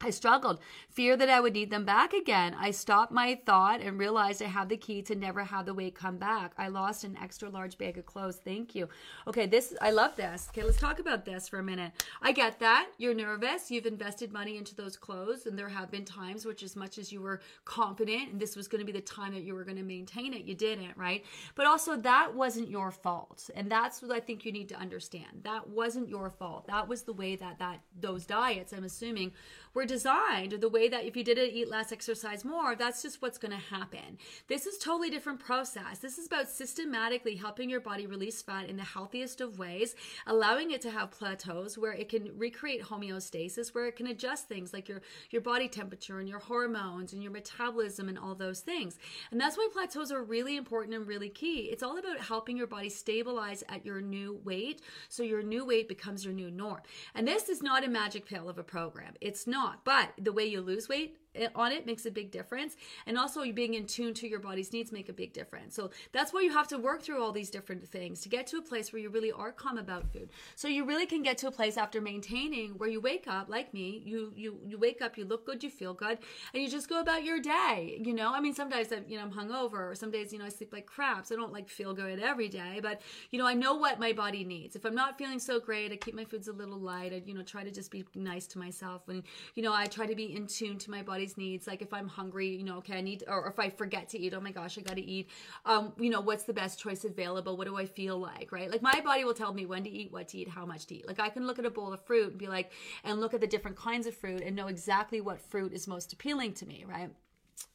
I 0.01 0.11
struggled, 0.11 0.59
fear 0.89 1.17
that 1.17 1.29
I 1.29 1.41
would 1.41 1.51
need 1.51 1.71
them 1.71 1.83
back 1.83 2.13
again. 2.13 2.55
I 2.57 2.71
stopped 2.71 3.11
my 3.11 3.37
thought 3.45 3.81
and 3.81 3.99
realized 3.99 4.41
I 4.41 4.45
have 4.45 4.69
the 4.69 4.77
key 4.77 5.01
to 5.01 5.13
never 5.13 5.43
have 5.43 5.65
the 5.65 5.73
weight 5.73 5.93
come 5.93 6.17
back. 6.17 6.53
I 6.57 6.69
lost 6.69 7.03
an 7.03 7.17
extra 7.21 7.49
large 7.49 7.77
bag 7.77 7.97
of 7.97 8.05
clothes. 8.05 8.37
Thank 8.37 8.75
you. 8.75 8.87
Okay, 9.27 9.45
this 9.45 9.73
I 9.81 9.91
love 9.91 10.15
this. 10.15 10.47
Okay, 10.51 10.63
let's 10.63 10.79
talk 10.79 10.99
about 10.99 11.25
this 11.25 11.49
for 11.49 11.59
a 11.59 11.63
minute. 11.63 11.91
I 12.21 12.31
get 12.31 12.59
that. 12.59 12.87
You're 12.97 13.13
nervous. 13.13 13.69
You've 13.69 13.85
invested 13.85 14.31
money 14.31 14.55
into 14.55 14.73
those 14.73 14.95
clothes, 14.95 15.45
and 15.47 15.59
there 15.59 15.67
have 15.67 15.91
been 15.91 16.05
times 16.05 16.45
which 16.45 16.63
as 16.63 16.77
much 16.77 16.97
as 16.97 17.11
you 17.11 17.19
were 17.19 17.41
confident 17.65 18.31
and 18.31 18.39
this 18.39 18.55
was 18.55 18.69
going 18.69 18.79
to 18.79 18.85
be 18.85 18.97
the 18.97 19.01
time 19.01 19.33
that 19.33 19.43
you 19.43 19.53
were 19.53 19.65
going 19.65 19.75
to 19.75 19.83
maintain 19.83 20.33
it, 20.33 20.45
you 20.45 20.55
didn't, 20.55 20.95
right? 20.95 21.25
But 21.55 21.65
also 21.65 21.97
that 21.97 22.33
wasn't 22.33 22.69
your 22.69 22.91
fault. 22.91 23.49
And 23.53 23.69
that's 23.69 24.01
what 24.01 24.11
I 24.11 24.21
think 24.21 24.45
you 24.45 24.53
need 24.53 24.69
to 24.69 24.75
understand. 24.75 25.41
That 25.43 25.67
wasn't 25.67 26.07
your 26.07 26.29
fault. 26.29 26.67
That 26.67 26.87
was 26.87 27.01
the 27.01 27.11
way 27.11 27.35
that 27.35 27.59
that 27.59 27.81
those 27.99 28.25
diets, 28.25 28.71
I'm 28.71 28.85
assuming, 28.85 29.33
were 29.73 29.85
designed 29.85 30.53
the 30.53 30.69
way 30.69 30.89
that 30.89 31.05
if 31.05 31.15
you 31.15 31.23
did 31.23 31.37
it, 31.37 31.53
eat 31.53 31.69
less, 31.69 31.91
exercise 31.91 32.43
more, 32.43 32.75
that's 32.75 33.01
just 33.01 33.21
what's 33.21 33.37
going 33.37 33.51
to 33.51 33.57
happen. 33.57 34.17
This 34.47 34.65
is 34.65 34.77
totally 34.77 35.09
different 35.09 35.39
process. 35.39 35.99
This 35.99 36.17
is 36.17 36.27
about 36.27 36.49
systematically 36.49 37.35
helping 37.35 37.69
your 37.69 37.79
body 37.79 38.07
release 38.07 38.41
fat 38.41 38.69
in 38.69 38.77
the 38.77 38.83
healthiest 38.83 39.41
of 39.41 39.59
ways, 39.59 39.95
allowing 40.27 40.71
it 40.71 40.81
to 40.81 40.91
have 40.91 41.11
plateaus 41.11 41.77
where 41.77 41.93
it 41.93 42.09
can 42.09 42.37
recreate 42.37 42.83
homeostasis, 42.83 43.73
where 43.73 43.87
it 43.87 43.95
can 43.95 44.07
adjust 44.07 44.47
things 44.47 44.73
like 44.73 44.87
your 44.87 45.01
your 45.29 45.41
body 45.41 45.67
temperature 45.67 46.19
and 46.19 46.27
your 46.27 46.39
hormones 46.39 47.13
and 47.13 47.21
your 47.21 47.31
metabolism 47.31 48.09
and 48.09 48.17
all 48.17 48.35
those 48.35 48.61
things. 48.61 48.97
And 49.31 49.39
that's 49.39 49.57
why 49.57 49.67
plateaus 49.71 50.11
are 50.11 50.23
really 50.23 50.57
important 50.57 50.95
and 50.95 51.07
really 51.07 51.29
key. 51.29 51.69
It's 51.71 51.83
all 51.83 51.97
about 51.97 52.19
helping 52.19 52.57
your 52.57 52.67
body 52.67 52.89
stabilize 52.89 53.63
at 53.69 53.85
your 53.85 54.01
new 54.01 54.39
weight 54.43 54.81
so 55.07 55.23
your 55.23 55.43
new 55.43 55.65
weight 55.65 55.87
becomes 55.87 56.25
your 56.25 56.33
new 56.33 56.49
norm. 56.49 56.81
And 57.13 57.27
this 57.27 57.49
is 57.49 57.61
not 57.61 57.83
a 57.83 57.89
magic 57.89 58.25
pill 58.25 58.49
of 58.49 58.57
a 58.57 58.63
program. 58.63 59.13
It's 59.21 59.45
not 59.47 59.58
not. 59.59 59.83
But 59.83 60.13
the 60.17 60.31
way 60.31 60.45
you 60.45 60.61
lose 60.61 60.87
weight 60.87 61.17
on 61.55 61.71
it 61.71 61.85
makes 61.85 62.05
a 62.05 62.11
big 62.11 62.31
difference. 62.31 62.75
And 63.05 63.17
also 63.17 63.43
you 63.43 63.53
being 63.53 63.73
in 63.73 63.85
tune 63.85 64.13
to 64.15 64.27
your 64.27 64.39
body's 64.39 64.73
needs 64.73 64.91
make 64.91 65.09
a 65.09 65.13
big 65.13 65.33
difference. 65.33 65.75
So 65.75 65.91
that's 66.11 66.33
why 66.33 66.41
you 66.41 66.51
have 66.51 66.67
to 66.69 66.77
work 66.77 67.01
through 67.01 67.23
all 67.23 67.31
these 67.31 67.49
different 67.49 67.87
things 67.87 68.21
to 68.21 68.29
get 68.29 68.47
to 68.47 68.57
a 68.57 68.61
place 68.61 68.91
where 68.91 69.01
you 69.01 69.09
really 69.09 69.31
are 69.31 69.51
calm 69.51 69.77
about 69.77 70.11
food. 70.11 70.29
So 70.55 70.67
you 70.67 70.85
really 70.85 71.05
can 71.05 71.23
get 71.23 71.37
to 71.39 71.47
a 71.47 71.51
place 71.51 71.77
after 71.77 72.01
maintaining 72.01 72.71
where 72.77 72.89
you 72.89 73.01
wake 73.01 73.25
up 73.27 73.49
like 73.49 73.73
me 73.73 74.01
you 74.05 74.31
you 74.35 74.59
you 74.65 74.77
wake 74.77 75.01
up 75.01 75.17
you 75.17 75.25
look 75.25 75.45
good 75.45 75.63
you 75.63 75.69
feel 75.69 75.93
good 75.93 76.17
and 76.53 76.63
you 76.63 76.69
just 76.69 76.89
go 76.89 76.99
about 76.99 77.23
your 77.23 77.39
day 77.39 77.99
you 78.03 78.13
know? 78.13 78.33
I 78.33 78.39
mean 78.39 78.53
sometimes 78.53 78.91
I, 78.91 79.01
you 79.07 79.17
know 79.17 79.23
i'm 79.23 79.31
hungover 79.31 79.91
or 79.91 79.95
some 79.95 80.11
days 80.11 80.31
you 80.31 80.39
know 80.39 80.45
i 80.45 80.49
sleep 80.49 80.73
like 80.73 80.85
crap 80.85 81.25
so 81.25 81.35
i 81.35 81.37
don't 81.37 81.53
like 81.53 81.69
feel 81.69 81.93
good 81.93 82.19
every 82.19 82.49
day 82.49 82.79
but 82.81 83.01
you 83.31 83.39
know 83.39 83.47
i 83.47 83.53
know 83.53 83.75
what 83.75 83.99
my 83.99 84.13
body 84.13 84.43
needs. 84.43 84.75
If 84.75 84.85
i'm 84.85 84.95
not 84.95 85.17
feeling 85.17 85.39
so 85.39 85.59
great 85.59 85.91
i 85.91 85.95
keep 85.95 86.15
my 86.15 86.25
foods 86.25 86.47
a 86.47 86.53
little 86.53 86.79
light 86.79 87.13
i 87.13 87.21
you 87.25 87.33
know 87.33 87.43
try 87.43 87.63
to 87.63 87.71
just 87.71 87.91
be 87.91 88.05
nice 88.15 88.47
to 88.47 88.59
myself 88.59 89.07
and 89.07 89.23
you 89.55 89.63
know 89.63 89.73
i 89.73 89.85
try 89.85 90.05
to 90.05 90.15
be 90.15 90.35
in 90.35 90.47
tune 90.47 90.77
to 90.79 90.91
my 90.91 91.01
body's 91.01 91.28
needs 91.37 91.67
like 91.67 91.81
if 91.81 91.93
i'm 91.93 92.07
hungry 92.07 92.49
you 92.49 92.63
know 92.63 92.77
okay 92.77 92.97
i 92.97 93.01
need 93.01 93.23
or 93.27 93.47
if 93.47 93.59
i 93.59 93.69
forget 93.69 94.09
to 94.09 94.19
eat 94.19 94.33
oh 94.33 94.39
my 94.39 94.51
gosh 94.51 94.77
i 94.77 94.81
gotta 94.81 95.01
eat 95.01 95.29
um 95.65 95.93
you 95.99 96.09
know 96.09 96.21
what's 96.21 96.43
the 96.43 96.53
best 96.53 96.79
choice 96.79 97.05
available? 97.05 97.57
What 97.57 97.67
do 97.67 97.77
i 97.77 97.85
feel 97.85 98.17
like 98.17 98.51
right? 98.51 98.69
Like 98.69 98.81
my 98.81 99.01
body 99.01 99.23
will 99.23 99.33
tell 99.33 99.53
me 99.53 99.65
when 99.65 99.83
to 99.83 99.89
eat 99.89 100.11
what 100.11 100.29
to 100.29 100.37
eat 100.37 100.49
how 100.49 100.65
much 100.65 100.85
to 100.87 100.95
eat. 100.95 101.07
Like 101.07 101.19
i 101.19 101.29
can 101.29 101.45
look 101.47 101.59
at 101.59 101.65
a 101.65 101.69
bowl 101.69 101.93
of 101.93 102.01
fruit 102.05 102.29
and 102.29 102.37
be 102.37 102.47
like 102.47 102.71
and 103.03 103.19
look 103.19 103.33
at 103.33 103.41
the 103.41 103.47
different 103.47 103.77
kinds 103.77 104.07
of 104.07 104.15
fruit 104.15 104.41
and 104.41 104.55
know 104.55 104.67
exactly 104.67 105.21
what 105.21 105.39
fruit 105.39 105.73
is 105.73 105.87
most 105.87 106.13
appealing 106.13 106.53
to 106.53 106.65
me 106.65 106.85
right 106.87 107.09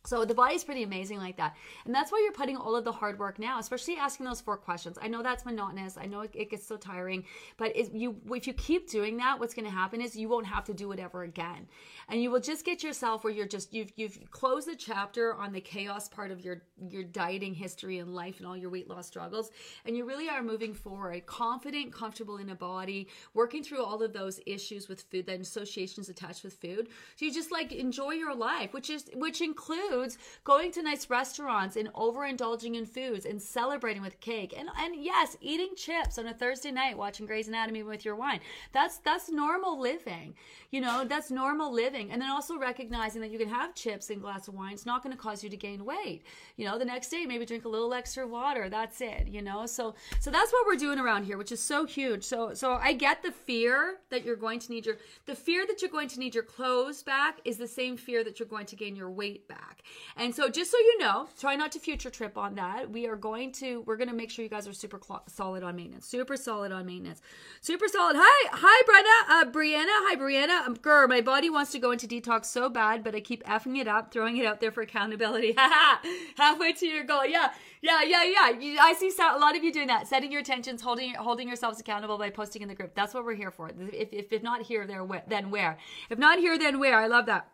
so 0.07 0.27
the 0.27 0.35
body's 0.35 0.65
pretty 0.65 0.83
amazing 0.83 1.19
like 1.19 1.39
that. 1.39 1.57
And 1.87 1.95
that's 1.95 2.13
why 2.13 2.21
you're 2.23 2.33
putting 2.33 2.59
all 2.59 2.77
of 2.77 2.85
the 2.85 2.93
hard 2.93 3.19
work 3.19 3.39
now, 3.39 3.59
especially 3.59 3.97
asking 3.97 4.27
those 4.27 4.41
four 4.41 4.59
questions. 4.59 4.99
I 5.01 5.09
know 5.09 5.23
that's 5.23 5.47
monotonous. 5.47 5.97
I 5.97 6.05
know 6.05 6.21
it, 6.21 6.31
it 6.35 6.51
gets 6.51 6.67
so 6.67 6.77
tiring, 6.77 7.25
but 7.57 7.75
if 7.75 7.89
you 7.95 8.17
if 8.31 8.47
you 8.47 8.53
keep 8.53 8.91
doing 8.91 9.17
that, 9.17 9.41
what's 9.41 9.55
going 9.55 9.65
to 9.65 9.71
happen 9.71 10.03
is 10.03 10.15
you 10.15 10.29
won't 10.29 10.47
have 10.47 10.65
to 10.65 10.75
do 10.75 10.93
it 10.93 10.99
ever 10.99 11.23
again. 11.23 11.67
And 12.11 12.23
you 12.23 12.31
will 12.31 12.41
just 12.41 12.67
get 12.67 12.83
yourself 12.83 13.25
where 13.25 13.33
you're 13.33 13.47
just 13.47 13.73
you've 13.73 13.93
you've 13.97 14.19
closed 14.31 14.69
the 14.69 14.77
chapter 14.77 15.35
on 15.35 15.53
the 15.53 15.61
chaos 15.61 16.07
part 16.09 16.31
of 16.31 16.45
your 16.45 16.63
your 16.91 17.05
dieting 17.05 17.55
history 17.55 17.99
and 17.99 18.15
life 18.15 18.39
and 18.39 18.47
all 18.47 18.57
your 18.57 18.71
weight 18.71 18.91
loss 18.91 19.07
struggles, 19.07 19.51
and 19.87 19.97
you 19.97 20.05
really 20.05 20.29
are 20.29 20.43
moving 20.43 20.75
forward, 20.75 21.25
confident, 21.25 21.95
comfortable 21.95 22.37
in 22.37 22.51
a 22.51 22.55
body, 22.55 23.09
working 23.33 23.65
through 23.65 23.83
all 23.83 24.03
of 24.03 24.13
those 24.13 24.39
issues 24.47 24.87
with 24.87 25.01
food, 25.11 25.25
the 25.25 25.41
associations 25.41 26.11
attached 26.11 26.45
with 26.45 26.53
food. 26.55 26.89
So 27.17 27.25
you 27.25 27.33
just 27.33 27.51
like 27.51 27.73
enjoy 27.73 28.11
your 28.13 28.35
life, 28.35 28.75
which 28.75 28.91
is 28.91 29.09
which 29.15 29.41
includes 29.41 29.74
includes 29.75 30.19
going 30.45 30.73
to 30.73 30.83
nice 30.83 31.09
restaurants 31.11 31.77
and 31.77 31.93
overindulging 31.95 32.77
in 32.77 32.87
foods 32.87 33.27
and 33.27 33.41
celebrating 33.41 34.03
with 34.03 34.21
cake 34.21 34.55
and 34.57 34.69
and 34.79 34.97
yes, 34.97 35.37
eating 35.41 35.71
chips 35.77 36.19
on 36.19 36.27
a 36.27 36.35
Thursday 36.35 36.71
night 36.71 36.97
watching 36.97 37.27
Grey's 37.27 37.49
Anatomy 37.49 37.83
with 37.83 38.05
your 38.05 38.17
wine. 38.17 38.41
That's 38.73 38.99
that's 38.99 39.31
normal 39.31 39.81
living. 39.81 40.35
You 40.71 40.81
know, 40.81 41.05
that's 41.05 41.31
normal 41.31 41.73
living. 41.73 42.11
And 42.11 42.21
then 42.21 42.31
also 42.31 42.59
recognizing 42.59 43.21
that 43.23 43.31
you 43.31 43.39
can 43.39 43.49
have 43.49 43.75
chips 43.75 44.11
and 44.11 44.21
glass 44.21 44.49
of 44.49 44.55
wine. 44.55 44.73
It's 44.73 44.87
not 44.87 45.03
going 45.03 45.15
to 45.15 45.23
cause 45.23 45.45
you 45.45 45.51
to 45.51 45.57
gain 45.57 45.85
weight. 45.85 46.25
You 46.57 46.67
know, 46.67 46.79
the 46.79 46.85
next 46.85 47.11
day 47.11 47.25
maybe 47.27 47.47
drink 47.47 47.65
a 47.65 47.69
little 47.69 47.95
extra 47.95 48.27
water. 48.27 48.69
That's 48.69 49.01
it, 49.01 49.29
you 49.29 49.43
know. 49.43 49.67
So 49.67 49.95
so 50.21 50.31
that's 50.31 50.53
what 50.53 50.67
we're 50.67 50.77
doing 50.77 50.99
around 50.99 51.25
here, 51.25 51.39
which 51.39 51.53
is 51.53 51.63
so 51.63 51.87
huge. 51.87 52.25
So 52.25 52.55
so 52.55 52.75
I 52.75 52.93
get 52.93 53.23
the 53.23 53.33
fear 53.33 53.99
that 54.11 54.25
you're 54.25 54.37
going 54.37 54.59
to 54.61 54.73
need 54.73 54.87
your 54.87 54.97
the 55.27 55.35
fear 55.35 55.67
that 55.67 55.81
you're 55.81 55.91
going 55.91 56.09
to 56.09 56.19
need 56.19 56.35
your 56.35 56.45
clothes 56.45 57.03
back 57.03 57.39
is 57.45 57.57
the 57.57 57.69
same 57.69 57.97
fear 57.97 58.25
that 58.25 58.39
you're 58.39 58.49
going 58.49 58.67
to 58.67 58.77
gain 58.77 58.97
your 58.97 59.11
weight 59.11 59.49
back 59.49 59.64
back. 59.65 59.83
And 60.17 60.35
so 60.35 60.49
just 60.49 60.71
so 60.71 60.79
you 60.79 60.99
know, 60.99 61.29
try 61.39 61.57
not 61.57 61.73
to 61.73 61.79
future 61.79 62.11
trip 62.11 62.39
on 62.39 62.55
that. 62.57 62.91
We 62.91 63.07
are 63.07 63.17
going 63.17 63.53
to 63.53 63.83
we're 63.87 63.97
going 63.97 64.09
to 64.09 64.15
make 64.15 64.31
sure 64.31 64.43
you 64.43 64.49
guys 64.49 64.69
are 64.69 64.73
super 64.73 65.01
cl- 65.05 65.25
solid 65.27 65.63
on 65.63 65.77
maintenance. 65.77 66.07
Super 66.07 66.37
solid 66.37 66.73
on 66.73 66.87
maintenance. 66.87 67.21
Super 67.61 67.89
solid. 67.89 68.17
Hi, 68.19 68.49
hi 68.53 68.83
Brenna, 68.89 69.43
uh, 69.43 69.51
Brianna. 69.51 69.87
Hi 69.89 70.17
Brianna. 70.17 70.67
Um, 70.67 70.75
girl, 70.75 71.09
my 71.09 71.21
body 71.21 71.51
wants 71.51 71.73
to 71.73 71.79
go 71.79 71.91
into 71.91 72.07
detox 72.07 72.47
so 72.47 72.69
bad, 72.69 73.03
but 73.03 73.15
I 73.15 73.21
keep 73.21 73.45
effing 73.45 73.79
it 73.79 73.89
up, 73.89 74.13
throwing 74.13 74.37
it 74.37 74.47
out 74.47 74.61
there 74.61 74.71
for 74.71 74.83
accountability. 74.83 75.55
Halfway 76.37 76.73
to 76.75 76.87
your 76.87 77.05
goal. 77.05 77.27
Yeah. 77.27 77.51
Yeah, 77.83 78.03
yeah, 78.03 78.25
yeah. 78.25 78.49
You, 78.49 78.79
I 78.81 78.95
see 78.95 79.13
a 79.21 79.39
lot 79.39 79.55
of 79.55 79.63
you 79.63 79.71
doing 79.71 79.89
that, 79.89 80.09
setting 80.09 80.33
your 80.33 80.39
intentions, 80.39 80.81
holding 80.81 81.13
holding 81.15 81.49
yourselves 81.49 81.79
accountable 81.79 82.17
by 82.17 82.31
posting 82.31 82.63
in 82.63 82.69
the 82.69 82.75
group. 82.75 82.95
That's 82.95 83.13
what 83.13 83.27
we're 83.27 83.35
here 83.35 83.51
for. 83.51 83.69
If, 83.69 84.11
if, 84.11 84.33
if 84.33 84.43
not 84.43 84.63
here, 84.63 84.87
there, 84.87 85.05
then 85.29 85.51
where? 85.51 85.77
If 86.09 86.19
not 86.19 86.39
here, 86.39 86.59
then 86.59 86.79
where? 86.79 86.99
I 86.99 87.09
love 87.09 87.27
that. 87.27 87.49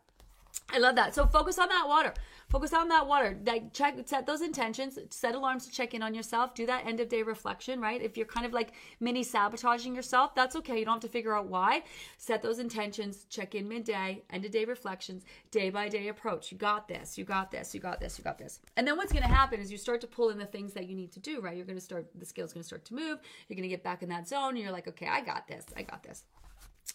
I 0.72 0.78
love 0.78 0.96
that. 0.96 1.14
So 1.14 1.26
focus 1.26 1.58
on 1.58 1.68
that 1.68 1.84
water. 1.86 2.14
Focus 2.48 2.72
on 2.72 2.88
that 2.88 3.06
water. 3.06 3.38
Like 3.46 3.72
check, 3.72 3.96
set 4.06 4.26
those 4.26 4.40
intentions. 4.40 4.98
Set 5.10 5.36
alarms 5.36 5.66
to 5.66 5.72
check 5.72 5.94
in 5.94 6.02
on 6.02 6.14
yourself. 6.14 6.52
Do 6.54 6.66
that 6.66 6.84
end 6.84 6.98
of 6.98 7.08
day 7.08 7.22
reflection. 7.22 7.80
Right. 7.80 8.02
If 8.02 8.16
you're 8.16 8.26
kind 8.26 8.44
of 8.44 8.52
like 8.52 8.72
mini 8.98 9.22
sabotaging 9.22 9.94
yourself, 9.94 10.34
that's 10.34 10.56
okay. 10.56 10.78
You 10.78 10.84
don't 10.84 10.94
have 10.94 11.02
to 11.02 11.08
figure 11.08 11.36
out 11.36 11.46
why. 11.46 11.84
Set 12.18 12.42
those 12.42 12.58
intentions. 12.58 13.26
Check 13.30 13.54
in 13.54 13.68
midday. 13.68 14.22
End 14.30 14.44
of 14.44 14.50
day 14.50 14.64
reflections. 14.64 15.24
Day 15.52 15.70
by 15.70 15.88
day 15.88 16.08
approach. 16.08 16.50
You 16.50 16.58
got 16.58 16.88
this. 16.88 17.16
You 17.16 17.24
got 17.24 17.52
this. 17.52 17.72
You 17.72 17.80
got 17.80 18.00
this. 18.00 18.18
You 18.18 18.24
got 18.24 18.38
this. 18.38 18.58
And 18.76 18.86
then 18.86 18.96
what's 18.96 19.12
going 19.12 19.22
to 19.22 19.28
happen 19.28 19.60
is 19.60 19.70
you 19.70 19.78
start 19.78 20.00
to 20.00 20.08
pull 20.08 20.30
in 20.30 20.38
the 20.38 20.46
things 20.46 20.72
that 20.72 20.88
you 20.88 20.96
need 20.96 21.12
to 21.12 21.20
do. 21.20 21.40
Right. 21.40 21.56
You're 21.56 21.66
going 21.66 21.78
to 21.78 21.84
start. 21.84 22.08
The 22.18 22.26
scale's 22.26 22.52
going 22.52 22.62
to 22.62 22.66
start 22.66 22.84
to 22.86 22.94
move. 22.94 23.18
You're 23.48 23.56
going 23.56 23.62
to 23.62 23.68
get 23.68 23.84
back 23.84 24.02
in 24.02 24.08
that 24.08 24.26
zone. 24.26 24.50
And 24.50 24.58
you're 24.58 24.72
like, 24.72 24.88
okay, 24.88 25.06
I 25.06 25.20
got 25.20 25.46
this. 25.46 25.66
I 25.76 25.82
got 25.82 26.02
this. 26.02 26.24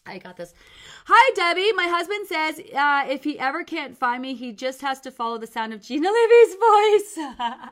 I 0.05 0.19
got 0.19 0.37
this. 0.37 0.53
Hi, 1.07 1.31
Debbie. 1.35 1.71
My 1.73 1.87
husband 1.87 2.27
says 2.27 2.59
uh, 2.75 3.05
if 3.09 3.23
he 3.23 3.39
ever 3.39 3.63
can't 3.63 3.97
find 3.97 4.21
me, 4.21 4.35
he 4.35 4.51
just 4.51 4.81
has 4.81 4.99
to 5.01 5.11
follow 5.11 5.37
the 5.37 5.47
sound 5.47 5.73
of 5.73 5.81
Gina 5.81 6.09
Livy's 6.11 6.55
voice. 6.55 7.17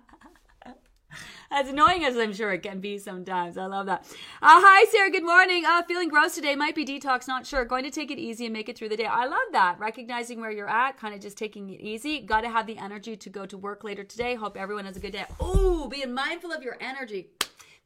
as 1.52 1.70
annoying 1.70 2.04
as 2.04 2.18
I'm 2.18 2.34
sure 2.34 2.52
it 2.52 2.64
can 2.64 2.80
be 2.80 2.98
sometimes. 2.98 3.56
I 3.56 3.68
love 3.68 3.86
that. 3.86 4.06
Uh, 4.42 4.60
hi, 4.62 4.86
Sarah. 4.90 5.12
Good 5.12 5.24
morning. 5.24 5.64
Uh, 5.64 5.84
feeling 5.84 6.10
gross 6.10 6.34
today. 6.34 6.56
Might 6.56 6.74
be 6.74 6.84
detox. 6.84 7.28
Not 7.28 7.46
sure. 7.46 7.66
Going 7.66 7.84
to 7.84 7.92
take 7.92 8.10
it 8.10 8.18
easy 8.18 8.46
and 8.46 8.54
make 8.54 8.68
it 8.68 8.76
through 8.76 8.90
the 8.90 8.98
day. 8.98 9.06
I 9.06 9.26
love 9.26 9.52
that. 9.52 9.78
Recognizing 9.80 10.42
where 10.42 10.52
you're 10.52 10.70
at, 10.70 10.98
kind 10.98 11.14
of 11.14 11.22
just 11.22 11.38
taking 11.38 11.70
it 11.70 11.82
easy. 11.82 12.20
Got 12.22 12.42
to 12.42 12.50
have 12.50 12.66
the 12.66 12.80
energy 12.80 13.16
to 13.16 13.30
go 13.30 13.46
to 13.46 13.58
work 13.60 13.84
later 13.84 14.04
today. 14.04 14.34
Hope 14.34 14.58
everyone 14.58 14.86
has 14.86 14.98
a 14.98 15.00
good 15.00 15.14
day. 15.14 15.26
Oh, 15.40 15.88
being 15.88 16.14
mindful 16.14 16.52
of 16.52 16.64
your 16.64 16.78
energy 16.82 17.28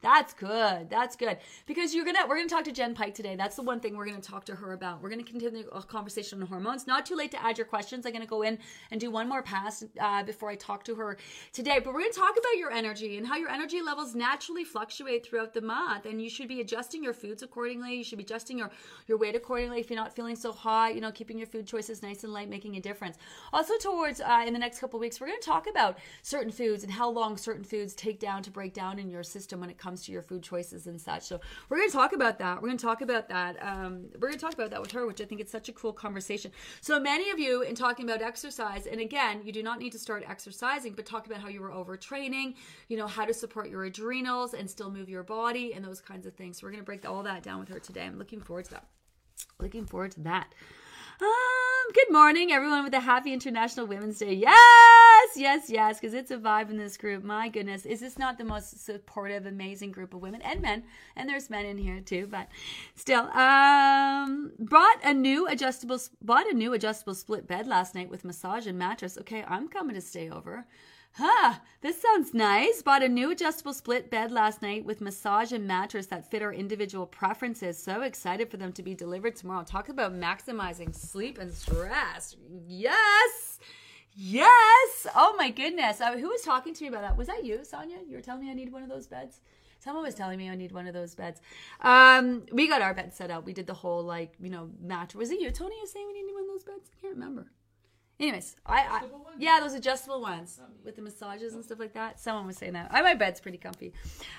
That's 0.02 0.32
good. 0.34 0.92
That's 0.92 1.16
good. 1.16 1.38
Because 1.66 1.96
you're 1.96 2.06
gonna 2.06 2.20
we're 2.30 2.38
gonna 2.38 2.48
talk 2.48 2.64
to 2.66 2.72
Jen 2.72 2.94
Pike 2.94 3.16
today. 3.16 3.36
That's 3.36 3.56
the 3.56 3.64
one 3.64 3.80
thing 3.80 3.98
we're 3.98 4.06
gonna 4.06 4.22
talk 4.22 4.46
to 4.46 4.56
her 4.56 4.74
about. 4.74 5.02
We're 5.02 5.10
gonna 5.10 5.24
continue 5.24 5.68
a 5.72 5.82
conversation 5.82 6.40
on 6.40 6.48
hormones. 6.48 6.86
Not 6.86 7.08
too 7.08 7.16
late 7.16 7.32
to 7.32 7.44
add 7.44 7.58
your 7.58 7.66
questions. 7.66 8.06
I'm 8.06 8.14
gonna 8.14 8.28
go 8.28 8.44
in 8.44 8.60
and 8.92 9.02
do 9.02 9.10
one 9.10 9.28
more 9.28 9.42
pass 9.42 9.84
uh, 10.00 10.22
before 10.22 10.52
I 10.52 10.56
talk 10.56 10.84
to 10.84 10.96
her 10.96 11.18
today. 11.52 11.80
But 11.84 11.96
we're 11.96 12.02
gonna 12.02 12.14
talk 12.14 12.38
about 12.38 12.58
your 12.60 12.72
energy 12.72 13.18
and 13.18 13.26
how 13.26 13.38
your 13.38 13.50
energy 13.50 13.82
levels 13.82 14.14
naturally 14.14 14.64
fluctuate 14.64 15.26
throughout 15.26 15.56
the 15.56 15.62
month, 15.62 16.06
and 16.06 16.22
you 16.22 16.30
should 16.30 16.48
be 16.48 16.62
adjusting 16.62 17.04
your 17.04 17.14
foods 17.14 17.42
accordingly. 17.42 17.96
You 17.96 18.04
should 18.04 18.20
be 18.20 18.24
adjusting 18.24 18.60
your 18.60 18.70
your 19.08 19.18
weight 19.18 19.36
accordingly. 19.36 19.80
If 19.80 19.90
you're 19.90 20.00
not 20.00 20.16
feeling 20.16 20.36
so 20.36 20.52
hot, 20.52 20.94
you 20.94 21.02
know, 21.02 21.12
keeping 21.12 21.40
your 21.40 21.48
food 21.48 21.66
choices 21.66 22.04
nice 22.04 22.24
and 22.24 22.32
light, 22.32 22.50
making 22.50 22.76
a 22.76 22.80
difference. 22.80 23.18
Also, 23.52 23.74
towards 23.80 24.22
uh, 24.22 24.44
in 24.46 24.54
the 24.54 24.60
next 24.60 24.78
couple 24.78 25.00
weeks, 25.00 25.20
we're 25.20 25.28
gonna 25.28 25.40
talk 25.40 25.68
about 25.68 25.98
certain 26.22 26.52
foods 26.52 26.84
and 26.84 26.92
how 26.92 27.10
long 27.10 27.36
certain 27.36 27.64
foods 27.64 27.96
take 27.96 28.20
down 28.20 28.44
to 28.44 28.52
break 28.52 28.76
down 28.76 29.00
in 29.00 29.10
your 29.10 29.24
system 29.24 29.60
when 29.60 29.72
it 29.72 29.78
comes 29.78 29.87
to 29.96 30.12
your 30.12 30.22
food 30.22 30.44
choices 30.44 30.88
and 30.88 31.00
such. 31.00 31.24
So 31.24 31.40
we're 31.70 31.78
going 31.78 31.90
to 31.90 31.96
talk 31.96 32.14
about 32.14 32.40
that. 32.40 32.62
We're 32.62 32.68
going 32.68 32.78
to 32.78 32.86
talk 32.86 33.02
about 33.02 33.30
that. 33.30 33.58
Um, 33.62 34.06
we're 34.20 34.28
going 34.28 34.40
to 34.40 34.46
talk 34.46 34.54
about 34.54 34.70
that 34.72 34.82
with 34.82 34.92
her, 34.92 35.08
which 35.08 35.22
I 35.22 35.26
think 35.26 35.42
it's 35.42 35.52
such 35.52 35.70
a 35.70 35.74
cool 35.74 35.94
conversation. 35.94 36.52
So 36.82 37.00
many 37.00 37.32
of 37.32 37.40
you 37.40 37.62
in 37.62 37.76
talking 37.76 38.10
about 38.10 38.22
exercise, 38.22 38.86
and 38.88 39.00
again, 39.00 39.42
you 39.44 39.52
do 39.52 39.64
not 39.64 39.80
need 39.80 39.92
to 39.94 40.00
start 40.00 40.24
exercising, 40.28 40.94
but 40.94 41.06
talk 41.06 41.26
about 41.26 41.40
how 41.40 41.48
you 41.48 41.62
were 41.62 41.72
overtraining, 41.72 42.56
you 42.90 42.98
know, 42.98 43.08
how 43.08 43.26
to 43.26 43.34
support 43.34 43.70
your 43.70 43.86
adrenals 43.86 44.54
and 44.54 44.70
still 44.70 44.92
move 44.92 45.10
your 45.10 45.24
body 45.24 45.74
and 45.74 45.84
those 45.84 46.02
kinds 46.02 46.26
of 46.26 46.34
things. 46.34 46.60
So 46.60 46.68
we're 46.68 46.72
going 46.72 46.82
to 46.82 46.86
break 46.86 47.08
all 47.08 47.24
that 47.24 47.44
down 47.44 47.60
with 47.60 47.70
her 47.70 47.80
today. 47.80 48.04
I'm 48.04 48.18
looking 48.18 48.42
forward 48.42 48.66
to 48.66 48.72
that. 48.72 48.86
Looking 49.60 49.86
forward 49.86 50.12
to 50.12 50.20
that. 50.22 50.54
Um, 51.20 51.94
good 51.96 52.12
morning, 52.12 52.52
everyone, 52.52 52.84
with 52.84 52.94
a 52.94 53.00
happy 53.00 53.34
International 53.34 53.88
Women's 53.88 54.20
Day. 54.20 54.34
Yes, 54.34 55.30
yes, 55.36 55.68
yes, 55.68 56.00
because 56.00 56.14
it's 56.14 56.30
a 56.30 56.38
vibe 56.38 56.70
in 56.70 56.78
this 56.78 56.96
group. 56.96 57.24
My 57.24 57.50
goodness, 57.50 57.88
is 57.88 58.02
this 58.02 58.20
not 58.20 58.38
the 58.38 58.44
most 58.44 58.86
supportive, 58.86 59.48
amazing 59.48 59.92
group 59.92 60.14
of 60.14 60.22
women 60.22 60.44
and 60.44 60.62
men? 60.62 60.84
And 61.16 61.28
there's 61.28 61.50
men 61.50 61.66
in 61.66 61.80
here 61.80 62.02
too, 62.02 62.28
but 62.30 62.50
still. 62.94 63.32
Um, 63.32 64.52
bought 64.60 65.04
a 65.04 65.12
new 65.12 65.48
adjustable, 65.48 66.00
bought 66.22 66.46
a 66.52 66.54
new 66.54 66.74
adjustable 66.74 67.16
split 67.16 67.48
bed 67.48 67.66
last 67.66 67.96
night 67.96 68.10
with 68.10 68.24
massage 68.24 68.68
and 68.68 68.78
mattress. 68.78 69.18
Okay, 69.18 69.44
I'm 69.48 69.70
coming 69.70 69.96
to 69.96 70.02
stay 70.02 70.30
over. 70.30 70.68
Huh, 71.20 71.56
this 71.82 72.00
sounds 72.00 72.36
nice. 72.36 72.84
Bought 72.84 73.02
a 73.02 73.10
new 73.10 73.32
adjustable 73.32 73.74
split 73.74 74.12
bed 74.12 74.32
last 74.32 74.62
night 74.62 74.86
with 74.86 75.02
massage 75.02 75.52
and 75.52 75.66
mattress 75.66 76.06
that 76.08 76.30
fit 76.30 76.44
our 76.44 76.54
individual 76.54 77.08
preferences. 77.08 77.82
So 77.82 78.04
excited 78.04 78.52
for 78.52 78.58
them 78.58 78.72
to 78.74 78.84
be 78.84 78.94
delivered 78.94 79.36
tomorrow. 79.36 79.64
Talk 79.64 79.90
about 79.90 80.14
maximizing 80.14 80.94
sleep 80.96 81.40
and 81.40 81.52
stress. 81.52 82.36
Yes. 82.68 83.60
Yes. 84.14 85.08
Oh 85.16 85.34
my 85.40 85.50
goodness. 85.50 86.02
Uh, 86.02 86.18
who 86.18 86.30
was 86.30 86.44
talking 86.44 86.76
to 86.76 86.84
me 86.84 86.90
about 86.90 87.02
that? 87.02 87.18
Was 87.18 87.26
that 87.28 87.44
you, 87.44 87.66
Sonia? 87.66 87.98
You 88.08 88.18
were 88.18 88.22
telling 88.22 88.46
me 88.46 88.52
I 88.52 88.54
need 88.54 88.72
one 88.72 88.84
of 88.84 88.90
those 88.90 89.08
beds? 89.08 89.42
Someone 89.80 90.04
was 90.04 90.14
telling 90.14 90.38
me 90.38 90.52
I 90.52 90.56
need 90.56 90.72
one 90.72 90.86
of 90.86 90.94
those 90.94 91.16
beds. 91.16 91.42
Um, 91.82 92.46
we 92.52 92.68
got 92.68 92.84
our 92.84 92.94
bed 92.94 93.16
set 93.16 93.32
up. 93.32 93.44
We 93.44 93.54
did 93.54 93.66
the 93.66 93.74
whole 93.74 94.04
like, 94.04 94.34
you 94.40 94.52
know, 94.52 94.70
mattress. 94.80 95.16
Was 95.16 95.32
it 95.32 95.40
you, 95.40 95.50
Tony? 95.50 95.78
You 95.82 95.88
saying 95.88 96.06
we 96.06 96.22
need 96.22 96.32
one 96.32 96.44
of 96.44 96.50
those 96.50 96.64
beds? 96.64 96.92
I 96.96 97.02
can't 97.02 97.16
remember. 97.16 97.48
Anyways, 98.20 98.56
I, 98.66 98.80
I 98.80 99.04
yeah, 99.38 99.60
those 99.60 99.76
adjustable 99.76 100.22
ones 100.22 100.60
with 100.84 100.96
the 100.96 101.04
massages 101.04 101.54
and 101.54 101.64
stuff 101.64 101.78
like 101.78 101.94
that. 101.94 102.20
Someone 102.20 102.48
was 102.48 102.58
saying 102.58 102.74
that. 102.74 102.88
I, 102.92 103.04
my 103.04 103.14
bed's 103.14 103.40
pretty 103.40 103.60
comfy, 103.60 103.94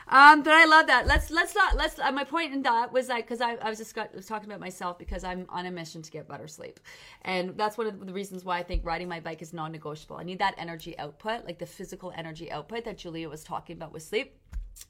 um, 0.08 0.42
but 0.42 0.52
I 0.52 0.64
love 0.64 0.88
that. 0.88 1.06
Let's 1.06 1.30
let's 1.30 1.54
not 1.54 1.76
let's. 1.76 1.96
Uh, 1.96 2.10
my 2.10 2.24
point 2.24 2.52
in 2.52 2.62
that 2.62 2.92
was 2.92 3.08
like 3.08 3.26
because 3.26 3.40
I, 3.40 3.54
I 3.54 3.68
was 3.68 3.78
just 3.78 3.94
got, 3.94 4.12
was 4.12 4.26
talking 4.26 4.48
about 4.48 4.58
myself 4.58 4.98
because 4.98 5.22
I'm 5.22 5.46
on 5.48 5.64
a 5.66 5.70
mission 5.70 6.02
to 6.02 6.10
get 6.10 6.26
better 6.26 6.48
sleep, 6.48 6.80
and 7.22 7.56
that's 7.56 7.78
one 7.78 7.86
of 7.86 8.04
the 8.04 8.12
reasons 8.12 8.44
why 8.44 8.58
I 8.58 8.64
think 8.64 8.84
riding 8.84 9.08
my 9.08 9.20
bike 9.20 9.42
is 9.42 9.52
non-negotiable. 9.52 10.16
I 10.16 10.24
need 10.24 10.40
that 10.40 10.56
energy 10.58 10.98
output, 10.98 11.44
like 11.44 11.60
the 11.60 11.66
physical 11.66 12.12
energy 12.16 12.50
output 12.50 12.84
that 12.84 12.98
Julia 12.98 13.28
was 13.28 13.44
talking 13.44 13.76
about 13.76 13.92
with 13.92 14.02
sleep 14.02 14.34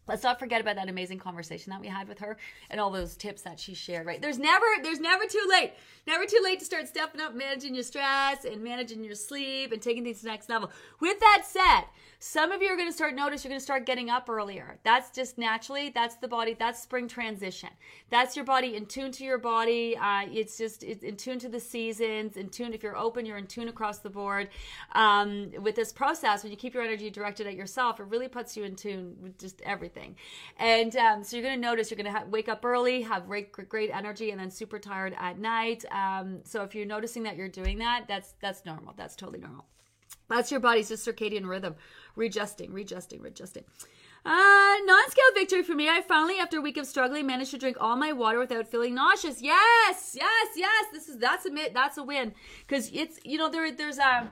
let's 0.06 0.22
not 0.22 0.38
forget 0.38 0.60
about 0.60 0.76
that 0.76 0.88
amazing 0.88 1.18
conversation 1.18 1.70
that 1.70 1.80
we 1.80 1.86
had 1.86 2.08
with 2.08 2.18
her 2.18 2.36
and 2.70 2.80
all 2.80 2.90
those 2.90 3.16
tips 3.16 3.42
that 3.42 3.58
she 3.58 3.74
shared 3.74 4.06
right? 4.06 4.22
There's 4.22 4.38
never 4.38 4.66
there's 4.82 5.00
never 5.00 5.24
too 5.26 5.46
late. 5.50 5.72
Never 6.06 6.24
too 6.24 6.40
late 6.42 6.58
to 6.60 6.64
start 6.64 6.88
stepping 6.88 7.20
up 7.20 7.34
managing 7.34 7.74
your 7.74 7.84
stress 7.84 8.44
and 8.44 8.62
managing 8.62 9.04
your 9.04 9.14
sleep 9.14 9.72
and 9.72 9.82
taking 9.82 10.04
things 10.04 10.18
to 10.18 10.24
the 10.24 10.30
next 10.30 10.48
level. 10.48 10.70
With 11.00 11.20
that 11.20 11.42
said 11.46 11.84
some 12.20 12.50
of 12.50 12.60
you 12.60 12.68
are 12.68 12.76
going 12.76 12.88
to 12.88 12.94
start 12.94 13.14
notice 13.14 13.44
you're 13.44 13.50
going 13.50 13.60
to 13.60 13.64
start 13.64 13.86
getting 13.86 14.10
up 14.10 14.28
earlier. 14.28 14.78
That's 14.82 15.10
just 15.10 15.38
naturally 15.38 15.90
that's 15.94 16.16
the 16.16 16.28
body 16.28 16.56
that's 16.58 16.82
spring 16.82 17.06
transition. 17.06 17.68
That's 18.10 18.34
your 18.34 18.44
body 18.44 18.76
in 18.76 18.86
tune 18.86 19.12
to 19.12 19.24
your 19.24 19.38
body. 19.38 19.96
Uh, 19.96 20.26
it's 20.32 20.58
just 20.58 20.82
it's 20.82 21.04
in 21.04 21.16
tune 21.16 21.38
to 21.40 21.48
the 21.48 21.60
seasons 21.60 22.36
in 22.36 22.48
tune 22.48 22.72
if 22.72 22.82
you're 22.82 22.96
open 22.96 23.26
you're 23.26 23.38
in 23.38 23.46
tune 23.46 23.68
across 23.68 23.98
the 23.98 24.10
board. 24.10 24.48
Um, 24.92 25.50
with 25.60 25.76
this 25.76 25.92
process 25.92 26.42
when 26.42 26.50
you 26.50 26.56
keep 26.56 26.74
your 26.74 26.82
energy 26.82 27.10
directed 27.10 27.46
at 27.46 27.54
yourself 27.54 28.00
it 28.00 28.06
really 28.06 28.28
puts 28.28 28.56
you 28.56 28.64
in 28.64 28.74
tune 28.74 29.16
with 29.20 29.38
just 29.38 29.60
everything 29.62 29.77
and 30.58 30.96
um, 30.96 31.22
so 31.22 31.36
you're 31.36 31.44
going 31.44 31.54
to 31.54 31.60
notice 31.60 31.90
you're 31.90 32.02
going 32.02 32.12
to 32.12 32.26
wake 32.28 32.48
up 32.48 32.64
early 32.64 33.02
have 33.02 33.26
great, 33.26 33.52
great 33.52 33.90
energy 33.92 34.30
and 34.30 34.40
then 34.40 34.50
super 34.50 34.78
tired 34.78 35.14
at 35.18 35.38
night 35.38 35.84
um, 35.92 36.40
so 36.44 36.62
if 36.62 36.74
you're 36.74 36.86
noticing 36.86 37.22
that 37.22 37.36
you're 37.36 37.48
doing 37.48 37.78
that 37.78 38.04
that's 38.08 38.34
that's 38.40 38.64
normal 38.64 38.94
that's 38.96 39.16
totally 39.16 39.40
normal 39.40 39.64
that's 40.28 40.50
your 40.50 40.60
body's 40.60 40.88
just 40.88 41.06
circadian 41.06 41.46
rhythm 41.46 41.74
readjusting, 42.18 42.72
readjusting, 42.72 43.22
readjusting. 43.22 43.64
Uh, 44.26 44.76
non-scale 44.84 45.32
victory 45.34 45.62
for 45.62 45.74
me. 45.74 45.88
I 45.88 46.02
finally, 46.02 46.38
after 46.38 46.58
a 46.58 46.60
week 46.60 46.76
of 46.76 46.86
struggling, 46.86 47.26
managed 47.26 47.52
to 47.52 47.58
drink 47.58 47.76
all 47.80 47.96
my 47.96 48.12
water 48.12 48.40
without 48.40 48.68
feeling 48.68 48.94
nauseous. 48.94 49.40
Yes, 49.40 50.16
yes, 50.18 50.48
yes. 50.56 50.86
This 50.92 51.08
is 51.08 51.18
that's 51.18 51.46
a 51.46 51.50
that's 51.72 51.96
a 51.96 52.02
win 52.02 52.34
because 52.66 52.90
it's 52.92 53.20
you 53.24 53.38
know 53.38 53.48
there 53.48 53.70
there's 53.70 53.98
a 53.98 54.28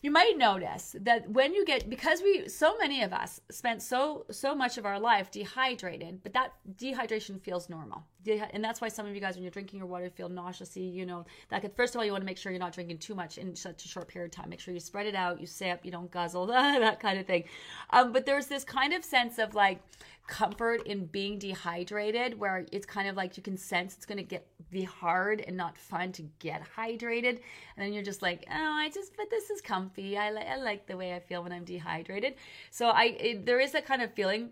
you 0.00 0.12
might 0.12 0.38
notice 0.38 0.94
that 1.00 1.28
when 1.28 1.52
you 1.54 1.64
get 1.64 1.90
because 1.90 2.22
we 2.22 2.48
so 2.48 2.76
many 2.78 3.02
of 3.02 3.12
us 3.12 3.40
spent 3.50 3.82
so 3.82 4.24
so 4.30 4.54
much 4.54 4.78
of 4.78 4.86
our 4.86 5.00
life 5.00 5.30
dehydrated 5.30 6.22
but 6.22 6.32
that 6.32 6.52
dehydration 6.76 7.40
feels 7.40 7.68
normal. 7.68 8.04
And 8.52 8.62
that's 8.62 8.82
why 8.82 8.88
some 8.88 9.06
of 9.06 9.14
you 9.14 9.22
guys 9.22 9.36
when 9.36 9.42
you're 9.42 9.50
drinking 9.50 9.78
your 9.78 9.88
water 9.88 10.10
feel 10.10 10.28
nauseousy 10.28 10.92
you 10.92 11.06
know 11.06 11.24
that 11.48 11.62
could 11.62 11.74
first 11.74 11.94
of 11.94 11.98
all 11.98 12.04
you 12.04 12.12
want 12.12 12.22
to 12.22 12.26
make 12.26 12.38
sure 12.38 12.52
you're 12.52 12.60
not 12.60 12.72
drinking 12.72 12.98
too 12.98 13.14
much 13.14 13.38
in 13.38 13.56
such 13.56 13.84
a 13.84 13.88
short 13.88 14.06
period 14.06 14.32
of 14.32 14.36
time. 14.40 14.50
Make 14.50 14.60
sure 14.60 14.72
you 14.72 14.80
spread 14.80 15.06
it 15.06 15.14
out 15.14 15.40
you 15.40 15.46
sip 15.46 15.80
you 15.84 15.90
don't 15.90 16.10
guzzle 16.10 16.46
that 16.46 17.00
kind 17.00 17.18
of 17.18 17.26
thing. 17.26 17.44
Um, 17.90 18.12
but 18.12 18.24
there's 18.24 18.46
this 18.46 18.64
kind 18.64 18.92
of 18.92 19.04
sense 19.04 19.38
of 19.38 19.54
like 19.54 19.80
comfort 20.28 20.86
in 20.86 21.06
being 21.06 21.38
dehydrated 21.38 22.38
where 22.38 22.66
it's 22.70 22.86
kind 22.86 23.08
of 23.08 23.16
like 23.16 23.36
you 23.36 23.42
can 23.42 23.56
sense 23.56 23.94
it's 23.96 24.06
going 24.06 24.18
to 24.18 24.22
get 24.22 24.46
be 24.70 24.82
hard 24.82 25.42
and 25.46 25.56
not 25.56 25.76
fun 25.76 26.12
to 26.12 26.22
get 26.38 26.62
hydrated. 26.76 27.40
And 27.74 27.78
then 27.78 27.92
you're 27.94 28.04
just 28.04 28.22
like 28.22 28.44
oh 28.50 28.54
i 28.54 28.90
just 28.90 29.16
but 29.16 29.30
this 29.30 29.50
is 29.50 29.60
comfy. 29.60 30.16
I, 30.16 30.30
li- 30.30 30.46
I 30.48 30.56
like 30.56 30.86
the 30.86 30.96
way 30.96 31.14
i 31.14 31.18
feel 31.18 31.42
when 31.42 31.52
i'm 31.52 31.64
dehydrated. 31.64 32.34
So 32.70 32.88
i 32.88 33.04
it, 33.04 33.46
there 33.46 33.58
is 33.58 33.74
a 33.74 33.80
kind 33.80 34.02
of 34.02 34.12
feeling 34.12 34.50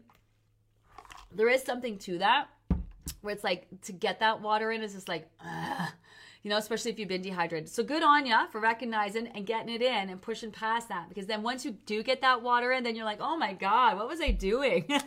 there 1.32 1.50
is 1.50 1.62
something 1.62 1.98
to 1.98 2.18
that 2.18 2.48
where 3.20 3.34
it's 3.34 3.44
like 3.44 3.66
to 3.82 3.92
get 3.92 4.20
that 4.20 4.40
water 4.40 4.72
in 4.72 4.82
is 4.82 4.94
just 4.94 5.08
like 5.08 5.28
Ugh 5.44 5.90
you 6.46 6.50
know, 6.50 6.58
especially 6.58 6.92
if 6.92 7.00
you've 7.00 7.08
been 7.08 7.22
dehydrated. 7.22 7.68
So 7.68 7.82
good 7.82 8.04
on 8.04 8.24
you 8.24 8.38
for 8.52 8.60
recognizing 8.60 9.26
and 9.26 9.44
getting 9.44 9.74
it 9.74 9.82
in 9.82 10.10
and 10.10 10.22
pushing 10.22 10.52
past 10.52 10.88
that. 10.90 11.08
Because 11.08 11.26
then 11.26 11.42
once 11.42 11.64
you 11.64 11.72
do 11.86 12.04
get 12.04 12.20
that 12.20 12.40
water 12.40 12.70
in, 12.70 12.84
then 12.84 12.94
you're 12.94 13.04
like, 13.04 13.18
oh 13.20 13.36
my 13.36 13.52
God, 13.52 13.96
what 13.96 14.06
was 14.06 14.20
I 14.20 14.30
doing? 14.30 14.88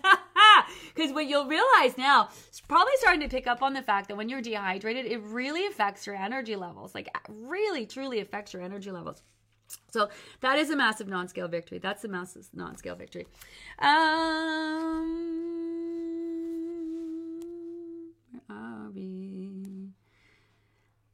Because 0.94 1.14
what 1.14 1.28
you'll 1.28 1.48
realize 1.48 1.98
now, 1.98 2.30
it's 2.48 2.60
probably 2.60 2.92
starting 2.98 3.22
to 3.22 3.30
pick 3.30 3.48
up 3.48 3.62
on 3.62 3.74
the 3.74 3.82
fact 3.82 4.10
that 4.10 4.18
when 4.18 4.28
you're 4.28 4.42
dehydrated, 4.42 5.06
it 5.06 5.20
really 5.22 5.66
affects 5.66 6.06
your 6.06 6.16
energy 6.16 6.56
levels. 6.56 6.94
Like, 6.94 7.08
really, 7.30 7.86
truly 7.86 8.20
affects 8.20 8.54
your 8.54 8.62
energy 8.62 8.92
levels. 8.92 9.22
So 9.92 10.10
that 10.42 10.60
is 10.60 10.70
a 10.70 10.76
massive 10.76 11.08
non-scale 11.08 11.48
victory. 11.48 11.80
That's 11.80 12.04
a 12.04 12.10
massive 12.10 12.50
non-scale 12.54 12.96
victory. 12.96 13.28
Um, 13.80 15.49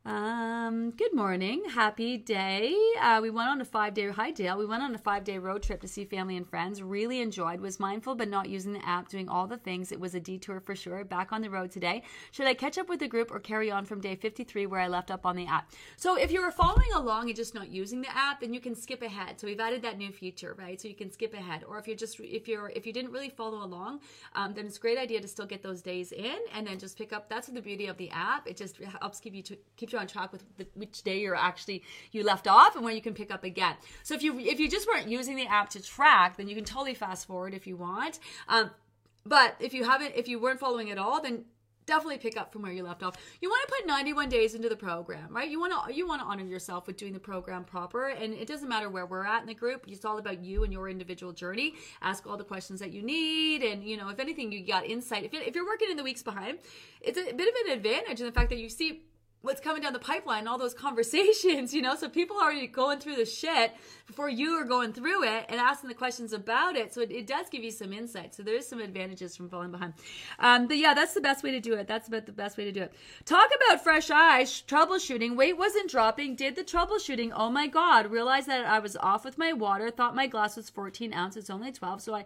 Um, 0.06 0.92
good 0.92 1.16
morning. 1.16 1.64
Happy 1.68 2.16
day. 2.16 2.76
Uh, 3.02 3.18
we 3.24 3.32
went 3.32 3.50
on 3.50 3.60
a 3.60 3.66
five 3.66 3.96
day, 3.96 4.08
hi 4.12 4.30
Dale. 4.30 4.56
We 4.56 4.68
went 4.68 4.84
on 4.84 4.94
a 4.94 5.00
five 5.00 5.24
day 5.24 5.40
road 5.40 5.64
trip 5.64 5.82
to 5.82 5.88
see 5.88 6.06
family 6.06 6.38
and 6.38 6.48
friends. 6.48 6.84
Really 6.84 7.22
enjoyed. 7.22 7.60
Was 7.60 7.80
mindful 7.80 8.14
but 8.14 8.30
not 8.30 8.48
using 8.48 8.74
the 8.74 8.88
app, 8.88 9.10
doing 9.10 9.28
all 9.28 9.48
the 9.48 9.58
things. 9.58 9.92
It 9.92 10.00
was 10.00 10.14
a 10.14 10.20
detour 10.20 10.60
for 10.60 10.76
sure. 10.76 11.04
Back 11.04 11.34
on 11.34 11.42
the 11.42 11.50
road 11.50 11.72
today. 11.72 12.04
Should 12.30 12.46
I 12.46 12.54
catch 12.54 12.78
up 12.78 12.88
with 12.88 13.00
the 13.00 13.08
group 13.08 13.32
or 13.32 13.40
carry 13.40 13.72
on 13.72 13.84
from 13.84 14.00
day 14.00 14.14
53 14.14 14.68
where 14.68 14.80
I 14.80 14.90
left 14.90 15.10
up 15.10 15.26
on 15.26 15.36
the 15.36 15.48
app? 15.48 15.72
So 15.98 16.20
if 16.20 16.32
you 16.32 16.40
were 16.44 16.52
following 16.52 16.94
along 16.94 17.30
and 17.30 17.36
just 17.36 17.56
not 17.56 17.70
using 17.70 18.02
the 18.02 18.16
app, 18.16 18.42
then 18.42 18.54
you 18.54 18.60
can 18.60 18.76
skip 18.76 19.02
ahead. 19.02 19.40
So 19.40 19.48
we've 19.48 19.60
added 19.60 19.82
that 19.82 19.98
new 19.98 20.12
feature, 20.12 20.54
right? 20.54 20.80
So 20.80 20.88
you 20.88 20.94
can 20.94 21.12
skip 21.12 21.34
ahead. 21.34 21.64
Or 21.68 21.80
if 21.80 21.88
you're 21.88 21.98
just, 21.98 22.20
if 22.20 22.48
you're, 22.48 22.72
if 22.76 22.86
you 22.86 22.94
didn't 22.94 23.12
really 23.12 23.30
follow 23.30 23.64
along, 23.64 24.02
um, 24.36 24.54
then 24.54 24.68
it's 24.68 24.78
a 24.78 24.82
great 24.82 25.00
idea 25.00 25.20
to 25.20 25.28
still 25.28 25.48
get 25.48 25.64
those 25.64 25.82
days 25.82 26.12
in 26.12 26.38
and 26.54 26.68
then 26.68 26.78
just 26.78 26.96
pick 26.96 27.12
up. 27.12 27.28
That's 27.28 27.48
the 27.48 27.60
beauty 27.60 27.88
of 27.88 27.98
the 27.98 28.12
app. 28.12 28.48
It 28.48 28.56
just 28.56 28.78
helps 29.02 29.20
keep 29.20 29.34
you 29.34 29.42
to 29.42 29.58
keep 29.78 29.95
you 29.96 30.02
on 30.02 30.08
track 30.08 30.32
with 30.32 30.44
the, 30.58 30.68
which 30.76 31.02
day 31.04 31.20
you're 31.20 31.36
actually 31.36 31.84
you 32.12 32.24
left 32.24 32.48
off 32.48 32.76
and 32.76 32.86
when 32.86 32.96
you 32.96 33.02
can 33.02 33.14
pick 33.14 33.32
up 33.32 33.44
again. 33.44 33.76
So 34.04 34.14
if 34.14 34.22
you 34.22 34.38
if 34.40 34.60
you 34.60 34.70
just 34.70 34.88
weren't 34.88 35.08
using 35.08 35.36
the 35.36 35.48
app 35.48 35.70
to 35.72 35.82
track, 35.82 36.38
then 36.38 36.48
you 36.48 36.56
can 36.56 36.66
totally 36.66 36.94
fast 36.94 37.28
forward 37.28 37.54
if 37.54 37.66
you 37.66 37.76
want. 37.78 38.20
Um, 38.48 38.72
but 39.26 39.56
if 39.60 39.74
you 39.74 39.84
haven't, 39.84 40.14
if 40.16 40.28
you 40.28 40.40
weren't 40.40 40.60
following 40.60 40.92
at 40.92 41.00
all, 41.00 41.22
then 41.22 41.46
definitely 41.86 42.18
pick 42.18 42.38
up 42.38 42.52
from 42.52 42.64
where 42.64 42.72
you 42.72 42.84
left 42.84 43.04
off. 43.04 43.16
You 43.42 43.50
want 43.50 43.68
to 43.68 43.76
put 43.76 43.88
91 43.88 44.30
days 44.30 44.56
into 44.56 44.70
the 44.70 44.76
program, 44.76 45.28
right? 45.30 45.50
You 45.50 45.60
want 45.60 45.74
to 45.88 45.94
you 45.94 46.08
want 46.08 46.22
to 46.22 46.28
honor 46.28 46.44
yourself 46.44 46.88
with 46.88 46.98
doing 46.98 47.14
the 47.14 47.20
program 47.20 47.64
proper, 47.64 48.10
and 48.10 48.34
it 48.34 48.48
doesn't 48.48 48.70
matter 48.70 48.90
where 48.90 49.06
we're 49.06 49.26
at 49.26 49.42
in 49.42 49.48
the 49.48 49.54
group. 49.54 49.86
It's 49.88 50.06
all 50.06 50.18
about 50.18 50.44
you 50.44 50.64
and 50.64 50.74
your 50.74 50.90
individual 50.90 51.32
journey. 51.32 51.74
Ask 52.02 52.28
all 52.28 52.38
the 52.38 52.44
questions 52.44 52.80
that 52.80 52.92
you 52.92 53.02
need, 53.02 53.64
and 53.64 53.84
you 53.84 53.98
know 53.98 54.10
if 54.10 54.20
anything, 54.20 54.52
you 54.52 54.66
got 54.66 54.86
insight. 54.86 55.24
If, 55.24 55.34
if 55.34 55.56
you're 55.56 55.66
working 55.66 55.90
in 55.90 55.98
the 55.98 56.04
weeks 56.04 56.24
behind, 56.24 56.60
it's 57.02 57.18
a 57.18 57.34
bit 57.34 57.48
of 57.48 57.68
an 57.68 57.74
advantage 57.74 58.20
in 58.20 58.26
the 58.26 58.32
fact 58.32 58.50
that 58.50 58.60
you 58.60 58.70
see 58.70 59.04
what's 59.46 59.62
coming 59.62 59.82
down 59.82 59.94
the 59.94 60.00
pipeline, 60.00 60.48
all 60.48 60.58
those 60.58 60.74
conversations, 60.86 61.74
you 61.74 61.82
know. 61.82 61.96
So 61.96 62.10
people 62.10 62.38
are 62.38 62.44
already 62.44 62.68
going 62.68 63.00
through 63.00 63.16
the 63.16 63.26
shit 63.26 63.74
before 64.08 64.30
you 64.30 64.52
are 64.54 64.66
going 64.66 64.94
through 64.94 65.24
it 65.24 65.46
and 65.50 65.60
asking 65.60 65.88
the 65.88 65.96
questions 65.96 66.34
about 66.34 66.76
it. 66.76 66.94
So 66.94 67.02
it, 67.02 67.12
it 67.12 67.28
does 67.28 67.50
give 67.50 67.64
you 67.64 67.72
some 67.72 67.94
insight. 67.94 68.36
So 68.36 68.44
there 68.44 68.56
is 68.56 68.68
some 68.68 68.80
advantages 68.80 69.36
from 69.36 69.50
falling 69.50 69.72
behind. 69.72 69.94
Um, 70.40 70.68
but 70.68 70.78
yeah, 70.78 70.94
that's 70.94 71.14
the 71.14 71.22
best 71.22 71.44
way 71.44 71.52
to 71.52 71.60
do 71.60 71.74
it. 71.74 71.88
That's 71.88 72.08
about 72.08 72.26
the 72.26 72.32
best 72.32 72.58
way 72.58 72.66
to 72.66 72.72
do 72.72 72.82
it. 72.82 72.94
Talk 73.26 73.50
about 73.56 73.84
fresh 73.84 74.10
eyes, 74.10 74.64
troubleshooting. 74.68 75.36
Weight 75.36 75.58
wasn't 75.58 75.90
dropping. 75.90 76.36
Did 76.36 76.56
the 76.56 76.64
troubleshooting. 76.64 77.32
Oh 77.36 77.50
my 77.50 77.68
God. 77.68 78.12
Realized 78.12 78.48
that 78.48 78.66
I 78.66 78.80
was 78.80 78.98
off 78.98 79.24
with 79.24 79.38
my 79.38 79.54
water. 79.54 79.90
Thought 79.90 80.16
my 80.16 80.28
glass 80.28 80.58
was 80.58 80.70
14 80.70 81.14
ounces. 81.14 81.46
It's 81.46 81.50
only 81.50 81.72
12. 81.72 82.02
So 82.02 82.16
I 82.16 82.26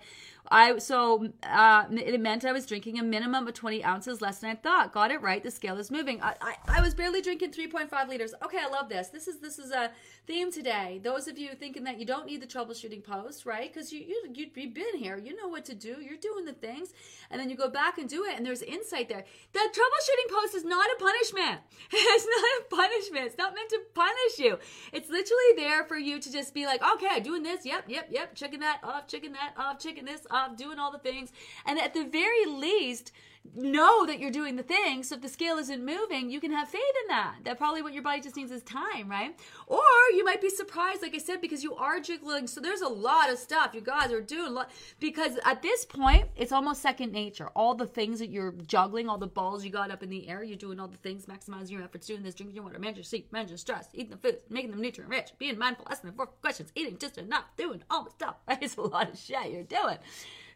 I 0.52 0.78
so 0.80 1.30
uh, 1.44 1.86
it 1.92 2.20
meant 2.20 2.46
I 2.46 2.52
was 2.52 2.66
drinking 2.66 3.00
a 3.00 3.04
minimum 3.04 3.48
of 3.48 3.54
20 3.54 3.84
ounces 3.84 4.22
less 4.22 4.40
than 4.40 4.52
I 4.52 4.56
thought. 4.56 4.94
Got 4.94 5.12
it 5.12 5.22
right. 5.22 5.44
The 5.44 5.52
scale 5.52 5.78
is 5.78 5.92
moving. 5.92 6.22
I, 6.22 6.36
I, 6.42 6.56
I 6.68 6.82
was 6.82 6.94
barely 6.94 7.09
drinking 7.22 7.52
3.5 7.52 8.08
liters. 8.08 8.34
Okay, 8.44 8.58
I 8.60 8.68
love 8.70 8.90
this. 8.90 9.10
This 9.10 9.28
is 9.28 9.40
this 9.40 9.60
is 9.60 9.72
a 9.72 9.92
theme 10.28 10.52
today. 10.52 11.00
Those 11.04 11.28
of 11.28 11.38
you 11.38 11.50
thinking 11.54 11.84
that 11.84 12.00
you 12.00 12.06
don't 12.06 12.26
need 12.26 12.42
the 12.42 12.48
troubleshooting 12.48 13.04
post, 13.04 13.46
right? 13.46 13.72
Because 13.72 13.92
you, 13.92 14.00
you 14.00 14.24
you 14.34 14.46
you've 14.56 14.74
been 14.74 14.96
here. 14.98 15.18
You 15.18 15.36
know 15.36 15.48
what 15.48 15.66
to 15.66 15.76
do. 15.76 15.98
You're 16.02 16.18
doing 16.18 16.46
the 16.46 16.54
things, 16.54 16.94
and 17.30 17.40
then 17.40 17.50
you 17.50 17.58
go 17.58 17.70
back 17.70 17.98
and 17.98 18.08
do 18.08 18.24
it, 18.26 18.38
and 18.38 18.46
there's 18.46 18.62
insight 18.62 19.10
there. 19.10 19.26
The 19.54 19.60
troubleshooting 19.60 20.42
post 20.42 20.56
is 20.56 20.64
not 20.64 20.86
a 20.86 21.00
punishment. 21.00 21.62
It's 22.20 22.26
not 22.26 22.46
a 22.62 22.76
punishment. 22.76 23.26
It's 23.28 23.38
not 23.38 23.54
meant 23.56 23.70
to 23.70 23.80
punish 23.94 24.40
you. 24.40 24.58
It's 24.94 25.10
literally 25.10 25.52
there 25.56 25.84
for 25.86 25.98
you 25.98 26.20
to 26.20 26.32
just 26.32 26.54
be 26.54 26.66
like, 26.66 26.82
okay, 26.96 27.20
doing 27.20 27.44
this. 27.44 27.66
Yep, 27.66 27.86
yep, 27.88 28.08
yep. 28.10 28.36
Checking 28.36 28.60
that 28.60 28.80
off. 28.84 29.08
Checking 29.08 29.34
that 29.34 29.54
off. 29.58 29.80
Checking 29.80 30.06
this 30.06 30.26
off 30.30 30.58
doing 30.58 30.80
all 30.80 30.92
the 30.92 31.00
things. 31.00 31.32
And 31.66 31.80
at 31.80 31.94
the 31.94 32.04
very 32.06 32.46
least, 32.46 33.12
know 33.56 34.06
that 34.06 34.20
you're 34.20 34.32
doing 34.32 34.56
the 34.56 34.64
thing. 34.64 35.04
So 35.04 35.16
if 35.16 35.22
the 35.22 35.30
scale 35.30 35.58
isn't 35.58 35.86
moving, 35.86 36.30
you 36.30 36.40
can 36.40 36.52
have 36.52 36.68
faith 36.68 36.82
in 37.04 37.08
that. 37.10 37.36
That 37.44 37.58
probably 37.58 37.82
what 37.82 37.94
your 37.94 38.04
body 38.04 38.22
just 38.22 38.36
needs 38.36 38.52
is 38.52 38.64
time, 38.64 39.10
right? 39.10 39.38
Or 39.68 39.82
you 40.14 40.24
might 40.24 40.42
be 40.42 40.50
surprised, 40.50 41.02
like 41.02 41.16
I 41.16 41.20
said, 41.20 41.42
because 41.42 41.64
you 41.64 41.76
are 41.76 42.00
jiggling. 42.00 42.48
So 42.48 42.62
there's 42.62 42.82
a 42.82 42.88
lot 42.88 43.30
of 43.30 43.38
stuff 43.38 43.72
you 43.74 43.82
guys 43.82 44.12
are 44.12 44.22
doing. 44.22 44.58
Because 45.00 45.40
at 45.46 45.62
this 45.62 45.86
point, 45.86 46.28
it's 46.36 46.52
almost 46.52 46.82
second 46.82 47.12
nature. 47.12 47.50
All 47.56 47.76
the 47.76 47.88
things 47.88 48.20
that 48.20 48.30
you're 48.30 48.54
juggling, 48.68 49.10
all 49.10 49.18
the 49.18 49.28
balls 49.28 49.64
you 49.64 49.72
got 49.72 49.92
up 49.92 50.04
in 50.04 50.10
the 50.10 50.28
air, 50.28 50.44
you're 50.44 50.58
doing 50.58 50.80
all 50.80 50.88
the 50.88 50.98
things, 50.98 51.26
maximizing 51.26 51.72
your 51.72 51.84
efforts, 51.84 52.08
doing 52.08 52.24
this, 52.24 52.36
drinking 52.36 52.56
your 52.56 52.64
water, 52.64 52.80
managing 52.80 52.98
your 52.98 53.04
sleep, 53.04 53.32
managing 53.32 53.58
stress, 53.58 53.90
eating 53.94 54.12
the 54.12 54.18
food, 54.18 54.38
making 54.50 54.72
them 54.72 54.82
nutrient 54.82 55.10
rich, 55.10 55.32
being 55.38 55.58
mindful, 55.58 55.88
asking 55.90 56.12
the 56.12 56.16
four 56.16 56.28
questions, 56.28 56.72
eating 56.76 56.98
just 56.98 57.18
enough, 57.18 57.46
doing 57.58 57.84
all 57.90 58.04
the 58.04 58.12
stuff. 58.12 58.36
It's 58.62 58.76
a 58.76 58.82
lot 58.82 59.10
of 59.10 59.18
shit 59.18 59.52
you're 59.52 59.64
doing. 59.64 59.98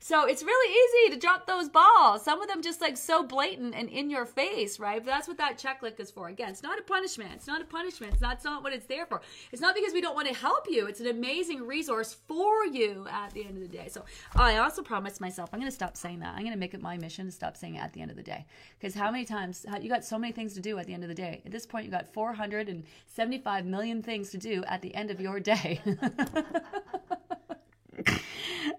So 0.04 0.26
it's 0.26 0.44
really 0.44 0.76
easy 0.76 1.16
to 1.16 1.22
drop 1.22 1.48
those 1.48 1.70
balls. 1.70 2.24
Some 2.24 2.42
of 2.42 2.50
them 2.50 2.62
just 2.62 2.82
like 2.82 2.98
so 2.98 3.24
blatant 3.24 3.74
and 3.74 3.88
in 3.88 4.10
your 4.10 4.26
face, 4.26 4.78
right? 4.78 5.02
But 5.02 5.10
that's 5.10 5.30
what 5.30 5.38
that 5.38 5.58
checklist 5.58 5.98
is 6.02 6.12
for. 6.12 6.28
Again, 6.28 6.50
it's 6.50 6.62
not 6.62 6.78
a 6.78 6.82
punishment. 6.82 7.32
It's 7.36 7.48
not 7.48 7.62
a 7.62 7.64
punishment. 7.64 8.12
It's 8.12 8.22
not, 8.22 8.34
it's 8.34 8.44
not 8.44 8.64
what 8.64 8.74
it's 8.74 8.86
there 8.86 9.06
for. 9.06 9.22
It's 9.54 9.62
not 9.62 9.76
because 9.76 9.94
we 9.94 10.02
don't 10.02 10.14
want 10.14 10.28
to 10.28 10.34
help 10.34 10.66
you. 10.70 10.88
It's 10.88 11.00
an 11.00 11.08
amazing 11.08 11.66
resource 11.66 12.18
for 12.28 12.66
you 12.66 13.08
at 13.10 13.32
the 13.34 13.46
end 13.46 13.56
of 13.56 13.62
the 13.62 13.70
day. 13.70 13.88
So 13.88 14.04
I 14.36 14.58
also 14.58 14.82
promised 14.82 15.22
myself 15.22 15.50
I'm 15.54 15.60
going 15.62 15.72
to 15.72 15.76
stop 15.76 15.96
saying 15.96 16.20
that. 16.20 16.34
I'm 16.36 16.42
going 16.42 16.52
to 16.52 16.60
make 16.60 16.74
it 16.74 16.82
my 16.82 16.98
mission 16.98 17.28
to 17.28 17.32
stop 17.32 17.56
saying 17.56 17.78
at 17.78 17.94
the 17.94 18.02
end 18.02 18.12
of 18.12 18.18
the 18.18 18.24
day. 18.24 18.46
Because 18.78 18.96
how 18.96 19.10
many 19.10 19.24
times 19.24 19.66
you 19.80 19.88
got 19.88 20.04
so 20.04 20.20
many 20.20 20.34
things 20.34 20.54
to 20.56 20.60
do 20.60 20.78
at 20.80 20.86
the 20.86 20.94
end 20.94 21.04
of 21.04 21.10
the 21.10 21.16
day? 21.16 21.42
At 21.46 21.54
this 21.54 21.66
point, 21.66 21.86
you 21.86 21.92
got 21.92 22.12
475 22.12 23.66
million 23.66 24.04
things 24.04 24.32
to 24.32 24.38
do 24.38 24.66
at 24.68 24.82
the 24.82 24.94
end 24.96 25.12
of 25.12 25.22
your 25.22 25.40
day. 25.40 25.80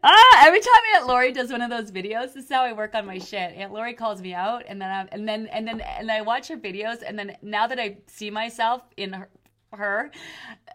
ah, 0.05 0.47
every 0.47 0.61
time 0.61 0.73
Aunt 0.95 1.07
Lori 1.07 1.33
does 1.33 1.51
one 1.51 1.63
of 1.63 1.71
those 1.71 1.91
videos, 1.91 2.35
this 2.35 2.45
is 2.45 2.51
how 2.51 2.63
I 2.63 2.73
work 2.73 2.95
on 2.95 3.07
my 3.07 3.19
shit. 3.19 3.55
Aunt 3.55 3.73
Lori 3.73 3.95
calls 3.95 4.21
me 4.21 4.35
out, 4.35 4.65
and 4.69 4.81
then 4.81 4.91
I, 4.91 5.09
and 5.11 5.27
then 5.27 5.47
and 5.49 5.67
then 5.67 5.81
and 5.81 6.11
I 6.11 6.21
watch 6.21 6.49
her 6.49 6.57
videos, 6.57 7.03
and 7.05 7.19
then 7.19 7.37
now 7.43 7.67
that 7.67 7.81
I 7.81 7.99
see 8.07 8.31
myself 8.31 8.83
in 8.97 9.15
her, 9.15 9.29
her, 9.73 10.11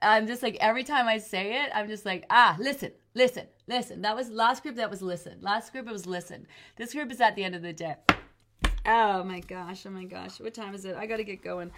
I'm 0.01 0.27
just 0.27 0.43
like 0.43 0.57
every 0.59 0.83
time 0.83 1.07
I 1.07 1.19
say 1.19 1.63
it, 1.63 1.69
I'm 1.73 1.87
just 1.87 2.05
like 2.05 2.25
ah, 2.29 2.57
listen, 2.59 2.91
listen, 3.13 3.45
listen. 3.67 4.01
That 4.01 4.15
was 4.15 4.29
last 4.29 4.63
group. 4.63 4.75
That 4.75 4.89
was 4.89 5.01
listen. 5.01 5.37
Last 5.41 5.71
group 5.71 5.87
it 5.87 5.93
was 5.93 6.07
listen. 6.07 6.47
This 6.75 6.93
group 6.93 7.11
is 7.11 7.21
at 7.21 7.35
the 7.35 7.43
end 7.43 7.55
of 7.55 7.61
the 7.61 7.73
day. 7.73 7.95
Oh 8.85 9.23
my 9.23 9.39
gosh! 9.41 9.85
Oh 9.85 9.91
my 9.91 10.05
gosh! 10.05 10.39
What 10.39 10.53
time 10.53 10.73
is 10.73 10.85
it? 10.85 10.95
I 10.95 11.05
gotta 11.05 11.23
get 11.23 11.43
going. 11.43 11.71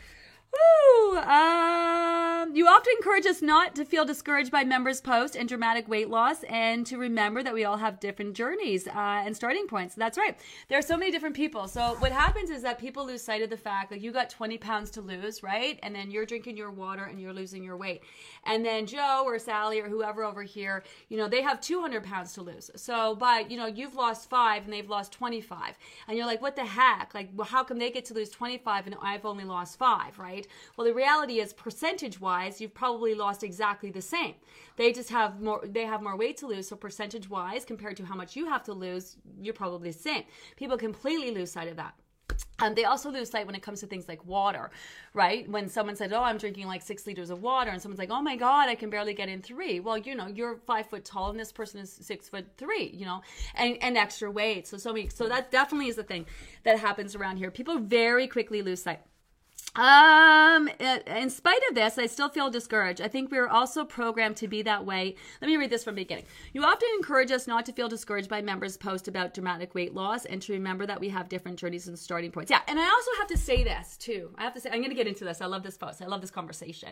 Woo! 0.53 1.17
Um, 1.17 2.55
you 2.55 2.67
often 2.67 2.93
encourage 2.97 3.25
us 3.25 3.41
not 3.41 3.75
to 3.75 3.85
feel 3.85 4.03
discouraged 4.03 4.51
by 4.51 4.63
members' 4.63 4.99
posts 4.99 5.35
and 5.35 5.47
dramatic 5.47 5.87
weight 5.87 6.09
loss, 6.09 6.43
and 6.43 6.85
to 6.87 6.97
remember 6.97 7.43
that 7.43 7.53
we 7.53 7.63
all 7.63 7.77
have 7.77 7.99
different 7.99 8.33
journeys 8.33 8.87
uh, 8.87 8.91
and 9.25 9.35
starting 9.35 9.67
points. 9.67 9.95
That's 9.95 10.17
right. 10.17 10.37
There 10.67 10.77
are 10.77 10.81
so 10.81 10.97
many 10.97 11.11
different 11.11 11.35
people. 11.35 11.67
So 11.67 11.95
what 11.99 12.11
happens 12.11 12.49
is 12.49 12.61
that 12.63 12.79
people 12.79 13.05
lose 13.05 13.21
sight 13.21 13.41
of 13.41 13.49
the 13.49 13.57
fact 13.57 13.89
that 13.91 14.01
you 14.01 14.11
got 14.11 14.29
20 14.29 14.57
pounds 14.57 14.89
to 14.91 15.01
lose, 15.01 15.43
right? 15.43 15.79
And 15.83 15.95
then 15.95 16.11
you're 16.11 16.25
drinking 16.25 16.57
your 16.57 16.71
water 16.71 17.05
and 17.05 17.21
you're 17.21 17.33
losing 17.33 17.63
your 17.63 17.77
weight. 17.77 18.01
And 18.45 18.65
then 18.65 18.85
Joe 18.85 19.23
or 19.25 19.39
Sally 19.39 19.79
or 19.79 19.87
whoever 19.87 20.23
over 20.23 20.43
here, 20.43 20.83
you 21.09 21.17
know, 21.17 21.27
they 21.27 21.41
have 21.41 21.61
200 21.61 22.03
pounds 22.03 22.33
to 22.33 22.41
lose. 22.41 22.71
So 22.75 23.15
by 23.15 23.45
you 23.47 23.57
know 23.57 23.67
you've 23.67 23.95
lost 23.95 24.29
five 24.29 24.63
and 24.63 24.73
they've 24.73 24.89
lost 24.89 25.11
25, 25.13 25.77
and 26.07 26.17
you're 26.17 26.25
like, 26.27 26.41
what 26.41 26.55
the 26.55 26.65
heck? 26.65 27.13
Like, 27.13 27.29
well, 27.35 27.47
how 27.47 27.63
come 27.63 27.79
they 27.79 27.91
get 27.91 28.05
to 28.05 28.13
lose 28.13 28.29
25 28.29 28.87
and 28.87 28.95
I've 29.01 29.25
only 29.25 29.43
lost 29.43 29.77
five, 29.77 30.17
right? 30.19 30.40
Well, 30.75 30.85
the 30.85 30.93
reality 30.93 31.39
is 31.39 31.53
percentage 31.53 32.19
wise, 32.19 32.61
you've 32.61 32.73
probably 32.73 33.13
lost 33.13 33.43
exactly 33.43 33.91
the 33.91 34.01
same. 34.01 34.35
They 34.75 34.91
just 34.91 35.09
have 35.09 35.41
more 35.41 35.61
they 35.65 35.85
have 35.85 36.01
more 36.01 36.15
weight 36.17 36.37
to 36.37 36.47
lose, 36.47 36.67
so 36.67 36.75
percentage 36.75 37.29
wise 37.29 37.65
compared 37.65 37.97
to 37.97 38.05
how 38.05 38.15
much 38.15 38.35
you 38.35 38.47
have 38.47 38.63
to 38.63 38.73
lose, 38.73 39.17
you're 39.39 39.53
probably 39.53 39.91
the 39.91 39.97
same. 39.97 40.23
People 40.55 40.77
completely 40.77 41.31
lose 41.31 41.51
sight 41.51 41.67
of 41.67 41.77
that. 41.77 41.93
Um, 42.59 42.75
they 42.75 42.85
also 42.85 43.09
lose 43.09 43.29
sight 43.29 43.45
when 43.45 43.55
it 43.55 43.61
comes 43.61 43.79
to 43.79 43.87
things 43.87 44.07
like 44.07 44.23
water, 44.25 44.69
right? 45.13 45.49
When 45.49 45.67
someone 45.67 45.95
says, 45.95 46.11
"Oh, 46.13 46.21
I'm 46.21 46.37
drinking 46.37 46.67
like 46.67 46.81
six 46.81 47.07
liters 47.07 47.29
of 47.29 47.41
water," 47.41 47.71
and 47.71 47.81
someone's 47.81 47.99
like, 47.99 48.11
"Oh 48.11 48.21
my 48.21 48.35
God, 48.35 48.69
I 48.69 48.75
can 48.75 48.89
barely 48.89 49.13
get 49.13 49.29
in 49.29 49.41
three. 49.41 49.79
Well, 49.79 49.97
you 49.97 50.15
know, 50.15 50.27
you're 50.27 50.57
five 50.67 50.87
foot 50.87 51.03
tall, 51.03 51.31
and 51.31 51.39
this 51.39 51.51
person 51.51 51.79
is 51.79 51.91
six 51.91 52.29
foot 52.29 52.45
three, 52.57 52.91
you 52.93 53.05
know, 53.05 53.21
and 53.55 53.77
and 53.81 53.97
extra 53.97 54.29
weight. 54.29 54.67
So 54.67 54.77
so 54.77 54.93
many. 54.93 55.09
So 55.09 55.27
that 55.27 55.51
definitely 55.51 55.87
is 55.87 55.95
the 55.95 56.03
thing 56.03 56.25
that 56.63 56.79
happens 56.79 57.15
around 57.15 57.37
here. 57.37 57.51
People 57.51 57.79
very 57.79 58.27
quickly 58.27 58.61
lose 58.61 58.83
sight. 58.83 59.01
Um, 59.73 60.67
in 61.07 61.29
spite 61.29 61.61
of 61.69 61.75
this, 61.75 61.97
I 61.97 62.05
still 62.05 62.27
feel 62.27 62.49
discouraged. 62.49 62.99
I 62.99 63.07
think 63.07 63.31
we 63.31 63.37
are 63.37 63.47
also 63.47 63.85
programmed 63.85 64.35
to 64.37 64.49
be 64.49 64.61
that 64.63 64.85
way. 64.85 65.15
Let 65.41 65.47
me 65.47 65.55
read 65.55 65.69
this 65.69 65.85
from 65.85 65.95
the 65.95 66.01
beginning. 66.01 66.25
You 66.53 66.65
often 66.65 66.89
encourage 66.97 67.31
us 67.31 67.47
not 67.47 67.65
to 67.67 67.71
feel 67.71 67.87
discouraged 67.87 68.27
by 68.27 68.41
members' 68.41 68.75
post 68.75 69.07
about 69.07 69.33
dramatic 69.33 69.73
weight 69.73 69.93
loss 69.93 70.25
and 70.25 70.41
to 70.41 70.51
remember 70.51 70.85
that 70.87 70.99
we 70.99 71.07
have 71.07 71.29
different 71.29 71.57
journeys 71.57 71.87
and 71.87 71.97
starting 71.97 72.31
points. 72.31 72.51
Yeah, 72.51 72.61
and 72.67 72.77
I 72.79 72.83
also 72.83 73.11
have 73.19 73.27
to 73.27 73.37
say 73.37 73.63
this 73.63 73.95
too. 73.95 74.31
I 74.37 74.43
have 74.43 74.53
to 74.55 74.59
say, 74.59 74.69
I'm 74.69 74.79
going 74.79 74.89
to 74.89 74.95
get 74.95 75.07
into 75.07 75.23
this. 75.23 75.39
I 75.39 75.45
love 75.45 75.63
this 75.63 75.77
post. 75.77 76.01
I 76.01 76.05
love 76.05 76.19
this 76.19 76.31
conversation. 76.31 76.89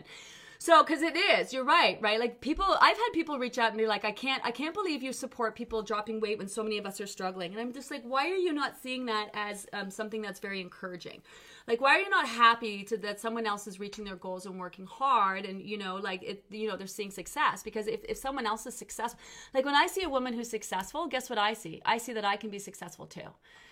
So, 0.58 0.82
because 0.82 1.02
it 1.02 1.16
is, 1.16 1.52
you're 1.52 1.64
right, 1.64 1.98
right? 2.00 2.20
Like 2.20 2.40
people, 2.40 2.66
I've 2.66 2.96
had 2.96 3.10
people 3.12 3.38
reach 3.38 3.58
out 3.58 3.70
and 3.70 3.78
be 3.78 3.86
like, 3.86 4.04
I 4.04 4.12
can't, 4.12 4.42
I 4.44 4.50
can't 4.50 4.74
believe 4.74 5.02
you 5.02 5.12
support 5.12 5.54
people 5.54 5.82
dropping 5.82 6.20
weight 6.20 6.38
when 6.38 6.48
so 6.48 6.62
many 6.62 6.78
of 6.78 6.84
us 6.86 7.00
are 7.00 7.06
struggling. 7.06 7.52
And 7.52 7.60
I'm 7.60 7.72
just 7.72 7.90
like, 7.90 8.02
why 8.04 8.30
are 8.30 8.36
you 8.36 8.52
not 8.52 8.76
seeing 8.82 9.06
that 9.06 9.30
as 9.34 9.66
um, 9.72 9.90
something 9.90 10.20
that's 10.22 10.40
very 10.40 10.60
encouraging? 10.60 11.22
Like, 11.66 11.80
why 11.80 11.96
are 11.96 12.00
you 12.00 12.10
not 12.10 12.28
happy 12.28 12.84
to 12.84 12.96
that 12.98 13.20
someone 13.20 13.46
else 13.46 13.66
is 13.66 13.78
reaching 13.78 14.04
their 14.04 14.16
goals 14.16 14.46
and 14.46 14.58
working 14.58 14.86
hard 14.86 15.44
and, 15.44 15.62
you 15.62 15.78
know, 15.78 15.96
like 15.96 16.22
it, 16.22 16.44
you 16.50 16.68
know, 16.68 16.76
they're 16.76 16.86
seeing 16.86 17.10
success 17.10 17.62
because 17.62 17.86
if, 17.86 18.04
if 18.08 18.16
someone 18.16 18.46
else 18.46 18.66
is 18.66 18.74
successful, 18.76 19.20
like 19.54 19.64
when 19.64 19.74
I 19.74 19.86
see 19.86 20.02
a 20.02 20.08
woman 20.08 20.34
who's 20.34 20.50
successful, 20.50 21.06
guess 21.06 21.30
what 21.30 21.38
I 21.38 21.54
see? 21.54 21.80
I 21.84 21.98
see 21.98 22.12
that 22.12 22.24
I 22.24 22.36
can 22.36 22.50
be 22.50 22.58
successful 22.58 23.06
too 23.06 23.28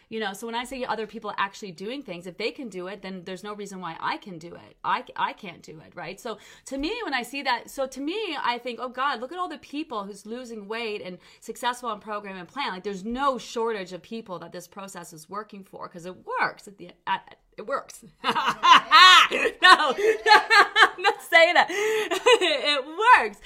you 0.09 0.21
know 0.21 0.33
so 0.33 0.47
when 0.47 0.55
i 0.55 0.65
say 0.65 0.85
other 0.85 1.07
people 1.07 1.33
actually 1.37 1.73
doing 1.73 2.03
things 2.03 2.27
if 2.27 2.37
they 2.37 2.51
can 2.51 2.69
do 2.69 2.87
it 2.87 3.03
then 3.03 3.23
there's 3.25 3.45
no 3.45 3.55
reason 3.55 3.81
why 3.81 3.97
i 4.01 4.17
can 4.17 4.39
do 4.39 4.55
it. 4.55 4.77
I, 4.85 5.05
I 5.17 5.33
can't 5.33 5.63
do 5.63 5.81
it 5.81 5.93
right? 5.95 6.21
So 6.21 6.39
to 6.67 6.79
me 6.79 6.93
when 7.05 7.15
i 7.15 7.23
see 7.23 7.43
that 7.43 7.71
so 7.71 7.87
to 7.87 8.01
me 8.01 8.37
i 8.43 8.59
think 8.59 8.79
oh 8.81 8.89
god 8.89 9.21
look 9.21 9.33
at 9.33 9.39
all 9.39 9.49
the 9.49 9.59
people 9.59 10.05
who's 10.05 10.27
losing 10.27 10.69
weight 10.69 11.03
and 11.03 11.19
successful 11.41 11.89
on 11.89 12.01
program 12.01 12.37
and 12.37 12.49
plan. 12.49 12.73
Like 12.73 12.85
there's 12.85 13.05
no 13.05 13.39
shortage 13.39 13.93
of 13.93 14.03
people 14.03 14.39
that 14.41 14.53
this 14.53 14.67
process 14.67 15.13
is 15.13 15.29
working 15.29 15.63
for 15.65 15.89
because 15.89 16.07
it 16.07 16.15
works 16.41 16.69
at 16.69 16.79
the 16.79 16.91
at, 17.07 17.37
it 17.57 17.67
works. 17.67 18.05
no, 18.25 18.31
I'm 18.33 19.53
not 21.03 21.23
saying 21.23 21.55
that. 21.55 21.67
it 21.71 22.85
works 22.87 23.39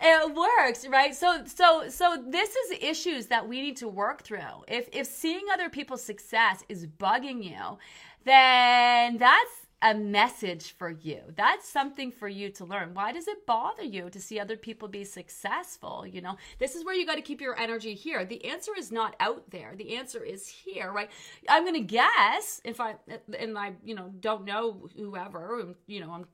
it 0.00 0.34
works 0.34 0.86
right 0.88 1.14
so 1.14 1.42
so 1.44 1.88
so 1.88 2.22
this 2.28 2.54
is 2.56 2.78
issues 2.80 3.26
that 3.26 3.46
we 3.46 3.60
need 3.60 3.76
to 3.76 3.88
work 3.88 4.22
through 4.22 4.64
if 4.68 4.88
if 4.92 5.06
seeing 5.06 5.42
other 5.52 5.68
people's 5.68 6.02
success 6.02 6.64
is 6.68 6.86
bugging 6.86 7.42
you 7.44 7.78
then 8.24 9.16
that's 9.18 9.66
a 9.82 9.94
message 9.94 10.72
for 10.76 10.90
you. 10.90 11.20
That's 11.36 11.66
something 11.66 12.12
for 12.12 12.28
you 12.28 12.50
to 12.50 12.64
learn. 12.64 12.92
Why 12.92 13.12
does 13.12 13.26
it 13.28 13.46
bother 13.46 13.82
you 13.82 14.10
to 14.10 14.20
see 14.20 14.38
other 14.38 14.56
people 14.56 14.88
be 14.88 15.04
successful? 15.04 16.06
You 16.06 16.20
know, 16.20 16.36
this 16.58 16.74
is 16.74 16.84
where 16.84 16.94
you 16.94 17.06
got 17.06 17.14
to 17.14 17.22
keep 17.22 17.40
your 17.40 17.58
energy 17.58 17.94
here. 17.94 18.24
The 18.24 18.44
answer 18.44 18.72
is 18.76 18.92
not 18.92 19.16
out 19.20 19.50
there. 19.50 19.72
The 19.76 19.96
answer 19.96 20.22
is 20.22 20.46
here, 20.46 20.92
right? 20.92 21.10
I'm 21.48 21.64
going 21.64 21.74
to 21.74 21.80
guess 21.80 22.60
if 22.64 22.80
I 22.80 22.96
and 23.38 23.56
I, 23.56 23.72
you 23.82 23.94
know, 23.94 24.12
don't 24.20 24.44
know 24.44 24.88
whoever, 24.96 25.74
you 25.86 26.00
know, 26.00 26.12
I'm 26.12 26.26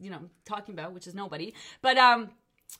you 0.00 0.10
know, 0.10 0.20
talking 0.44 0.74
about, 0.74 0.92
which 0.92 1.08
is 1.08 1.14
nobody. 1.14 1.54
But 1.80 1.98
um 1.98 2.30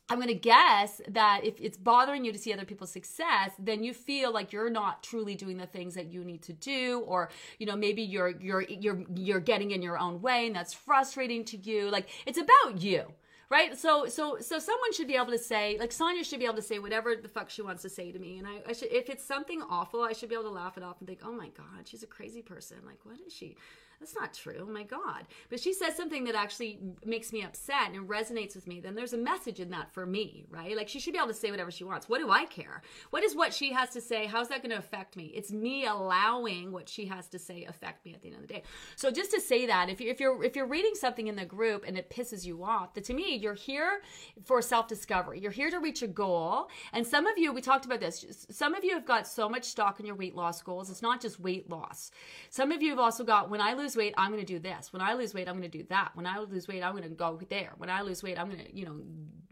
I'm 0.08 0.18
going 0.18 0.28
to 0.28 0.34
guess 0.34 1.00
that 1.08 1.40
if 1.44 1.54
it's 1.60 1.78
bothering 1.78 2.24
you 2.24 2.32
to 2.32 2.38
see 2.38 2.52
other 2.52 2.64
people's 2.64 2.92
success, 2.92 3.52
then 3.58 3.82
you 3.82 3.94
feel 3.94 4.32
like 4.32 4.52
you're 4.52 4.70
not 4.70 5.02
truly 5.02 5.34
doing 5.34 5.56
the 5.56 5.66
things 5.66 5.94
that 5.94 6.12
you 6.12 6.24
need 6.24 6.42
to 6.42 6.52
do 6.52 7.00
or 7.06 7.30
you 7.58 7.66
know 7.66 7.76
maybe 7.76 8.02
you're 8.02 8.28
you're 8.28 8.62
you're 8.62 9.04
you're 9.14 9.40
getting 9.40 9.70
in 9.70 9.82
your 9.82 9.98
own 9.98 10.20
way 10.20 10.46
and 10.46 10.56
that's 10.56 10.74
frustrating 10.74 11.44
to 11.46 11.56
you. 11.56 11.90
Like 11.90 12.08
it's 12.26 12.38
about 12.38 12.82
you. 12.82 13.04
Right, 13.50 13.76
so 13.78 14.06
so 14.06 14.38
so 14.40 14.58
someone 14.58 14.94
should 14.94 15.08
be 15.08 15.16
able 15.16 15.32
to 15.32 15.38
say, 15.38 15.76
like 15.78 15.92
Sonia 15.92 16.24
should 16.24 16.38
be 16.38 16.46
able 16.46 16.56
to 16.56 16.62
say 16.62 16.78
whatever 16.78 17.14
the 17.14 17.28
fuck 17.28 17.50
she 17.50 17.60
wants 17.60 17.82
to 17.82 17.90
say 17.90 18.10
to 18.10 18.18
me, 18.18 18.38
and 18.38 18.46
I, 18.46 18.62
I 18.66 18.72
should, 18.72 18.90
if 18.90 19.10
it's 19.10 19.22
something 19.22 19.60
awful, 19.68 20.02
I 20.02 20.14
should 20.14 20.30
be 20.30 20.34
able 20.34 20.44
to 20.44 20.50
laugh 20.52 20.78
it 20.78 20.82
off 20.82 21.00
and 21.00 21.06
think, 21.06 21.20
oh 21.22 21.32
my 21.32 21.48
god, 21.48 21.86
she's 21.86 22.02
a 22.02 22.06
crazy 22.06 22.40
person. 22.40 22.78
Like, 22.86 23.00
what 23.04 23.18
is 23.26 23.30
she? 23.30 23.56
That's 24.02 24.16
not 24.16 24.34
true. 24.34 24.66
Oh 24.68 24.72
my 24.72 24.82
God. 24.82 25.28
But 25.48 25.60
she 25.60 25.72
says 25.72 25.96
something 25.96 26.24
that 26.24 26.34
actually 26.34 26.80
makes 27.04 27.32
me 27.32 27.44
upset 27.44 27.92
and 27.92 28.08
resonates 28.08 28.56
with 28.56 28.66
me. 28.66 28.80
Then 28.80 28.96
there's 28.96 29.12
a 29.12 29.18
message 29.18 29.60
in 29.60 29.70
that 29.70 29.94
for 29.94 30.04
me, 30.04 30.44
right? 30.50 30.76
Like 30.76 30.88
she 30.88 30.98
should 30.98 31.12
be 31.12 31.20
able 31.20 31.28
to 31.28 31.34
say 31.34 31.52
whatever 31.52 31.70
she 31.70 31.84
wants. 31.84 32.08
What 32.08 32.18
do 32.18 32.28
I 32.28 32.46
care? 32.46 32.82
What 33.10 33.22
is 33.22 33.36
what 33.36 33.54
she 33.54 33.72
has 33.72 33.90
to 33.90 34.00
say? 34.00 34.26
How's 34.26 34.48
that 34.48 34.60
going 34.60 34.72
to 34.72 34.78
affect 34.78 35.14
me? 35.16 35.26
It's 35.26 35.52
me 35.52 35.86
allowing 35.86 36.72
what 36.72 36.88
she 36.88 37.06
has 37.06 37.28
to 37.28 37.38
say 37.38 37.64
affect 37.64 38.04
me 38.04 38.12
at 38.12 38.22
the 38.22 38.30
end 38.30 38.38
of 38.38 38.42
the 38.42 38.52
day. 38.54 38.64
So 38.96 39.12
just 39.12 39.30
to 39.30 39.40
say 39.40 39.66
that, 39.66 39.88
if, 39.88 40.00
you, 40.00 40.10
if 40.10 40.18
you're 40.18 40.42
if 40.42 40.56
you're 40.56 40.66
reading 40.66 40.96
something 40.96 41.28
in 41.28 41.36
the 41.36 41.44
group 41.44 41.84
and 41.86 41.96
it 41.96 42.10
pisses 42.10 42.44
you 42.44 42.64
off, 42.64 42.94
that 42.94 43.04
to 43.04 43.14
me 43.14 43.36
you're 43.36 43.54
here 43.54 44.02
for 44.44 44.60
self 44.60 44.88
discovery. 44.88 45.38
You're 45.38 45.52
here 45.52 45.70
to 45.70 45.78
reach 45.78 46.02
a 46.02 46.08
goal. 46.08 46.70
And 46.92 47.06
some 47.06 47.28
of 47.28 47.38
you, 47.38 47.52
we 47.52 47.60
talked 47.60 47.84
about 47.84 48.00
this. 48.00 48.46
Some 48.50 48.74
of 48.74 48.82
you 48.82 48.94
have 48.94 49.06
got 49.06 49.28
so 49.28 49.48
much 49.48 49.62
stock 49.62 50.00
in 50.00 50.06
your 50.06 50.16
weight 50.16 50.34
loss 50.34 50.60
goals. 50.60 50.90
It's 50.90 51.02
not 51.02 51.20
just 51.20 51.38
weight 51.38 51.70
loss. 51.70 52.10
Some 52.50 52.72
of 52.72 52.82
you 52.82 52.90
have 52.90 52.98
also 52.98 53.22
got 53.22 53.48
when 53.48 53.60
I 53.60 53.74
lose 53.74 53.91
lose 53.92 53.96
weight, 53.96 54.14
I'm 54.16 54.30
going 54.30 54.44
to 54.44 54.52
do 54.52 54.58
this. 54.58 54.92
When 54.92 55.02
I 55.02 55.14
lose 55.14 55.34
weight, 55.34 55.48
I'm 55.48 55.58
going 55.58 55.70
to 55.70 55.78
do 55.78 55.84
that. 55.90 56.12
When 56.14 56.26
I 56.26 56.38
lose 56.38 56.68
weight, 56.68 56.82
I'm 56.82 56.92
going 56.92 57.02
to 57.04 57.10
go 57.10 57.38
there. 57.48 57.72
When 57.76 57.90
I 57.90 58.02
lose 58.02 58.22
weight, 58.22 58.38
I'm 58.38 58.48
going 58.48 58.64
to, 58.64 58.76
you 58.76 58.84
know, 58.84 59.00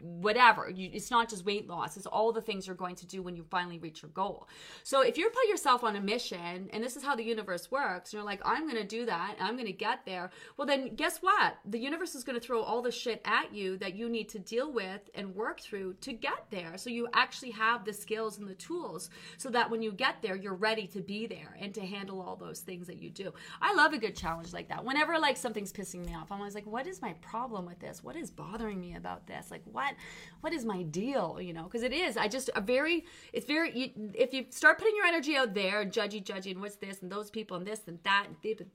whatever. 0.01 0.69
You, 0.69 0.89
it's 0.91 1.11
not 1.11 1.29
just 1.29 1.45
weight 1.45 1.67
loss, 1.67 1.95
it's 1.97 2.05
all 2.05 2.31
the 2.31 2.41
things 2.41 2.65
you're 2.65 2.75
going 2.75 2.95
to 2.95 3.05
do 3.05 3.21
when 3.21 3.35
you 3.35 3.43
finally 3.43 3.77
reach 3.77 4.01
your 4.01 4.09
goal. 4.11 4.47
So 4.83 5.01
if 5.01 5.17
you 5.17 5.29
put 5.29 5.47
yourself 5.47 5.83
on 5.83 5.95
a 5.95 6.01
mission, 6.01 6.69
and 6.73 6.83
this 6.83 6.95
is 6.95 7.03
how 7.03 7.15
the 7.15 7.23
universe 7.23 7.69
works, 7.69 8.11
and 8.11 8.17
you're 8.17 8.25
like, 8.25 8.41
I'm 8.43 8.63
going 8.63 8.81
to 8.81 8.87
do 8.87 9.05
that, 9.05 9.35
I'm 9.39 9.55
going 9.55 9.67
to 9.67 9.73
get 9.73 10.05
there, 10.05 10.31
well, 10.57 10.65
then 10.65 10.95
guess 10.95 11.19
what? 11.19 11.57
The 11.65 11.79
universe 11.79 12.15
is 12.15 12.23
going 12.23 12.39
to 12.39 12.45
throw 12.45 12.61
all 12.61 12.81
the 12.81 12.91
shit 12.91 13.21
at 13.25 13.53
you 13.53 13.77
that 13.77 13.95
you 13.95 14.09
need 14.09 14.29
to 14.29 14.39
deal 14.39 14.71
with 14.71 15.01
and 15.13 15.35
work 15.35 15.59
through 15.59 15.93
to 16.01 16.13
get 16.13 16.45
there. 16.49 16.77
So 16.77 16.89
you 16.89 17.07
actually 17.13 17.51
have 17.51 17.85
the 17.85 17.93
skills 17.93 18.39
and 18.39 18.47
the 18.47 18.55
tools 18.55 19.09
so 19.37 19.49
that 19.49 19.69
when 19.69 19.81
you 19.81 19.91
get 19.91 20.21
there, 20.21 20.35
you're 20.35 20.55
ready 20.55 20.87
to 20.87 21.01
be 21.01 21.27
there 21.27 21.55
and 21.59 21.73
to 21.75 21.81
handle 21.81 22.21
all 22.21 22.35
those 22.35 22.61
things 22.61 22.87
that 22.87 22.97
you 22.97 23.09
do. 23.09 23.33
I 23.61 23.73
love 23.75 23.93
a 23.93 23.97
good 23.97 24.15
challenge 24.15 24.30
like 24.53 24.69
that. 24.69 24.83
Whenever 24.83 25.17
like 25.19 25.37
something's 25.37 25.71
pissing 25.71 26.05
me 26.05 26.15
off, 26.15 26.31
I'm 26.31 26.39
always 26.39 26.55
like, 26.55 26.65
what 26.65 26.87
is 26.87 27.01
my 27.01 27.13
problem 27.21 27.65
with 27.65 27.79
this? 27.79 28.03
What 28.03 28.15
is 28.15 28.31
bothering 28.31 28.79
me 28.79 28.95
about 28.95 29.27
this? 29.27 29.51
Like, 29.51 29.63
what? 29.65 29.95
what 30.41 30.53
is 30.53 30.65
my 30.65 30.81
deal 30.83 31.39
you 31.39 31.53
know 31.53 31.63
because 31.63 31.83
it 31.83 31.93
is 31.93 32.17
i 32.17 32.27
just 32.27 32.49
a 32.55 32.61
very 32.61 33.05
it's 33.31 33.45
very 33.45 33.77
you, 33.77 33.89
if 34.13 34.33
you 34.33 34.45
start 34.49 34.77
putting 34.77 34.95
your 34.95 35.05
energy 35.05 35.35
out 35.35 35.53
there 35.53 35.85
judgy 35.85 36.23
judgy 36.23 36.51
and 36.51 36.59
what's 36.59 36.75
this 36.75 37.01
and 37.01 37.11
those 37.11 37.29
people 37.29 37.57
and 37.57 37.65
this 37.65 37.81
and 37.87 37.99
that 38.03 38.27
and 38.27 38.65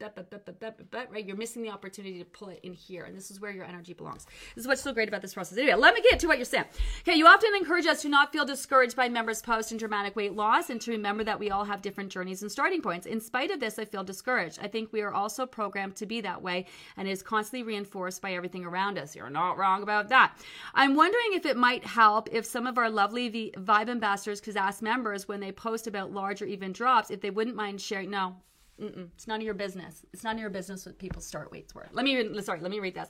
but 0.90 1.10
right 1.10 1.26
you're 1.26 1.36
missing 1.36 1.62
the 1.62 1.70
opportunity 1.70 2.18
to 2.18 2.24
pull 2.24 2.48
it 2.48 2.60
in 2.62 2.72
here 2.72 3.04
and 3.04 3.16
this 3.16 3.30
is 3.30 3.40
where 3.40 3.50
your 3.50 3.64
energy 3.64 3.92
belongs 3.92 4.24
this 4.54 4.62
is 4.62 4.66
what's 4.66 4.80
so 4.80 4.92
great 4.92 5.08
about 5.08 5.22
this 5.22 5.34
process 5.34 5.58
anyway 5.58 5.74
let 5.74 5.94
me 5.94 6.00
get 6.08 6.18
to 6.18 6.26
what 6.26 6.38
you're 6.38 6.44
saying 6.44 6.64
okay 7.00 7.16
you 7.16 7.26
often 7.26 7.50
encourage 7.56 7.86
us 7.86 8.02
to 8.02 8.08
not 8.08 8.32
feel 8.32 8.44
discouraged 8.44 8.96
by 8.96 9.08
members 9.08 9.42
post 9.42 9.70
and 9.70 9.80
dramatic 9.80 10.14
weight 10.16 10.34
loss 10.34 10.70
and 10.70 10.80
to 10.80 10.90
remember 10.90 11.24
that 11.24 11.38
we 11.38 11.50
all 11.50 11.64
have 11.64 11.82
different 11.82 12.10
journeys 12.10 12.42
and 12.42 12.50
starting 12.50 12.80
points 12.80 13.06
in 13.06 13.20
spite 13.20 13.50
of 13.50 13.60
this 13.60 13.78
i 13.78 13.84
feel 13.84 14.04
discouraged 14.04 14.58
i 14.62 14.68
think 14.68 14.92
we 14.92 15.02
are 15.02 15.12
also 15.12 15.45
programmed 15.46 15.96
to 15.96 16.06
be 16.06 16.20
that 16.20 16.42
way 16.42 16.66
and 16.96 17.08
is 17.08 17.22
constantly 17.22 17.62
reinforced 17.62 18.22
by 18.22 18.34
everything 18.34 18.64
around 18.64 18.98
us. 18.98 19.14
You're 19.14 19.30
not 19.30 19.58
wrong 19.58 19.82
about 19.82 20.08
that. 20.08 20.36
I'm 20.74 20.94
wondering 20.94 21.32
if 21.32 21.46
it 21.46 21.56
might 21.56 21.84
help 21.84 22.28
if 22.32 22.44
some 22.44 22.66
of 22.66 22.78
our 22.78 22.90
lovely 22.90 23.28
v- 23.28 23.54
Vibe 23.56 23.88
ambassadors 23.88 24.40
could 24.40 24.56
ask 24.56 24.82
members 24.82 25.28
when 25.28 25.40
they 25.40 25.52
post 25.52 25.86
about 25.86 26.12
large 26.12 26.42
or 26.42 26.46
even 26.46 26.72
drops 26.72 27.10
if 27.10 27.20
they 27.20 27.30
wouldn't 27.30 27.56
mind 27.56 27.80
sharing. 27.80 28.10
No, 28.10 28.36
Mm-mm. 28.80 29.08
It's 29.14 29.26
none 29.26 29.40
of 29.40 29.44
your 29.44 29.54
business. 29.54 30.04
It's 30.12 30.22
none 30.22 30.36
of 30.36 30.40
your 30.40 30.50
business 30.50 30.84
what 30.84 30.98
people's 30.98 31.24
start 31.24 31.50
weights 31.50 31.74
were. 31.74 31.86
Let 31.92 32.04
me 32.04 32.42
sorry. 32.42 32.60
Let 32.60 32.70
me 32.70 32.78
read 32.78 32.94
this. 32.94 33.08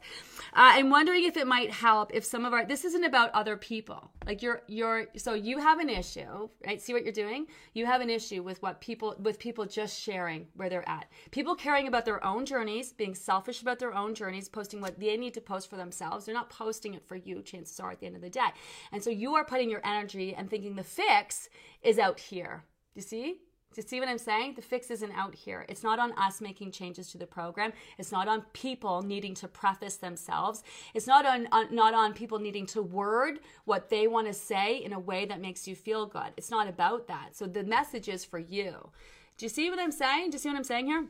Uh, 0.53 0.79
I'm 0.79 0.91
wondering 0.91 1.25
if 1.25 1.37
it 1.37 1.47
might 1.47 1.73
help 1.73 2.12
if 2.14 2.25
some 2.25 2.45
of 2.45 2.53
our. 2.53 2.64
This 2.64 2.85
isn't 2.85 3.03
about 3.03 3.33
other 3.33 3.57
people. 3.57 4.12
Like 4.25 4.43
you're 4.43 4.62
you're 4.69 5.07
so 5.17 5.35
you 5.35 5.59
have 5.59 5.81
an 5.81 5.89
issue, 5.89 6.49
right? 6.64 6.81
See 6.81 6.93
what 6.93 7.03
you're 7.03 7.12
doing. 7.12 7.47
You 7.75 7.85
have 7.87 8.01
an 8.01 8.11
issue 8.11 8.45
with 8.45 8.62
what 8.62 8.81
people 8.81 9.17
with 9.19 9.41
people 9.41 9.67
just 9.67 10.01
sharing 10.01 10.47
where 10.55 10.69
they're 10.69 10.89
at. 10.89 11.07
People 11.33 11.57
caring 11.57 11.89
about 11.89 12.05
their 12.05 12.25
own 12.25 12.47
journeys, 12.47 12.93
being 12.93 13.17
selfish 13.17 13.61
about 13.61 13.81
their 13.81 13.95
own 13.95 14.14
journeys, 14.14 14.49
posting 14.49 14.81
what 14.81 15.01
they 15.01 15.17
need 15.17 15.35
to 15.35 15.41
post 15.41 15.69
for 15.69 15.77
themselves. 15.77 16.27
They're 16.27 16.35
not 16.35 16.49
posting 16.51 16.95
it 16.95 17.09
for 17.09 17.17
you. 17.17 17.43
Chances 17.43 17.81
are 17.81 17.91
at 17.91 17.99
the 17.99 18.07
end 18.07 18.14
of 18.14 18.23
the 18.23 18.31
day, 18.31 18.51
and 18.93 19.03
so 19.03 19.11
you 19.11 19.35
are 19.35 19.45
putting 19.45 19.69
your 19.69 19.85
energy 19.85 20.33
and 20.33 20.49
thinking 20.49 20.77
the 20.77 20.85
fix 20.85 21.49
is 21.83 21.99
out 21.99 22.21
here. 22.21 22.62
You 22.95 23.03
see? 23.03 23.41
Do 23.77 23.83
you 23.83 23.89
see 23.89 24.01
what 24.01 24.09
I'm 24.09 24.16
saying? 24.16 24.55
The 24.55 24.62
fix 24.62 24.91
isn't 24.91 25.12
out 25.12 25.35
here. 25.35 25.66
It's 25.68 25.83
not 25.83 25.99
on 25.99 26.12
us 26.16 26.41
making 26.41 26.70
changes 26.70 27.11
to 27.11 27.18
the 27.18 27.27
program. 27.27 27.74
It's 27.99 28.11
not 28.11 28.27
on 28.27 28.41
people 28.55 29.03
needing 29.03 29.35
to 29.35 29.49
preface 29.49 29.97
themselves. 29.97 30.62
It's 30.95 31.07
not 31.07 31.27
on, 31.27 31.47
on 31.53 31.74
not 31.74 31.93
on 31.93 32.14
people 32.14 32.39
needing 32.39 32.64
to 32.68 32.81
word 32.81 33.41
what 33.66 33.91
they 33.91 34.07
want 34.07 34.29
to 34.29 34.33
say 34.33 34.79
in 34.79 34.95
a 34.95 34.99
way 34.99 35.27
that 35.27 35.43
makes 35.43 35.68
you 35.68 35.77
feel 35.77 36.07
good. 36.07 36.33
It's 36.39 36.51
not 36.51 36.68
about 36.68 37.07
that. 37.09 37.37
So 37.37 37.45
the 37.45 37.64
message 37.64 38.09
is 38.09 38.24
for 38.24 38.39
you. 38.39 38.93
Do 39.37 39.45
you 39.45 39.51
see 39.51 39.68
what 39.68 39.79
I'm 39.79 39.93
saying? 39.93 40.31
Do 40.31 40.37
you 40.37 40.39
see 40.39 40.49
what 40.49 40.57
I'm 40.57 40.64
saying 40.64 40.87
here? 40.87 41.05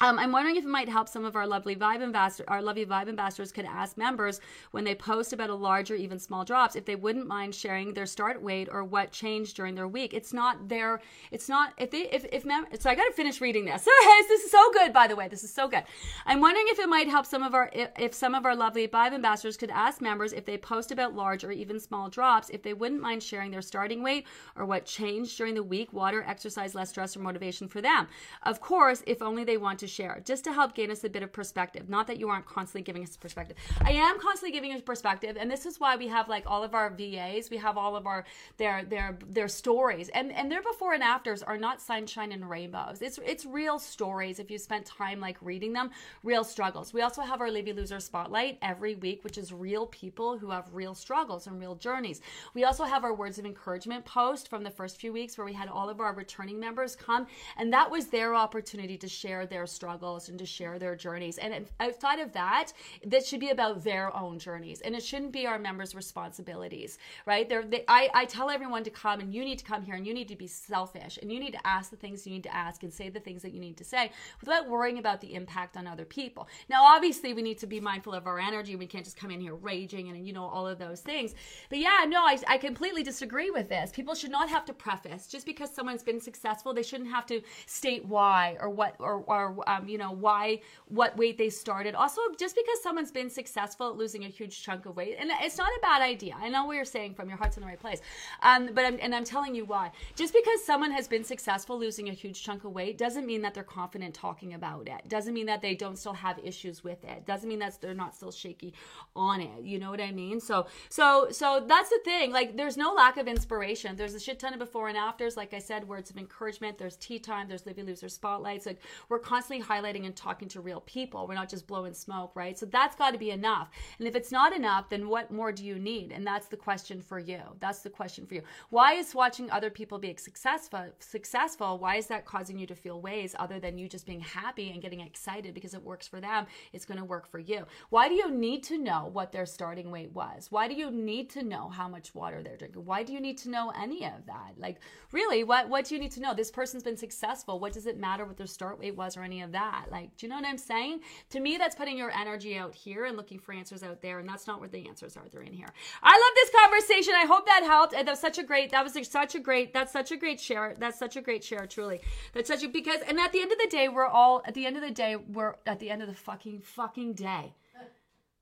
Um, 0.00 0.18
I'm 0.18 0.30
wondering 0.30 0.56
if 0.56 0.64
it 0.64 0.68
might 0.68 0.90
help 0.90 1.08
some 1.08 1.24
of 1.24 1.36
our 1.36 1.46
lovely 1.46 1.74
Vibe 1.74 2.02
ambassadors, 2.02 2.46
our 2.48 2.60
lovely 2.60 2.84
Vibe 2.84 3.08
ambassadors 3.08 3.50
could 3.50 3.64
ask 3.64 3.96
members 3.96 4.40
when 4.72 4.84
they 4.84 4.94
post 4.94 5.32
about 5.32 5.48
a 5.48 5.54
large 5.54 5.90
or 5.90 5.94
even 5.94 6.18
small 6.18 6.44
drops 6.44 6.76
if 6.76 6.84
they 6.84 6.96
wouldn't 6.96 7.26
mind 7.26 7.54
sharing 7.54 7.94
their 7.94 8.04
start 8.04 8.42
weight 8.42 8.68
or 8.70 8.84
what 8.84 9.10
changed 9.10 9.56
during 9.56 9.74
their 9.74 9.88
week. 9.88 10.12
It's 10.12 10.34
not 10.34 10.68
their, 10.68 11.00
it's 11.30 11.48
not 11.48 11.72
if 11.78 11.90
they 11.90 12.10
if 12.10 12.26
if 12.30 12.44
mem- 12.44 12.66
so 12.78 12.90
I 12.90 12.94
got 12.94 13.04
to 13.04 13.12
finish 13.12 13.40
reading 13.40 13.64
this. 13.64 13.88
this 14.28 14.42
is 14.42 14.50
so 14.50 14.70
good, 14.72 14.92
by 14.92 15.06
the 15.06 15.16
way. 15.16 15.28
This 15.28 15.44
is 15.44 15.52
so 15.52 15.66
good. 15.66 15.82
I'm 16.26 16.42
wondering 16.42 16.66
if 16.68 16.78
it 16.78 16.90
might 16.90 17.08
help 17.08 17.24
some 17.24 17.42
of 17.42 17.54
our 17.54 17.70
if, 17.72 17.88
if 17.98 18.14
some 18.14 18.34
of 18.34 18.44
our 18.44 18.54
lovely 18.54 18.86
Vibe 18.86 19.14
ambassadors 19.14 19.56
could 19.56 19.70
ask 19.70 20.02
members 20.02 20.34
if 20.34 20.44
they 20.44 20.58
post 20.58 20.92
about 20.92 21.14
large 21.14 21.42
or 21.42 21.52
even 21.52 21.80
small 21.80 22.10
drops 22.10 22.50
if 22.50 22.62
they 22.62 22.74
wouldn't 22.74 23.00
mind 23.00 23.22
sharing 23.22 23.50
their 23.50 23.62
starting 23.62 24.02
weight 24.02 24.26
or 24.56 24.66
what 24.66 24.84
changed 24.84 25.38
during 25.38 25.54
the 25.54 25.62
week, 25.62 25.90
water, 25.94 26.22
exercise, 26.28 26.74
less 26.74 26.90
stress, 26.90 27.16
or 27.16 27.20
motivation 27.20 27.66
for 27.66 27.80
them. 27.80 28.06
Of 28.42 28.60
course, 28.60 29.02
if 29.06 29.22
only 29.22 29.44
they 29.44 29.56
want 29.56 29.65
to 29.74 29.86
share, 29.88 30.22
just 30.24 30.44
to 30.44 30.52
help 30.52 30.74
gain 30.74 30.90
us 30.90 31.02
a 31.02 31.08
bit 31.08 31.22
of 31.22 31.32
perspective. 31.32 31.88
Not 31.88 32.06
that 32.06 32.18
you 32.18 32.28
aren't 32.28 32.46
constantly 32.46 32.82
giving 32.82 33.02
us 33.02 33.16
perspective. 33.16 33.56
I 33.82 33.92
am 33.92 34.20
constantly 34.20 34.52
giving 34.52 34.72
us 34.72 34.80
perspective, 34.80 35.36
and 35.38 35.50
this 35.50 35.66
is 35.66 35.80
why 35.80 35.96
we 35.96 36.06
have 36.08 36.28
like 36.28 36.44
all 36.46 36.62
of 36.62 36.74
our 36.74 36.90
VAs. 36.90 37.50
We 37.50 37.56
have 37.56 37.76
all 37.76 37.96
of 37.96 38.06
our 38.06 38.24
their 38.58 38.84
their 38.84 39.18
their 39.28 39.48
stories, 39.48 40.08
and 40.10 40.30
and 40.30 40.50
their 40.50 40.62
before 40.62 40.92
and 40.92 41.02
afters 41.02 41.42
are 41.42 41.58
not 41.58 41.80
sunshine 41.80 42.30
and 42.32 42.48
rainbows. 42.48 43.02
It's 43.02 43.18
it's 43.24 43.44
real 43.44 43.78
stories. 43.78 44.38
If 44.38 44.50
you 44.50 44.58
spent 44.58 44.86
time 44.86 45.20
like 45.20 45.38
reading 45.40 45.72
them, 45.72 45.90
real 46.22 46.44
struggles. 46.44 46.92
We 46.92 47.02
also 47.02 47.22
have 47.22 47.40
our 47.40 47.50
Livy 47.50 47.72
Loser 47.72 48.00
Spotlight 48.00 48.58
every 48.62 48.94
week, 48.94 49.24
which 49.24 49.38
is 49.38 49.52
real 49.52 49.86
people 49.86 50.38
who 50.38 50.50
have 50.50 50.72
real 50.72 50.94
struggles 50.94 51.46
and 51.46 51.58
real 51.58 51.74
journeys. 51.74 52.20
We 52.54 52.64
also 52.64 52.84
have 52.84 53.04
our 53.04 53.14
words 53.14 53.38
of 53.38 53.46
encouragement 53.46 54.04
post 54.04 54.48
from 54.48 54.62
the 54.62 54.70
first 54.70 55.00
few 55.00 55.12
weeks 55.12 55.38
where 55.38 55.44
we 55.44 55.52
had 55.52 55.68
all 55.68 55.88
of 55.88 56.00
our 56.00 56.12
returning 56.12 56.60
members 56.60 56.94
come, 56.94 57.26
and 57.56 57.72
that 57.72 57.90
was 57.90 58.08
their 58.08 58.34
opportunity 58.34 58.98
to 58.98 59.08
share 59.08 59.46
their 59.46 59.55
their 59.56 59.66
struggles 59.66 60.28
and 60.28 60.38
to 60.38 60.44
share 60.44 60.78
their 60.78 60.94
journeys. 60.94 61.38
And 61.38 61.66
outside 61.80 62.18
of 62.18 62.32
that, 62.34 62.72
that 63.06 63.24
should 63.24 63.40
be 63.40 63.48
about 63.48 63.82
their 63.82 64.14
own 64.14 64.38
journeys, 64.38 64.82
and 64.82 64.94
it 64.94 65.02
shouldn't 65.02 65.32
be 65.32 65.46
our 65.46 65.58
members' 65.58 65.94
responsibilities, 65.94 66.98
right? 67.24 67.48
They, 67.48 67.84
I, 67.88 68.10
I 68.12 68.24
tell 68.26 68.50
everyone 68.50 68.84
to 68.84 68.90
come, 68.90 69.20
and 69.20 69.32
you 69.32 69.42
need 69.44 69.58
to 69.60 69.64
come 69.64 69.82
here, 69.82 69.94
and 69.94 70.06
you 70.06 70.12
need 70.12 70.28
to 70.28 70.36
be 70.36 70.46
selfish, 70.46 71.18
and 71.22 71.32
you 71.32 71.40
need 71.40 71.52
to 71.52 71.66
ask 71.66 71.90
the 71.90 71.96
things 71.96 72.26
you 72.26 72.32
need 72.34 72.42
to 72.42 72.54
ask, 72.54 72.82
and 72.82 72.92
say 72.92 73.08
the 73.08 73.20
things 73.20 73.40
that 73.42 73.52
you 73.54 73.60
need 73.60 73.78
to 73.78 73.84
say, 73.84 74.10
without 74.40 74.68
worrying 74.68 74.98
about 74.98 75.22
the 75.22 75.32
impact 75.34 75.76
on 75.76 75.86
other 75.86 76.04
people. 76.04 76.48
Now, 76.68 76.84
obviously, 76.84 77.32
we 77.32 77.42
need 77.42 77.58
to 77.58 77.66
be 77.66 77.80
mindful 77.80 78.12
of 78.12 78.26
our 78.26 78.38
energy. 78.38 78.76
We 78.76 78.86
can't 78.86 79.04
just 79.04 79.16
come 79.16 79.30
in 79.30 79.40
here 79.40 79.54
raging 79.54 80.10
and 80.10 80.26
you 80.26 80.32
know 80.34 80.44
all 80.44 80.66
of 80.66 80.78
those 80.78 81.00
things. 81.00 81.34
But 81.70 81.78
yeah, 81.78 82.04
no, 82.06 82.20
I, 82.20 82.38
I 82.46 82.58
completely 82.58 83.02
disagree 83.02 83.50
with 83.50 83.68
this. 83.70 83.90
People 83.90 84.14
should 84.14 84.30
not 84.30 84.50
have 84.50 84.66
to 84.66 84.74
preface 84.74 85.26
just 85.26 85.46
because 85.46 85.70
someone's 85.70 86.02
been 86.02 86.20
successful. 86.20 86.74
They 86.74 86.82
shouldn't 86.82 87.10
have 87.10 87.26
to 87.26 87.40
state 87.66 88.04
why 88.04 88.56
or 88.60 88.68
what 88.68 88.96
or, 88.98 89.24
or 89.26 89.45
or 89.46 89.68
um, 89.68 89.88
you 89.88 89.98
know 89.98 90.12
why 90.12 90.60
what 90.88 91.16
weight 91.16 91.38
they 91.38 91.50
started. 91.50 91.94
Also, 91.94 92.20
just 92.38 92.54
because 92.54 92.82
someone's 92.82 93.10
been 93.10 93.30
successful 93.30 93.90
at 93.90 93.96
losing 93.96 94.24
a 94.24 94.28
huge 94.28 94.62
chunk 94.62 94.86
of 94.86 94.96
weight, 94.96 95.16
and 95.18 95.30
it's 95.42 95.58
not 95.58 95.68
a 95.68 95.80
bad 95.82 96.02
idea. 96.02 96.36
I 96.38 96.48
know 96.48 96.64
what 96.66 96.76
you're 96.76 96.84
saying 96.84 97.14
from 97.14 97.28
your 97.28 97.38
heart's 97.38 97.56
in 97.56 97.62
the 97.62 97.66
right 97.66 97.80
place, 97.80 98.00
um, 98.42 98.70
but 98.74 98.84
I'm, 98.84 98.98
and 99.00 99.14
I'm 99.14 99.24
telling 99.24 99.54
you 99.54 99.64
why. 99.64 99.90
Just 100.14 100.32
because 100.32 100.64
someone 100.64 100.90
has 100.90 101.08
been 101.08 101.24
successful 101.24 101.78
losing 101.78 102.08
a 102.08 102.12
huge 102.12 102.42
chunk 102.42 102.64
of 102.64 102.72
weight 102.72 102.98
doesn't 102.98 103.26
mean 103.26 103.42
that 103.42 103.54
they're 103.54 103.62
confident 103.64 104.14
talking 104.14 104.54
about 104.54 104.88
it. 104.88 105.08
Doesn't 105.08 105.34
mean 105.34 105.46
that 105.46 105.62
they 105.62 105.74
don't 105.74 105.96
still 105.96 106.12
have 106.12 106.38
issues 106.42 106.82
with 106.84 107.04
it. 107.04 107.26
Doesn't 107.26 107.48
mean 107.48 107.58
that 107.60 107.80
they're 107.80 107.94
not 107.94 108.14
still 108.14 108.32
shaky 108.32 108.74
on 109.14 109.40
it. 109.40 109.62
You 109.62 109.78
know 109.78 109.90
what 109.90 110.00
I 110.00 110.12
mean? 110.12 110.40
So 110.40 110.66
so 110.88 111.28
so 111.30 111.64
that's 111.66 111.90
the 111.90 112.00
thing. 112.04 112.32
Like 112.32 112.56
there's 112.56 112.76
no 112.76 112.92
lack 112.92 113.16
of 113.16 113.28
inspiration. 113.28 113.96
There's 113.96 114.14
a 114.14 114.20
shit 114.20 114.38
ton 114.38 114.52
of 114.52 114.58
before 114.58 114.88
and 114.88 114.96
afters. 114.96 115.36
Like 115.36 115.54
I 115.54 115.58
said, 115.58 115.86
words 115.88 116.10
of 116.10 116.16
encouragement. 116.16 116.78
There's 116.78 116.96
tea 116.96 117.18
time. 117.18 117.48
There's 117.48 117.66
Livy 117.66 117.82
Loser 117.82 118.08
spotlights. 118.08 118.66
Like 118.66 118.80
we're 119.08 119.18
constantly 119.36 119.66
highlighting 119.66 120.06
and 120.06 120.16
talking 120.16 120.48
to 120.48 120.62
real 120.62 120.80
people. 120.86 121.26
We're 121.26 121.34
not 121.34 121.50
just 121.50 121.66
blowing 121.66 121.92
smoke, 121.92 122.32
right? 122.34 122.58
So 122.58 122.64
that's 122.64 122.96
got 122.96 123.10
to 123.10 123.18
be 123.18 123.32
enough. 123.32 123.68
And 123.98 124.08
if 124.08 124.16
it's 124.16 124.32
not 124.32 124.56
enough, 124.56 124.88
then 124.88 125.10
what 125.10 125.30
more 125.30 125.52
do 125.52 125.62
you 125.62 125.78
need? 125.78 126.10
And 126.10 126.26
that's 126.26 126.46
the 126.46 126.56
question 126.56 127.02
for 127.02 127.18
you. 127.18 127.40
That's 127.60 127.80
the 127.80 127.90
question 127.90 128.24
for 128.24 128.32
you. 128.32 128.42
Why 128.70 128.94
is 128.94 129.14
watching 129.14 129.50
other 129.50 129.68
people 129.68 129.98
be 129.98 130.14
successful 130.16 130.86
successful? 131.00 131.78
Why 131.78 131.96
is 131.96 132.06
that 132.06 132.24
causing 132.24 132.58
you 132.58 132.66
to 132.66 132.74
feel 132.74 133.02
ways 133.02 133.36
other 133.38 133.60
than 133.60 133.76
you 133.76 133.90
just 133.90 134.06
being 134.06 134.20
happy 134.20 134.70
and 134.70 134.80
getting 134.80 135.00
excited 135.00 135.52
because 135.52 135.74
it 135.74 135.82
works 135.82 136.08
for 136.08 136.18
them? 136.18 136.46
It's 136.72 136.86
going 136.86 136.98
to 136.98 137.04
work 137.04 137.30
for 137.30 137.38
you. 137.38 137.66
Why 137.90 138.08
do 138.08 138.14
you 138.14 138.30
need 138.30 138.62
to 138.64 138.78
know 138.78 139.10
what 139.12 139.32
their 139.32 139.44
starting 139.44 139.90
weight 139.90 140.12
was? 140.12 140.50
Why 140.50 140.66
do 140.66 140.74
you 140.74 140.90
need 140.90 141.28
to 141.30 141.42
know 141.42 141.68
how 141.68 141.88
much 141.88 142.14
water 142.14 142.42
they're 142.42 142.56
drinking? 142.56 142.86
Why 142.86 143.02
do 143.02 143.12
you 143.12 143.20
need 143.20 143.36
to 143.38 143.50
know 143.50 143.70
any 143.78 144.06
of 144.06 144.24
that? 144.26 144.54
Like, 144.56 144.78
really, 145.12 145.44
what 145.44 145.68
what 145.68 145.84
do 145.84 145.94
you 145.94 146.00
need 146.00 146.12
to 146.12 146.20
know? 146.20 146.32
This 146.32 146.50
person's 146.50 146.82
been 146.82 146.96
successful. 146.96 147.60
What 147.60 147.74
does 147.74 147.86
it 147.86 147.98
matter 147.98 148.24
what 148.24 148.38
their 148.38 148.46
start 148.46 148.78
weight 148.78 148.96
was 148.96 149.16
or 149.16 149.22
any 149.26 149.42
of 149.42 149.52
that? 149.52 149.88
Like, 149.90 150.16
do 150.16 150.24
you 150.24 150.30
know 150.30 150.36
what 150.36 150.46
I'm 150.46 150.56
saying? 150.56 151.00
To 151.30 151.40
me, 151.40 151.58
that's 151.58 151.74
putting 151.74 151.98
your 151.98 152.10
energy 152.10 152.56
out 152.56 152.74
here 152.74 153.04
and 153.04 153.16
looking 153.16 153.38
for 153.38 153.52
answers 153.52 153.82
out 153.82 154.00
there, 154.00 154.20
and 154.20 154.28
that's 154.28 154.46
not 154.46 154.60
where 154.60 154.68
the 154.68 154.88
answers 154.88 155.16
are. 155.16 155.24
They're 155.30 155.42
in 155.42 155.52
here. 155.52 155.68
I 156.02 156.12
love 156.12 156.34
this 156.34 156.50
conversation. 156.62 157.14
I 157.14 157.26
hope 157.26 157.44
that 157.44 157.64
helped. 157.64 157.92
Uh, 157.92 158.04
that 158.04 158.12
was 158.12 158.20
such 158.20 158.38
a 158.38 158.42
great. 158.42 158.70
That 158.70 158.84
was 158.84 158.94
such 159.10 159.34
a 159.34 159.40
great. 159.40 159.74
That's 159.74 159.92
such 159.92 160.10
a 160.12 160.16
great 160.16 160.40
share. 160.40 160.74
That's 160.78 160.98
such 160.98 161.16
a 161.16 161.20
great 161.20 161.44
share. 161.44 161.66
Truly, 161.66 162.00
that's 162.32 162.48
such 162.48 162.62
a 162.62 162.68
because. 162.68 163.00
And 163.06 163.20
at 163.20 163.32
the 163.32 163.42
end 163.42 163.52
of 163.52 163.58
the 163.58 163.68
day, 163.68 163.88
we're 163.88 164.06
all. 164.06 164.42
At 164.46 164.54
the 164.54 164.64
end 164.64 164.76
of 164.76 164.82
the 164.82 164.90
day, 164.90 165.16
we're 165.16 165.56
at 165.66 165.80
the 165.80 165.90
end 165.90 166.00
of 166.00 166.08
the 166.08 166.14
fucking 166.14 166.60
fucking 166.60 167.12
day. 167.14 167.54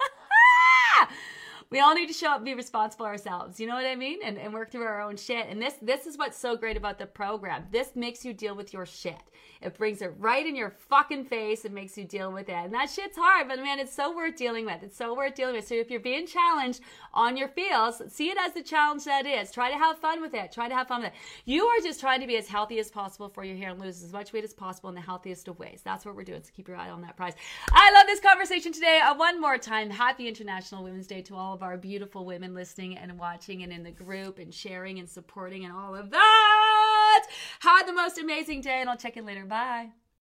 we 1.77 1.81
all 1.81 1.95
need 1.95 2.07
to 2.07 2.15
show 2.15 2.31
up 2.31 2.43
be 2.43 2.55
responsible 2.55 3.05
ourselves 3.05 3.61
you 3.61 3.67
know 3.67 3.75
what 3.75 3.85
i 3.85 3.95
mean? 3.95 4.21
And, 4.25 4.39
and 4.39 4.53
work 4.53 4.71
through 4.71 4.85
our 4.85 5.01
own 5.01 5.17
shit. 5.17 5.47
And 5.49 5.61
this 5.61 5.75
this 5.83 6.07
is 6.07 6.17
what's 6.17 6.39
so 6.39 6.57
great 6.57 6.77
about 6.77 6.99
the 6.99 7.07
program. 7.07 7.65
This 7.71 7.95
makes 7.95 8.25
you 8.25 8.33
deal 8.33 8.55
with 8.55 8.73
your 8.73 8.87
shit. 8.87 9.23
It 9.63 9.77
brings 9.77 10.03
it 10.03 10.13
right 10.19 10.47
in 10.47 10.55
your 10.55 10.71
fucking 10.71 11.25
face 11.25 11.65
and 11.65 11.75
makes 11.75 11.97
you 11.97 12.05
deal 12.05 12.31
with 12.33 12.49
it. 12.49 12.55
And 12.55 12.75
that 12.75 12.91
shit's 12.91 13.17
hard 13.17 13.49
but 13.49 13.59
man 13.59 13.79
it's 13.79 13.95
so 13.95 14.15
worth 14.15 14.37
dealing 14.37 14.67
with. 14.67 14.83
It's 14.83 14.97
so 14.97 15.15
worth 15.15 15.35
dealing 15.35 15.57
with. 15.57 15.67
So 15.67 15.75
if 15.75 15.91
you're 15.91 16.01
being 16.01 16.27
challenged 16.27 16.81
on 17.15 17.37
your 17.37 17.49
feels 17.49 18.03
see 18.09 18.31
it 18.31 18.39
as 18.41 18.53
the 18.53 18.63
challenge 18.63 19.05
that 19.05 19.27
is. 19.27 19.51
Try 19.51 19.71
to 19.71 19.79
have 19.79 19.99
fun 19.99 20.21
with 20.21 20.35
it. 20.35 20.53
Try 20.53 20.69
to 20.69 20.75
have 20.75 20.89
fun 20.89 21.03
with 21.03 21.13
it. 21.13 21.19
You 21.45 21.65
are 21.67 21.81
just 21.81 22.01
trying 22.01 22.21
to 22.21 22.27
be 22.27 22.37
as 22.37 22.49
healthy 22.49 22.79
as 22.79 22.91
possible 22.91 23.29
for 23.29 23.45
your 23.45 23.57
hair 23.57 23.71
and 23.71 23.81
lose 23.81 24.03
as 24.03 24.13
much 24.13 24.33
weight 24.33 24.45
as 24.45 24.53
possible 24.53 24.89
in 24.89 24.95
the 24.95 25.01
healthiest 25.01 25.49
of 25.49 25.59
ways. 25.59 25.81
That's 25.85 26.05
what 26.05 26.15
we're 26.15 26.25
doing. 26.25 26.43
So 26.43 26.51
keep 26.55 26.69
your 26.69 26.77
eye 26.77 26.91
on 26.91 27.03
that 27.03 27.17
prize. 27.17 27.35
I 27.73 27.93
love 27.93 28.07
this 28.07 28.21
conversation 28.21 28.73
today. 28.73 29.01
Uh, 29.03 29.15
one 29.15 29.41
more 29.41 29.59
time. 29.59 29.91
Happy 29.91 30.29
international 30.29 30.85
women's 30.85 31.07
day 31.07 31.23
to 31.23 31.35
all 31.35 31.55
of 31.55 31.63
our 31.67 31.77
beautiful 31.77 32.25
women 32.25 32.55
listening 32.55 32.97
and 32.97 33.19
watching 33.19 33.63
and 33.63 33.73
in 33.73 33.83
the 33.83 33.91
group 33.91 34.39
and 34.39 34.55
sharing 34.55 34.99
and 34.99 35.09
supporting 35.09 35.65
and 35.65 35.75
all 35.75 35.95
of 35.95 36.11
that. 36.11 37.27
Have 37.61 37.87
the 37.87 37.93
most 37.93 38.19
amazing 38.19 38.61
day, 38.61 38.81
and 38.81 38.89
I'll 38.89 38.97
check 38.97 39.17
in 39.17 39.27
later. 39.27 39.45
Bye. 39.45 39.91